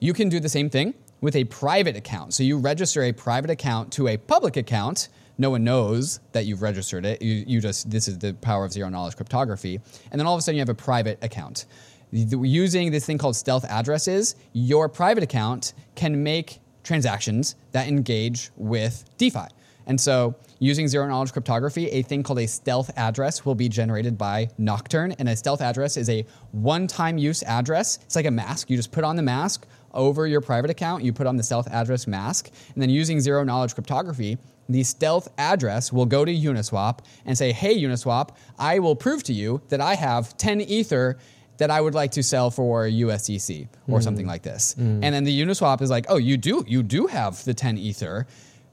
[0.00, 2.34] You can do the same thing with a private account.
[2.34, 5.08] So you register a private account to a public account.
[5.38, 7.22] No one knows that you've registered it.
[7.22, 10.38] You, you just this is the power of zero knowledge cryptography, and then all of
[10.40, 11.66] a sudden you have a private account.
[12.12, 19.04] Using this thing called stealth addresses, your private account can make transactions that engage with
[19.18, 19.46] DeFi.
[19.86, 24.16] And so, using zero knowledge cryptography, a thing called a stealth address will be generated
[24.16, 25.12] by Nocturne.
[25.18, 27.98] And a stealth address is a one time use address.
[28.02, 28.70] It's like a mask.
[28.70, 31.68] You just put on the mask over your private account, you put on the stealth
[31.72, 32.50] address mask.
[32.74, 34.38] And then, using zero knowledge cryptography,
[34.68, 39.32] the stealth address will go to Uniswap and say, Hey, Uniswap, I will prove to
[39.32, 41.18] you that I have 10 Ether
[41.60, 44.02] that I would like to sell for USDC or mm.
[44.02, 44.74] something like this.
[44.78, 45.00] Mm.
[45.02, 48.26] And then the Uniswap is like, oh, you do, you do have the 10 Ether.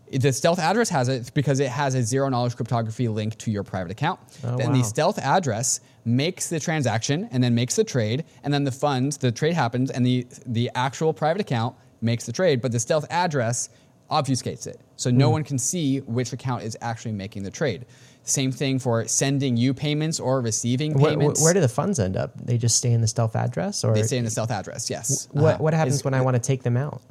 [0.09, 3.64] The stealth address has it because it has a zero knowledge cryptography link to your
[3.64, 4.22] private account.
[4.41, 4.77] Oh, then wow.
[4.77, 9.18] the stealth address makes the transaction and then makes the trade, and then the funds,
[9.18, 13.05] the trade happens, and the the actual private account makes the trade, but the stealth
[13.09, 13.69] address
[14.09, 14.80] obfuscates it.
[14.95, 15.34] So no mm.
[15.34, 17.85] one can see which account is actually making the trade.
[18.28, 21.41] Same thing for sending you payments or receiving payments.
[21.41, 22.32] where do the funds end up?
[22.44, 25.30] They just stay in the stealth address, or They stay in the stealth address, yes.
[25.32, 25.56] what?
[25.56, 25.64] Uh-huh.
[25.64, 27.02] What happens Is- when I want to take them out?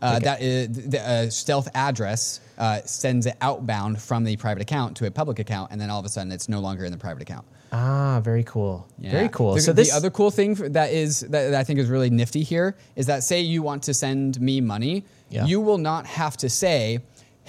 [0.00, 4.96] Uh, that is, the uh, stealth address uh, sends it outbound from the private account
[4.96, 6.98] to a public account, and then all of a sudden it's no longer in the
[6.98, 7.46] private account.
[7.72, 8.86] Ah, very cool.
[8.98, 9.12] Yeah.
[9.12, 9.54] Very cool.
[9.54, 11.88] The, so this the other cool thing for- that is that, that I think is
[11.88, 15.46] really nifty here is that say you want to send me money, Yeah.
[15.46, 16.98] you will not have to say,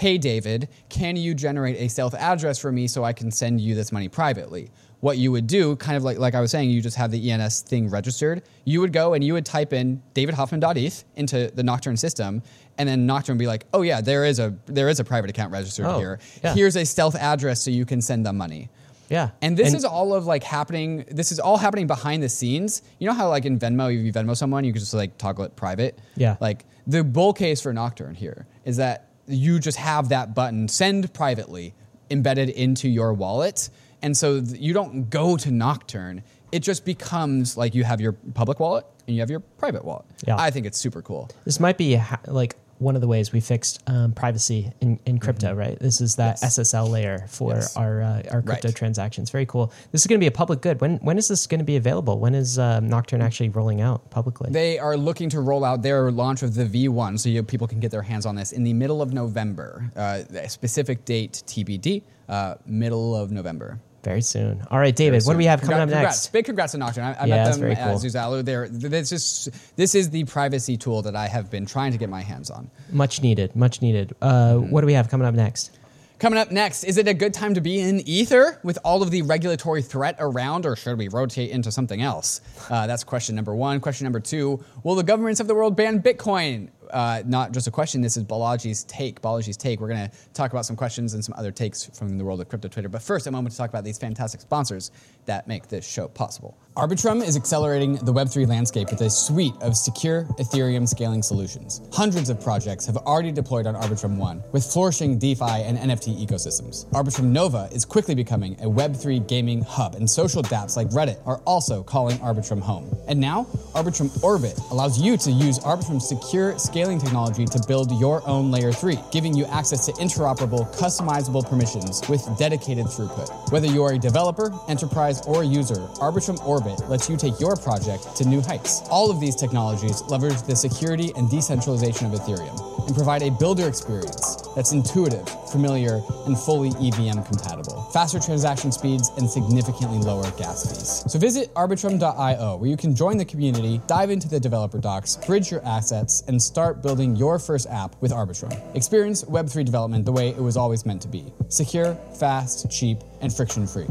[0.03, 3.73] "Hey David, can you generate a stealth address for me so I can send you
[3.73, 4.69] this money privately?"
[4.99, 7.31] What you would do, kind of like like I was saying, you just have the
[7.31, 8.41] ENS thing registered.
[8.65, 12.41] You would go and you would type in davidhoffman.eth into the Nocturne system,
[12.77, 15.29] and then Nocturne would be like, "Oh yeah, there is a there is a private
[15.29, 16.19] account registered Oh, here.
[16.43, 16.53] yeah.
[16.53, 18.69] Here's a stealth address so you can send them money."
[19.09, 21.05] yeah, And this is all of like happening.
[21.11, 22.81] This is all happening behind the scenes.
[22.99, 25.45] You know how like in Venmo, if you Venmo someone, you can just like toggle
[25.45, 25.99] it private.
[26.15, 26.35] Yeah.
[26.41, 31.13] Like the bull case for Nocturne here is that you just have that button send
[31.13, 31.73] privately
[32.09, 33.69] embedded into your wallet,
[34.01, 36.23] and so th- you don't go to Nocturne.
[36.51, 40.05] It just becomes like you have your public wallet and you have your private wallet.
[40.27, 40.35] Yeah.
[40.37, 41.29] I think it's super cool.
[41.45, 45.17] This might be ha- like one of the ways we fixed um, privacy in, in
[45.19, 45.79] crypto, right?
[45.79, 46.45] This is that Mm-hmm.
[46.45, 46.59] Yes.
[46.59, 47.75] SSL layer for Yes.
[47.77, 48.75] our uh, our crypto Right.
[48.75, 49.29] transactions.
[49.29, 49.71] Very cool.
[49.91, 50.79] This is going to be a public good.
[50.81, 52.19] When when is this going to be available?
[52.19, 54.49] When is um, Nocturne actually rolling out publicly?
[54.51, 57.79] They are looking to roll out their launch of the V1 so you, people can
[57.79, 59.89] get their hands on this in the middle of November.
[59.95, 63.79] Uh, a specific date TBD, uh, middle of November.
[64.03, 64.61] Very soon.
[64.69, 65.23] All right, David.
[65.23, 66.17] What do we have coming Congra- up congrats.
[66.25, 66.33] next?
[66.33, 67.05] Big congrats to Nocturne.
[67.05, 67.95] I, I Yeah, met them very at cool.
[67.99, 68.43] Zuzalu.
[68.43, 72.09] They're, this, is, this is the privacy tool that I have been trying to get
[72.09, 72.69] my hands on.
[72.91, 73.55] Much needed.
[73.55, 74.13] Much needed.
[74.21, 74.71] Uh, Mm-hmm.
[74.71, 75.71] What do we have coming up next?
[76.19, 79.09] Coming up next, is it a good time to be in Ether with all of
[79.11, 82.39] the regulatory threat around, or should we rotate into something else?
[82.69, 83.79] Uh, that's question number one.
[83.81, 86.69] Question number two Will the governments of the world ban Bitcoin?
[86.93, 89.19] Uh, not just a question, this is Balaji's take.
[89.21, 89.81] Balaji's take.
[89.81, 92.47] We're going to talk about some questions and some other takes from the world of
[92.47, 92.87] crypto Twitter.
[92.87, 94.91] But first, a moment to talk about these fantastic sponsors
[95.25, 96.57] that make this show possible.
[96.75, 101.81] Arbitrum is accelerating the Web3 landscape with a suite of secure Ethereum scaling solutions.
[101.91, 106.89] Hundreds of projects have already deployed on Arbitrum One with flourishing DeFi and NFT ecosystems.
[106.91, 111.37] Arbitrum Nova is quickly becoming a Web3 gaming hub, and social dApps like Reddit are
[111.45, 112.91] also calling Arbitrum home.
[113.07, 113.43] And now,
[113.75, 118.71] Arbitrum Orbit allows you to use Arbitrum's secure scaling technology to build your own Layer
[118.71, 123.51] 3, giving you access to interoperable, customizable permissions with dedicated throughput.
[123.51, 128.15] Whether you are a developer, enterprise, or user, Arbitrum Orbit lets you take your project
[128.17, 128.81] to new heights.
[128.89, 133.67] All of these technologies leverage the security and decentralization of Ethereum and provide a builder
[133.67, 137.83] experience that's intuitive, familiar, and fully EVM compatible.
[137.93, 141.11] Faster transaction speeds and significantly lower gas fees.
[141.11, 145.51] So visit arbitrum.io where you can join the community, dive into the developer docs, bridge
[145.51, 148.75] your assets, and start building your first app with Arbitrum.
[148.75, 153.33] Experience Web3 development the way it was always meant to be secure, fast, cheap, and
[153.33, 153.87] friction free.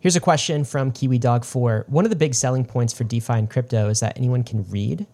[0.00, 1.86] Here's a question from Kiwi Dog 4.
[1.88, 5.06] One of the big selling points for DeFi and crypto is that anyone can read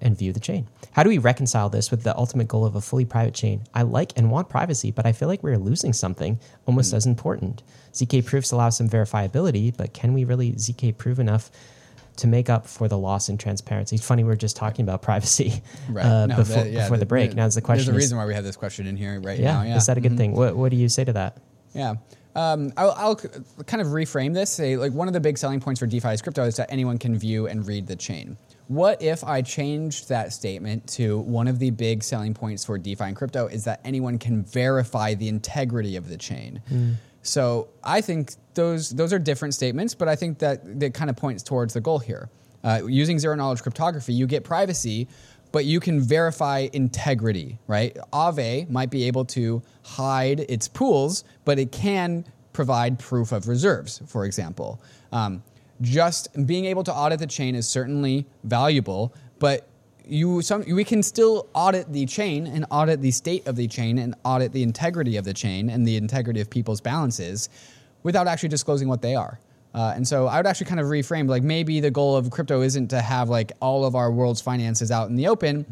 [0.00, 0.66] and view the chain.
[0.92, 3.62] How do we reconcile this with the ultimate goal of a fully private chain?
[3.74, 7.62] I like and want privacy, but I feel like we're losing something almost as important.
[7.92, 11.50] ZK proofs allow some verifiability, but can we really ZK prove enough
[12.16, 13.96] to make up for the loss in transparency?
[13.96, 15.62] It's funny, we are just talking about privacy
[15.96, 17.30] uh, No, before, that- yeah, before the break.
[17.30, 19.20] th- now, the question There's a is, reason why we have this question in here
[19.20, 19.62] right yeah, now.
[19.62, 19.76] Yeah.
[19.76, 20.16] is that a good Mhm.
[20.18, 20.32] thing?
[20.36, 21.38] What, what do you say to that?
[21.74, 21.94] Yeah.
[22.36, 24.50] Um, I'll, I'll kind of reframe this.
[24.50, 26.96] Say, like one of the big selling points for DeFi is crypto is that anyone
[26.96, 28.36] can view and read the chain.
[28.70, 33.02] What if I changed that statement to one of the big selling points for DeFi
[33.02, 36.62] and crypto is that anyone can verify the integrity of the chain?
[37.22, 41.16] So I think those those are different statements, but I think that that kind of
[41.16, 42.30] points towards the goal here.
[42.62, 45.08] Uh, using zero knowledge cryptography, you get privacy,
[45.50, 47.96] but you can verify integrity, right?
[48.12, 54.00] Aave might be able to hide its pools, but it can provide proof of reserves,
[54.06, 54.80] for example.
[55.10, 55.42] Um,
[55.80, 59.66] just being able to audit the chain is certainly valuable, but
[60.04, 63.98] you some we can still audit the chain and audit the state of the chain
[63.98, 67.48] and audit the integrity of the chain and the integrity of people's balances
[68.02, 69.38] without actually disclosing what they are.
[69.72, 72.62] Uh, and so I would actually kind of reframe like maybe the goal of crypto
[72.62, 75.64] isn't to have like all of our world's finances out in the open,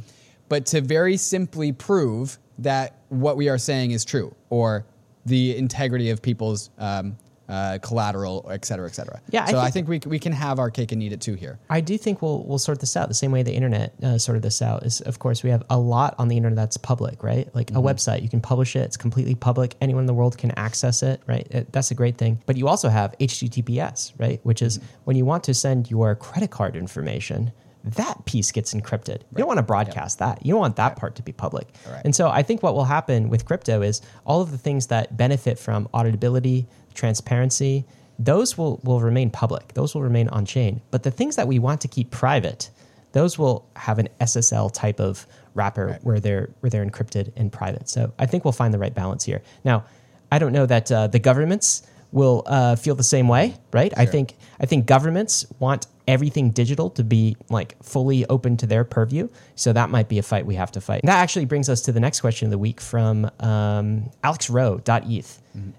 [0.48, 4.84] but to very simply prove that what we are saying is true or
[5.26, 7.16] the integrity of people's um,
[7.48, 9.20] uh, collateral, et cetera, et cetera.
[9.30, 11.34] Yeah, so I think- think we, we can have our cake and eat it too
[11.34, 11.58] here.
[11.70, 14.42] I do think we'll we'll sort this out the same way the internet uh, sorted
[14.42, 14.84] this out.
[14.84, 17.48] Is of course we have a lot on the internet that's public, right?
[17.54, 19.76] Like a website, you can publish it; it's completely public.
[19.80, 21.46] Anyone in the world can access it, right?
[21.50, 22.42] It- that's a great thing.
[22.46, 24.40] But you also have HTTPS, right?
[24.42, 27.52] Which is when you want to send your credit card information.
[27.84, 29.20] That piece gets encrypted.
[29.30, 30.44] You don't want to broadcast that.
[30.44, 31.68] You don't want that part to be public.
[31.88, 32.02] Right.
[32.04, 35.16] And so I think what will happen with crypto is all of the things that
[35.16, 36.66] benefit from auditability,
[36.98, 37.84] transparency,
[38.18, 39.74] those will, will remain public.
[39.74, 40.80] Those will remain on chain.
[40.90, 42.70] But the things that we want to keep private,
[43.12, 46.04] those will have an SSL type of wrapper Right.
[46.04, 47.88] where they're where they're encrypted and private.
[47.88, 49.40] So I think we'll find the right balance here.
[49.64, 49.84] Now,
[50.30, 53.92] I don't know that uh, the governments will uh, feel the same way, right?
[53.96, 58.82] I think I think governments want everything digital to be like fully open to their
[58.84, 59.28] purview.
[59.56, 61.02] So that might be a fight we have to fight.
[61.02, 65.30] And That actually brings us to the next question of the week from um, AlexRowe.eth.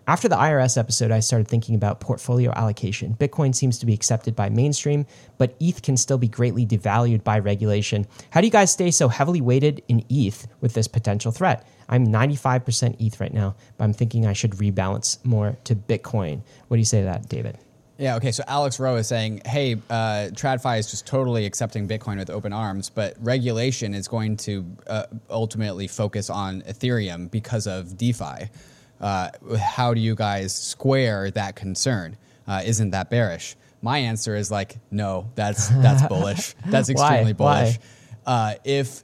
[0.08, 3.16] After the IRS episode, I started thinking about portfolio allocation.
[3.20, 5.06] Bitcoin seems to be accepted by mainstream,
[5.38, 8.08] but ETH can still be greatly devalued by regulation.
[8.32, 11.68] How do you guys stay so heavily weighted in ETH with this potential threat?
[11.90, 16.42] I'm 95% ETH right now, but I'm thinking I should rebalance more to Bitcoin.
[16.68, 17.58] What do you say to that, David?
[18.00, 18.32] Yeah, okay.
[18.32, 22.54] So Alex Rowe is saying, hey, uh, TradFi is just totally accepting Bitcoin with open
[22.54, 28.50] arms, but regulation is going to uh, ultimately focus on Ethereum because of DeFi.
[29.00, 32.18] Uh, how do you guys square that concern?
[32.48, 33.56] Uh, isn't that bearish?
[33.82, 36.54] My answer is like, no, that's that's bullish.
[36.66, 37.08] That's Why?
[37.10, 37.78] extremely bullish.
[38.24, 38.34] Why?
[38.34, 39.04] Uh, if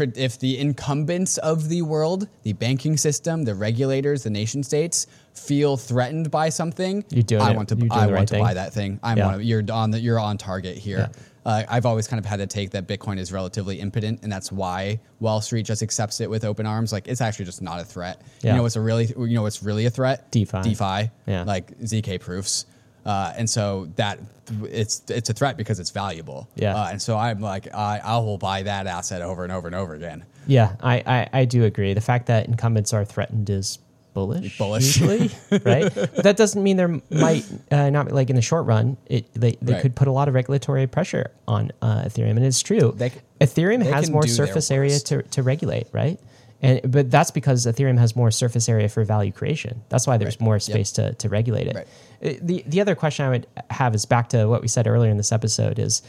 [0.00, 5.76] if the incumbents of the world, the banking system, the regulators, the nation states feel
[5.76, 7.56] threatened by something, You're doing I it.
[7.56, 8.42] want to I want right to thing.
[8.42, 8.98] buy that thing.
[9.02, 9.36] I'm Yeah.
[9.36, 10.98] you're on the, you're on target here.
[10.98, 11.22] Yeah.
[11.44, 14.52] Uh, I've always kind of had to take that Bitcoin is relatively impotent, and that's
[14.52, 16.92] why Wall Street just accepts it with open arms.
[16.92, 18.22] Like it's actually just not a threat.
[18.42, 18.52] Yeah.
[18.52, 20.30] You know what's a really you know what's really a threat?
[20.30, 20.62] DeFi.
[20.62, 21.10] DeFi.
[21.26, 21.44] Yeah.
[21.44, 22.66] Like zk proofs.
[23.04, 24.20] Uh, and so that
[24.62, 26.48] it's it's a threat because it's valuable.
[26.54, 26.76] Yeah.
[26.76, 29.74] Uh, and so I'm like I I will buy that asset over and over and
[29.74, 30.24] over again.
[30.46, 31.94] Yeah, I, I, I do agree.
[31.94, 33.78] The fact that incumbents are threatened is
[34.14, 34.58] bullish.
[34.58, 34.98] Bullish.
[35.00, 35.30] usually,
[35.64, 35.92] right?
[35.94, 38.96] But that doesn't mean there might uh, not like in the short run.
[39.06, 39.82] It they, they Right.
[39.82, 42.92] could put a lot of regulatory pressure on uh, Ethereum, and it's true.
[42.96, 43.10] They
[43.40, 46.18] Ethereum they has more surface area to, to regulate, right?
[46.60, 49.82] And but that's because Ethereum has more surface area for value creation.
[49.88, 50.44] That's why there's Right.
[50.44, 50.62] more Yep.
[50.62, 51.74] space to, to regulate it.
[51.74, 51.86] Right.
[52.24, 55.10] Uh, The the other question I would have is back to what we said earlier
[55.10, 56.02] in this episode is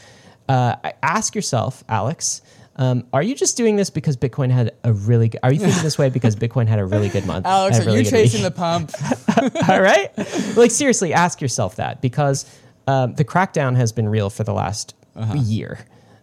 [0.48, 2.42] uh, ask yourself, Alex,
[2.76, 5.40] um, are you just doing this because Bitcoin had a really good?
[5.42, 7.46] Are you thinking this way because Bitcoin had a really good month?
[7.46, 8.52] Alex, a are you chasing week?
[8.52, 8.90] the pump?
[9.68, 10.10] All right,
[10.56, 12.44] like seriously, ask yourself that because
[12.86, 15.34] um, the crackdown has been real for the last Uh-huh.
[15.34, 15.78] year.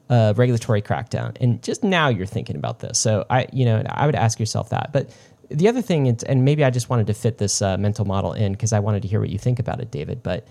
[0.09, 2.99] Uh, regulatory crackdown, and just now you're thinking about this.
[2.99, 4.91] So I, you know, I would ask yourself that.
[4.91, 5.09] But
[5.47, 8.33] the other thing, is- and maybe I just wanted to fit this uh, mental model
[8.33, 10.21] in because I wanted to hear what you think about it, David.
[10.21, 10.45] But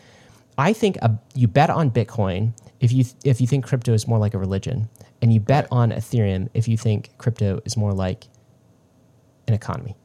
[0.56, 4.18] I think a, you bet on Bitcoin if you if you think crypto is more
[4.18, 4.88] like a religion,
[5.22, 8.28] and you bet on Ethereum if you think crypto is more like
[9.46, 9.96] an economy.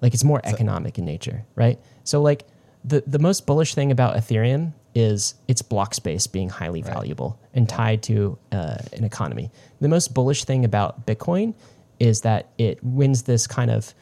[0.00, 1.78] Like it's more economic in nature, right?
[2.04, 2.44] So like
[2.84, 7.68] the the most bullish thing about Ethereum is its block space being highly valuable and
[7.68, 9.50] tied to uh, an economy.
[9.80, 11.54] The most bullish thing about Bitcoin
[12.00, 13.92] is that it wins this kind of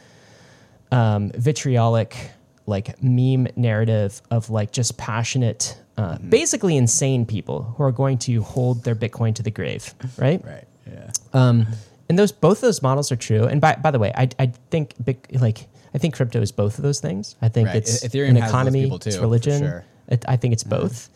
[0.93, 2.31] um, vitriolic
[2.67, 8.43] like meme narrative of like just passionate uh, basically insane people who are going to
[8.43, 10.65] hold their bitcoin to the grave right right.
[10.91, 11.11] Yeah.
[11.33, 11.67] um,
[12.09, 13.45] and those both of those models are true.
[13.45, 16.77] And by by the way, I I think big like I think crypto is both
[16.79, 17.37] of those things.
[17.41, 17.77] I think Right.
[17.77, 19.61] it's Ethereum an economy, too, it's religion.
[19.63, 19.85] sure.
[20.09, 21.09] It, I think it's both.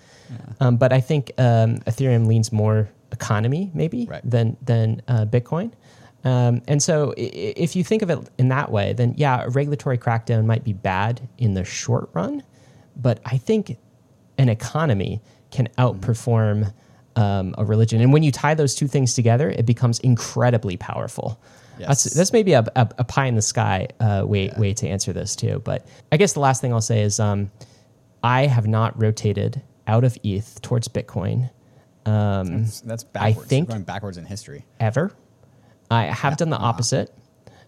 [0.60, 4.22] Um, but I think um, Ethereum leans more economy maybe Right.
[4.24, 5.72] than than uh, Bitcoin.
[6.24, 9.48] Um, and so, i- if you think of it in that way, then yeah, a
[9.50, 12.42] regulatory crackdown might be bad in the short run,
[12.96, 13.76] but I think
[14.38, 15.20] an economy
[15.50, 16.72] can outperform
[17.16, 18.00] um, a religion.
[18.00, 21.40] And when you tie those two things together, it becomes incredibly powerful.
[21.78, 22.14] That's, Yes.
[22.14, 25.36] that's maybe a, a, a pie in the sky uh, way, way to answer this,
[25.36, 25.60] too.
[25.64, 27.50] But I guess the last thing I'll say is um,
[28.22, 31.50] I have not rotated out of ETH towards Bitcoin
[32.04, 33.48] That's, that's I backwards.
[33.48, 34.64] think- You're going backwards in history.
[34.80, 35.12] ever.
[35.90, 37.10] I have done the opposite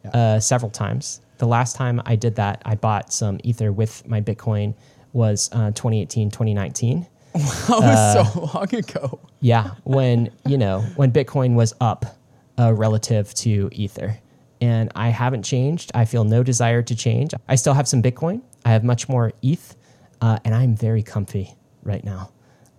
[0.05, 0.10] Yeah.
[0.10, 1.20] uh, several times.
[1.38, 4.74] The last time I did that, I bought some Ether with my Bitcoin
[5.12, 7.06] was uh, 2018, 2019.
[7.32, 9.20] That was so long ago.
[9.40, 12.18] Yeah, when you know when Bitcoin was up
[12.58, 14.18] uh, relative to Ether,
[14.60, 15.92] and I haven't changed.
[15.94, 17.32] I feel no desire to change.
[17.48, 18.42] I still have some Bitcoin.
[18.64, 19.76] I have much more ETH,
[20.20, 21.54] uh, and I'm very comfy
[21.84, 22.30] right now.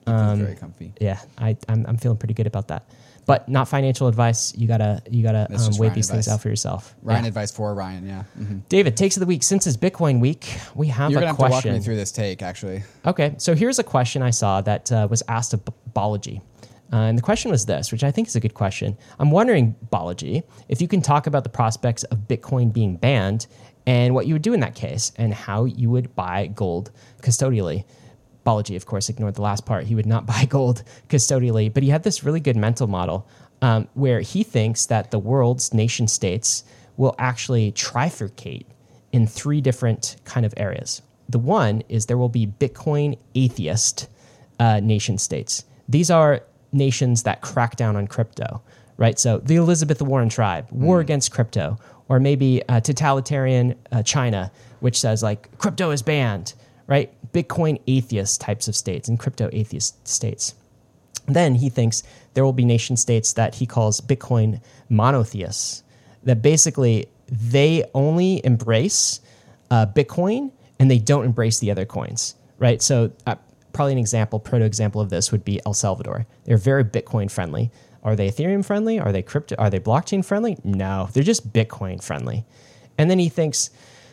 [0.01, 0.93] It's very comfy.
[0.99, 2.83] Yeah, I, I'm, I'm feeling pretty good about that.
[3.27, 4.53] But not financial advice.
[4.57, 6.95] You gotta you gotta um, weigh Ryan these things out for yourself.
[7.03, 7.27] Ryan Yeah.
[7.29, 8.23] advice for Ryan, yeah.
[8.39, 8.61] Mhm.
[8.67, 9.43] David takes of the week.
[9.43, 11.73] Since it's Bitcoin week, we have You're a to have to walk question.
[11.73, 12.83] me through this take, actually.
[13.05, 15.61] Okay, so here's a question I saw that uh, was asked of
[15.95, 16.41] Balaji.
[16.93, 18.97] Uh, and the question was this, which I think is a good question.
[19.17, 23.47] I'm wondering, Balaji, if you can talk about the prospects of Bitcoin being banned
[23.87, 26.91] and what you would do in that case and how you would buy gold
[27.21, 27.85] custodially.
[28.45, 29.85] Balaji, of course, ignored the last part.
[29.85, 33.27] He would not buy gold custodially, but he had this really good mental model
[33.61, 36.63] um, where he thinks that the world's nation states
[36.97, 38.65] will actually trifurcate
[39.11, 41.01] in three different kind of areas.
[41.29, 44.07] The one is there will be Bitcoin atheist
[44.59, 45.65] uh, nation states.
[45.87, 46.41] These are
[46.71, 48.61] nations that crack down on crypto,
[48.97, 49.17] right?
[49.19, 51.77] So the Elizabeth Warren tribe, war against crypto,
[52.09, 56.53] or maybe uh, totalitarian uh, China, which says like crypto is banned,
[56.87, 57.13] right?
[57.33, 60.55] Bitcoin atheist types of states and crypto atheist states.
[61.27, 62.03] Then he thinks
[62.33, 65.83] there will be nation states that he calls Bitcoin monotheists,
[66.23, 69.21] that basically they only embrace
[69.69, 72.81] uh, Bitcoin and they don't embrace the other coins, right?
[72.81, 73.35] So, uh,
[73.71, 76.25] probably an example, proto example of this would be El Salvador.
[76.43, 77.71] They're very Bitcoin friendly.
[78.03, 78.99] Are they Ethereum friendly?
[78.99, 79.55] Are they crypto?
[79.57, 80.57] Are they blockchain friendly?
[80.63, 82.43] No, they're just Bitcoin friendly.
[82.97, 83.69] And then he thinks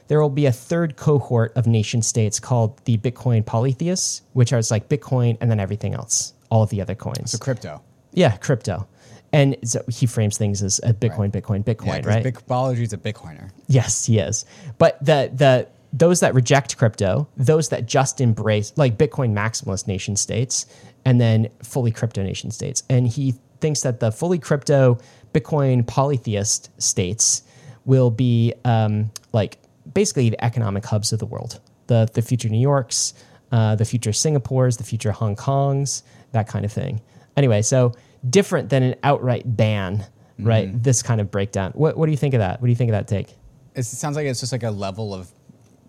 [0.08, 4.60] there will be a third cohort of nation states called the Bitcoin polytheists, which are
[4.70, 7.32] like Bitcoin and then everything else, all of the other coins.
[7.32, 7.82] So crypto.
[8.12, 8.88] yeah, crypto.
[9.32, 12.24] And so he frames things as a Bitcoin, Bitcoin, Bitcoin, Yeah, right?
[12.24, 13.50] Bitcoin is a Bitcoiner.
[13.66, 14.46] Yes, he is.
[14.78, 20.16] But the the those that reject crypto, those that just embrace like Bitcoin maximalist nation
[20.16, 20.66] states,
[21.04, 22.82] and then fully crypto nation states.
[22.88, 24.98] And he thinks that the fully crypto
[25.34, 27.42] Bitcoin polytheist states
[27.84, 29.58] will be um, like
[29.94, 31.60] basically the economic hubs of the world.
[31.86, 33.14] The the future New Yorks,
[33.52, 36.02] uh, the future Singapores, the future Hong Kongs,
[36.32, 37.00] that kind of thing.
[37.36, 37.94] Anyway, so
[38.28, 40.04] different than an outright ban,
[40.38, 40.70] right?
[40.82, 41.72] This kind of breakdown.
[41.74, 42.60] What what do you think of that?
[42.60, 43.34] What do you think of that take?
[43.74, 45.30] It sounds like it's just like a level of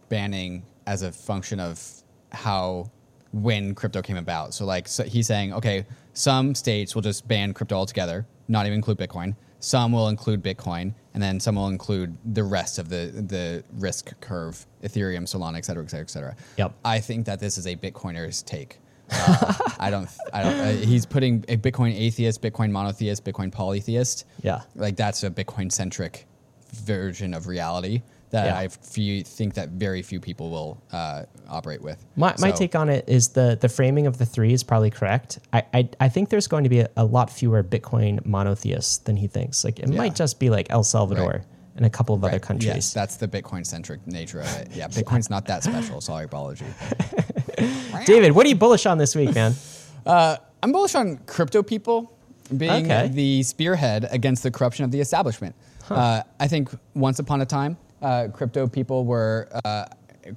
[0.09, 1.81] banning as a function of
[2.31, 2.89] how
[3.31, 4.53] when crypto came about.
[4.53, 8.75] So like so he's saying, okay, some states will just ban crypto altogether, not even
[8.75, 9.35] include Bitcoin.
[9.59, 14.17] Some will include Bitcoin, and then some will include the rest of the the risk
[14.21, 16.35] curve, Ethereum, Solana, et cetera, et cetera, et cetera.
[16.57, 16.75] Yep.
[16.85, 18.79] I think that this is a Bitcoiner's take.
[19.11, 20.07] Uh, I don't.
[20.31, 20.57] I don't.
[20.57, 24.23] Uh, he's putting a Bitcoin atheist, Bitcoin monotheist, Bitcoin polytheist.
[24.43, 24.61] Yeah.
[24.75, 26.25] like that's a Bitcoin centric
[26.71, 28.57] version of reality that Yeah.
[28.57, 32.05] I few, think that very few people will uh, operate with.
[32.15, 35.39] My, my take on it is the the framing of the three is probably correct.
[35.51, 39.17] I I, I think there's going to be a, a lot fewer Bitcoin monotheists than
[39.17, 39.63] he thinks.
[39.63, 39.97] Like it Yeah.
[39.97, 41.41] might just be like El Salvador Right.
[41.75, 42.67] and a couple of other countries.
[42.75, 44.69] Yes, that's the Bitcoin centric nature of it.
[44.75, 45.99] Yeah, Bitcoin's not that special.
[46.01, 46.65] Sorry, Balaji.
[48.05, 49.53] David, what are you bullish on this week, man?
[50.05, 52.11] I'm bullish on crypto people
[52.55, 53.07] being Okay.
[53.09, 55.55] the spearhead against the corruption of the establishment.
[55.89, 59.85] Uh, I think once upon a time, uh, crypto people were uh,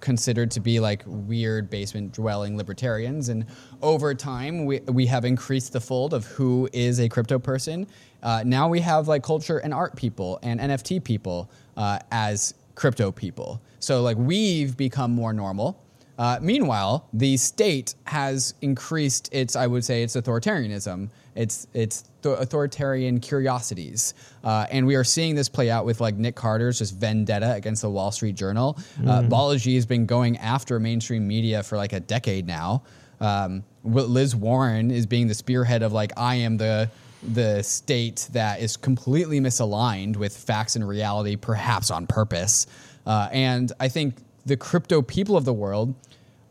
[0.01, 3.47] considered to be like weird basement dwelling libertarians, and
[3.83, 7.87] over time, we we have increased the fold of who is a crypto person.
[8.23, 13.11] Uh, now we have like culture and art people and NFT people uh, as crypto
[13.11, 13.61] people.
[13.81, 15.79] So like we've become more normal.
[16.19, 23.21] Uh, meanwhile, the state has increased its, I would say, its authoritarianism, its its authoritarian
[23.21, 27.53] curiosities, uh, and we are seeing this play out with like Nick Carter's just vendetta
[27.53, 28.79] against the Wall Street Journal.
[29.07, 32.83] Uh, Balaji has been going after mainstream media for like a decade now.
[33.21, 36.91] Um, Liz Warren is being the spearhead of like I am the
[37.23, 42.67] the state that is completely misaligned with facts and reality, perhaps on purpose.
[43.07, 45.95] Uh, and I think the crypto people of the world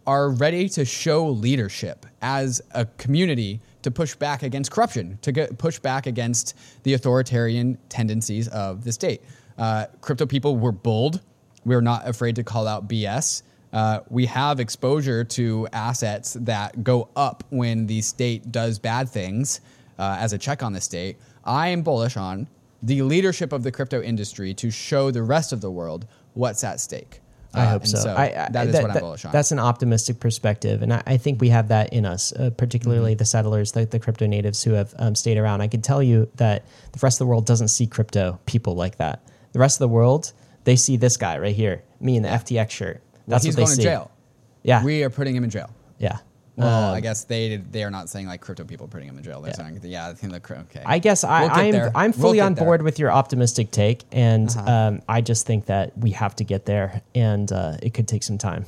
[0.08, 5.58] are ready to show leadership as a community to push back against corruption, to get,
[5.58, 9.22] push back against the authoritarian tendencies of the state.
[9.58, 11.22] Uh, crypto people were bold.
[11.66, 13.44] We're not afraid to call out BS.
[13.74, 19.62] Uh, we have exposure to assets that go up when the state does bad things
[19.98, 21.18] uh, as a check on the state.
[21.46, 22.48] I am bullish on
[22.84, 26.80] the leadership of the crypto industry to show the rest of the world what's at
[26.80, 27.22] stake.
[27.54, 28.14] I hope and so.
[28.14, 29.32] I, I, that is that- what I'm bullish on.
[29.32, 33.12] That's an optimistic perspective, and I, I think we have that in us, uh, particularly
[33.14, 33.18] Mm-hmm.
[33.18, 35.62] the settlers, the, the crypto natives who have um, stayed around.
[35.62, 38.98] I can tell you that the rest of the world doesn't see crypto people like
[38.98, 39.22] that.
[39.52, 40.32] The rest of the world,
[40.64, 43.02] they see this guy right here, me in the FTX shirt.
[43.12, 43.82] Well, That's he's what they going see.
[43.84, 44.12] to jail.
[44.64, 45.70] Yeah, We are putting him in jail.
[46.00, 46.20] yeah.
[46.62, 49.24] Well, Um, I guess they they are not saying like crypto people putting him in
[49.24, 49.42] jail.
[49.42, 50.54] They're saying yeah, I think the.
[50.62, 50.82] Okay.
[50.86, 51.92] I guess I, We'll I'm there.
[51.96, 52.66] I'm We'll fully get on there.
[52.66, 54.72] board with your optimistic take, and Uh-huh.
[54.72, 58.24] um, I just think that we have to get there, and uh, it could take
[58.24, 58.66] some time.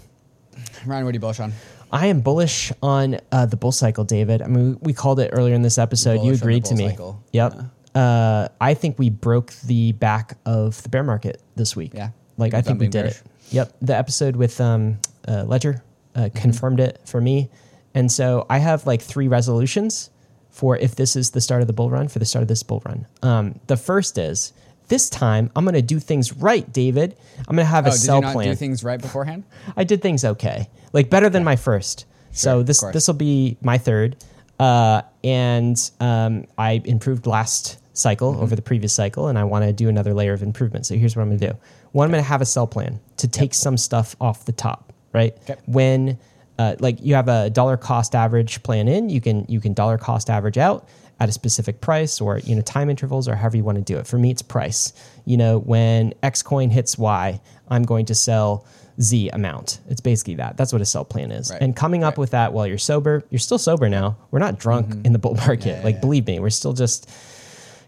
[0.86, 1.54] Ryan, what are you bullish on?
[1.92, 4.42] I am bullish on uh, the bull cycle, David.
[4.42, 6.14] I mean, we called it earlier in this episode.
[6.14, 6.90] You Bullish on the agreed to me.
[6.90, 7.22] cycle.
[7.32, 7.54] Yep.
[7.94, 11.92] Uh, I think we broke the back of the bear market this week.
[11.94, 12.10] Yeah.
[12.38, 13.22] Like I think we did it.
[13.52, 13.74] Yep.
[13.84, 14.98] The episode with um,
[15.28, 15.84] uh, Ledger
[16.16, 16.38] uh, Mm-hmm.
[16.40, 17.50] confirmed it for me,
[17.94, 20.10] and so I have like three resolutions
[20.50, 22.64] for if this is the start of the bull run for the start of this
[22.64, 23.08] bull run.
[23.24, 24.54] Um, the first is
[24.88, 27.16] this time I'm going to do things right, David.
[27.48, 28.48] I'm going to have Oh, a did sell you not plan.
[28.50, 29.44] do things right beforehand?
[29.78, 32.06] I did things okay, like better than my first.
[32.32, 34.16] so this this will be my third,
[34.60, 38.42] uh, and um, I improved last cycle Mm-hmm.
[38.44, 40.86] over the previous cycle, and I want to do another layer of improvement.
[40.88, 41.58] So here's what I'm going to do.
[41.92, 44.92] One, I'm going to have a sell plan to take some stuff off the top,
[45.14, 45.38] right?
[45.44, 45.56] Okay.
[45.68, 46.18] When
[46.60, 49.98] uh, like you have a dollar cost average plan in, you can you can dollar
[49.98, 50.88] cost average out
[51.20, 53.98] at a specific price or you know time intervals or however you want to do
[53.98, 54.08] it.
[54.08, 54.94] For me, it's price.
[55.26, 57.40] You know, when X coin hits Y,
[57.70, 58.66] I'm going to sell
[59.02, 59.80] Z amount.
[59.90, 60.58] It's basically that.
[60.58, 61.50] That's what a sell plan is.
[61.50, 61.62] Right.
[61.62, 62.14] And coming up Right.
[62.14, 62.22] Mm-hmm.
[62.22, 64.18] with that while you're sober, you're still sober now.
[64.30, 65.66] We're not drunk in the bull market.
[65.78, 66.02] yeah, like yeah.
[66.02, 67.10] believe me, we're still just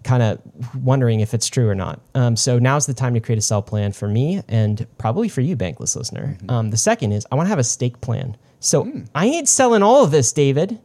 [0.04, 0.40] kind of
[0.84, 2.00] wondering if it's true or not.
[2.14, 5.42] Um, so now's the time to create a sell plan for me and probably for
[5.42, 6.38] you, bankless listener.
[6.40, 6.50] Mm-hmm.
[6.50, 8.38] Um, the second is I want to have a stake plan.
[8.66, 9.02] So Hmm.
[9.14, 10.80] I ain't selling all of this, David,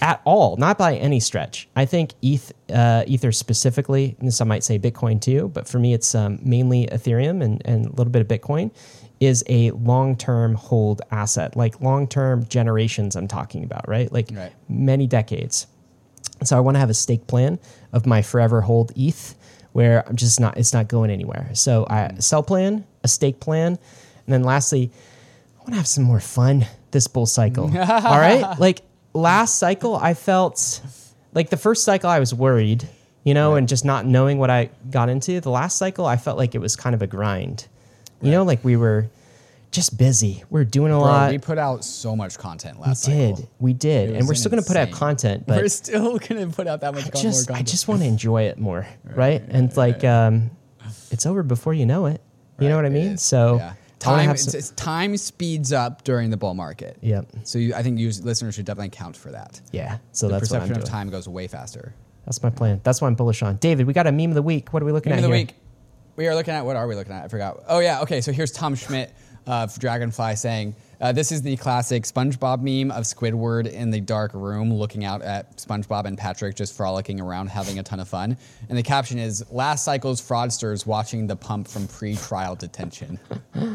[0.00, 1.68] at all, not by any stretch.
[1.76, 5.94] I think ETH, uh, Ether specifically, and some might say Bitcoin too, but for me,
[5.94, 8.70] it's um, mainly Ethereum and, and a little bit of Bitcoin,
[9.20, 14.10] is a long term hold asset, like long term generations, I'm talking about, right?
[14.12, 14.50] Like Right.
[14.68, 15.68] many decades.
[16.42, 17.60] So I want to have a stake plan
[17.92, 19.36] of my forever hold ETH
[19.72, 21.50] where I'm just not it's not going anywhere.
[21.54, 23.78] So I a sell plan, a stake plan,
[24.26, 24.90] and then lastly,
[25.56, 27.64] I want to have some more fun this bull cycle.
[27.64, 27.70] All
[28.18, 28.44] right?
[28.58, 28.82] Like
[29.14, 30.80] last cycle I felt
[31.34, 32.88] like the first cycle I was worried,
[33.24, 35.40] you know, and just not knowing what I got into.
[35.40, 37.66] The last cycle I felt like it was kind of a grind.
[38.20, 39.08] You know, like we were
[39.72, 40.44] just busy.
[40.50, 41.30] We are doing a Bro, lot.
[41.32, 43.08] we put out so much content last.
[43.08, 43.36] We did.
[43.36, 43.50] cycle.
[43.58, 44.10] We did.
[44.10, 46.94] And we're still going to put out content, but We're still gonna put out that
[46.94, 49.42] much I con- just I just want to enjoy it more, right?
[49.48, 50.50] And like um,
[51.10, 52.20] it's over before you know it.
[52.60, 53.16] You know what I mean?
[53.16, 53.72] So yeah.
[54.02, 56.98] Time it's, some- it's- time speeds up during the bull market.
[57.00, 57.26] Yep.
[57.44, 59.60] So you, I think you listeners should definitely count for that.
[59.72, 59.98] yeah.
[60.12, 60.82] So the that's what I'm perception doing.
[60.82, 61.94] of time goes way faster.
[62.24, 62.80] That's my plan.
[62.84, 63.56] That's why I'm bullish on.
[63.56, 64.72] David, we got a meme of the week.
[64.72, 65.46] What are we looking Meme at of the here?
[65.46, 65.54] week.
[66.16, 67.24] We are looking at what are we looking at?
[67.24, 67.62] I forgot.
[67.68, 68.20] Oh yeah, okay.
[68.20, 69.12] So here's Tom Schmidt
[69.46, 74.32] of Dragonfly saying, uh, "This is the classic SpongeBob meme of Squidward in the dark
[74.32, 78.36] room, looking out at SpongeBob and Patrick just frolicking around, having a ton of fun."
[78.70, 83.18] And the caption is, "Last cycle's fraudsters watching the pump from pre-trial detention."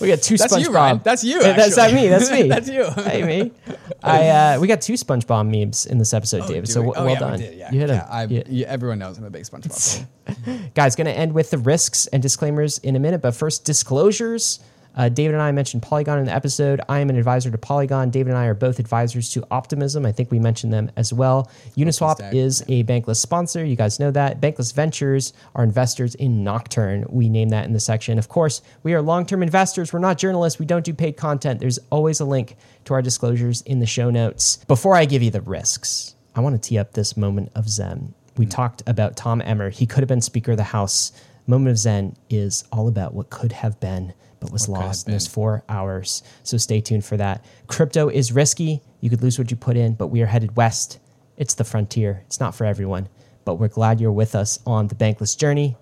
[0.00, 0.60] We got two That's SpongeBob.
[0.64, 1.00] you, Ryan.
[1.04, 2.08] That's you, That's not me.
[2.08, 2.42] That's me.
[2.48, 2.90] That's you.
[3.02, 3.52] hey me.
[4.02, 6.68] I uh, we got two SpongeBob memes in this episode, David.
[6.68, 6.88] So we?
[6.88, 7.32] oh, well yeah, done.
[7.32, 7.72] We did, yeah.
[7.72, 8.06] You hit yeah.
[8.10, 10.06] I, You- yeah, everyone knows I'm a big SpongeBob
[10.46, 10.70] fan.
[10.74, 14.60] Guys, going to end with the risks and disclaimers in a minute, but first, disclosures.
[14.96, 16.80] Uh, David and I mentioned Polygon in the episode.
[16.88, 18.10] I am an advisor to Polygon.
[18.10, 20.06] David and I are both advisors to Optimism.
[20.06, 21.50] I think we mentioned them as well.
[21.76, 23.64] Uniswap is a Bankless sponsor.
[23.64, 24.40] You guys know that.
[24.40, 27.04] Bankless Ventures are investors in Nocturne.
[27.08, 28.18] We name that in the section.
[28.18, 29.92] Of course, we are long term investors.
[29.92, 30.58] We're not journalists.
[30.58, 31.60] We don't do paid content.
[31.60, 34.58] There's always a link to our disclosures in the show notes.
[34.68, 38.14] Before I give you the risks, I want to tee up this moment of Zen.
[38.36, 39.70] We talked about Tom Emmer.
[39.70, 41.12] He could have been Speaker of the House.
[41.46, 44.14] Moment of Zen is all about what could have been,
[44.44, 46.22] but was What lost in those four hours.
[46.42, 47.42] So stay tuned for that.
[47.66, 48.82] Crypto is risky.
[49.00, 50.98] You could lose what you put in, but we are headed west.
[51.38, 52.22] It's the frontier.
[52.26, 53.08] It's not for everyone,
[53.46, 55.78] but we're glad you're with us on the bankless journey.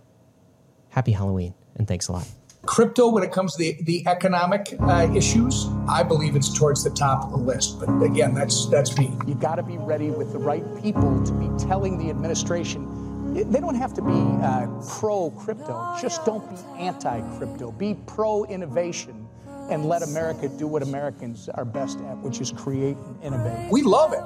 [0.90, 2.28] Happy Halloween, and thanks a lot.
[2.64, 6.90] Crypto, when it comes to the, the economic uh, issues, I believe it's towards the
[6.90, 7.80] top of the list.
[7.80, 9.12] But again, that's that's me.
[9.26, 13.01] you've got to be ready with the right people to be telling the administration.
[13.32, 14.66] They don't have to be uh,
[14.98, 15.96] pro crypto.
[16.00, 17.72] Just don't be anti crypto.
[17.72, 19.26] Be pro innovation
[19.70, 23.70] and let America do what Americans are best at, which is create and innovate.
[23.70, 24.22] We love it,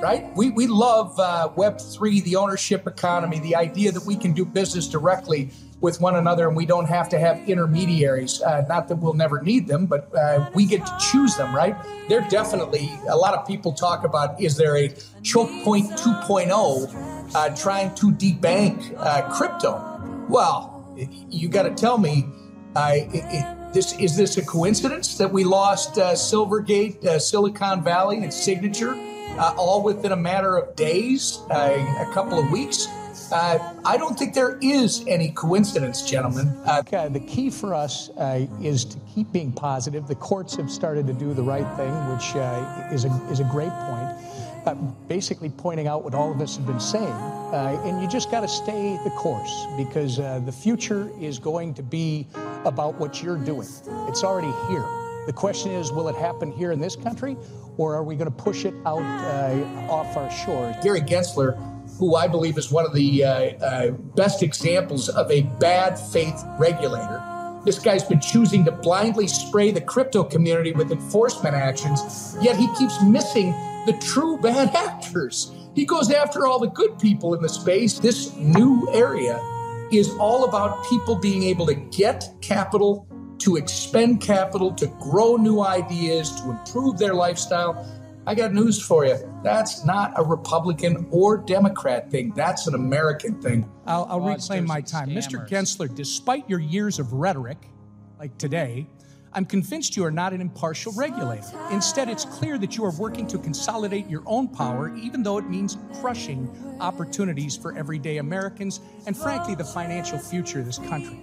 [0.00, 0.30] right?
[0.36, 4.86] We, we love uh, Web3, the ownership economy, the idea that we can do business
[4.86, 5.50] directly
[5.84, 8.40] with one another and we don't have to have intermediaries.
[8.40, 11.76] Uh, not that we'll never need them, but uh, we get to choose them, right?
[12.08, 14.88] They're definitely, a lot of people talk about is there a
[15.22, 20.24] choke point 2.0 uh, trying to debank uh, crypto?
[20.26, 20.88] Well,
[21.28, 22.24] you got to tell me,
[22.74, 28.22] uh, it, it, this is this a coincidence that we lost uh, Silvergate, Silicon Valley,
[28.22, 28.94] and Signature
[29.38, 32.88] all within a matter of days, a couple of weeks?
[33.30, 36.48] Uh, I don't think there is any coincidence, gentlemen.
[36.64, 40.08] Uh, the key for us uh, is to keep being positive.
[40.08, 43.44] The courts have started to do the right thing, which uh, is, a, is a
[43.44, 44.10] great point.
[44.66, 44.74] Uh,
[45.08, 47.04] basically, pointing out what all of us have been saying.
[47.04, 51.82] Uh, and you just got to stay the course because the future is going to
[51.82, 52.26] be
[52.64, 53.68] about what you're doing.
[54.08, 54.84] It's already here.
[55.26, 57.36] The question is, will it happen here in this country,
[57.76, 59.02] or are we going to push it out
[59.88, 60.76] off our shores?
[60.82, 61.58] Gary Gensler
[61.98, 66.42] who I believe is one of the uh, uh, best examples of a bad faith
[66.58, 67.22] regulator.
[67.64, 72.66] This guy's been choosing to blindly spray the crypto community with enforcement actions, yet he
[72.74, 73.52] keeps missing
[73.86, 75.52] the true bad actors.
[75.74, 77.98] He goes after all the good people in the space.
[77.98, 79.40] This new area
[79.90, 83.06] is all about people being able to get capital,
[83.38, 87.86] to expend capital, to grow new ideas, to improve their lifestyle.
[88.26, 89.18] I got news for you.
[89.42, 92.32] That's not a Republican or Democrat thing.
[92.34, 93.70] That's an American thing.
[93.86, 95.10] I'll, I'll reclaim my time.
[95.10, 95.46] Mr.
[95.46, 97.58] Gensler, despite your years of rhetoric,
[98.18, 98.86] like today,
[99.34, 101.44] I'm convinced you are not an impartial regulator.
[101.70, 105.50] Instead, it's clear that you are working to consolidate your own power, even though it
[105.50, 106.48] means crushing
[106.80, 111.18] opportunities for everyday Americans and, frankly, the financial future of this country.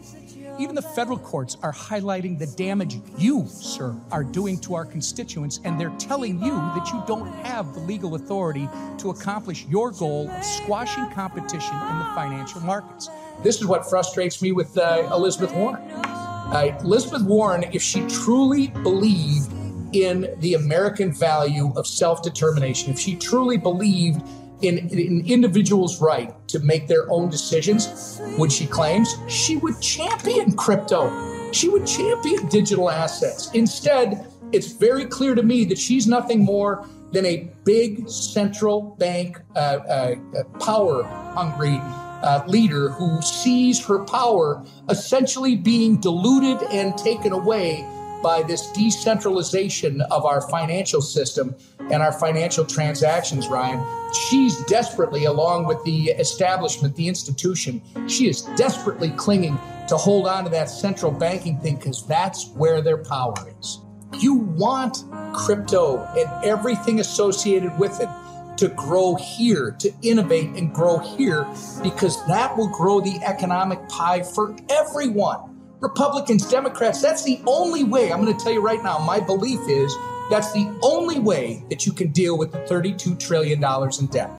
[0.60, 5.60] Even the federal courts are highlighting the damage you, sir, are doing to our constituents,
[5.64, 10.30] and they're telling you that you don't have the legal authority to accomplish your goal
[10.30, 13.10] of squashing competition in the financial markets.
[13.44, 15.82] This is what frustrates me with uh, Elizabeth Warren.
[15.82, 19.52] Uh, Elizabeth Warren, if she truly believed
[19.94, 24.22] in the American value of self determination, if she truly believed
[24.61, 30.53] in an individual's right to make their own decisions, which she claims, she would champion
[30.53, 31.51] crypto.
[31.51, 33.51] She would champion digital assets.
[33.53, 39.39] Instead, it's very clear to me that she's nothing more than a big central bank
[39.55, 40.15] uh, uh,
[40.59, 41.79] power hungry
[42.23, 47.85] uh, leader who sees her power essentially being diluted and taken away
[48.22, 53.84] by this decentralization of our financial system and our financial transactions, Ryan.
[54.30, 59.57] She's desperately, along with the establishment, the institution, she is desperately clinging
[59.88, 63.80] to hold on to that central banking thing because that's where their power is.
[64.19, 65.03] You want
[65.34, 68.10] crypto and everything associated with it
[68.57, 71.48] to grow here, to innovate and grow here,
[71.81, 75.60] because that will grow the economic pie for everyone.
[75.82, 78.14] Republicans, Democrats, that's the only way.
[78.14, 79.91] I'm going to tell you right now, my belief is
[80.30, 84.30] that's the only way that you can deal with the $32 trillion in debt.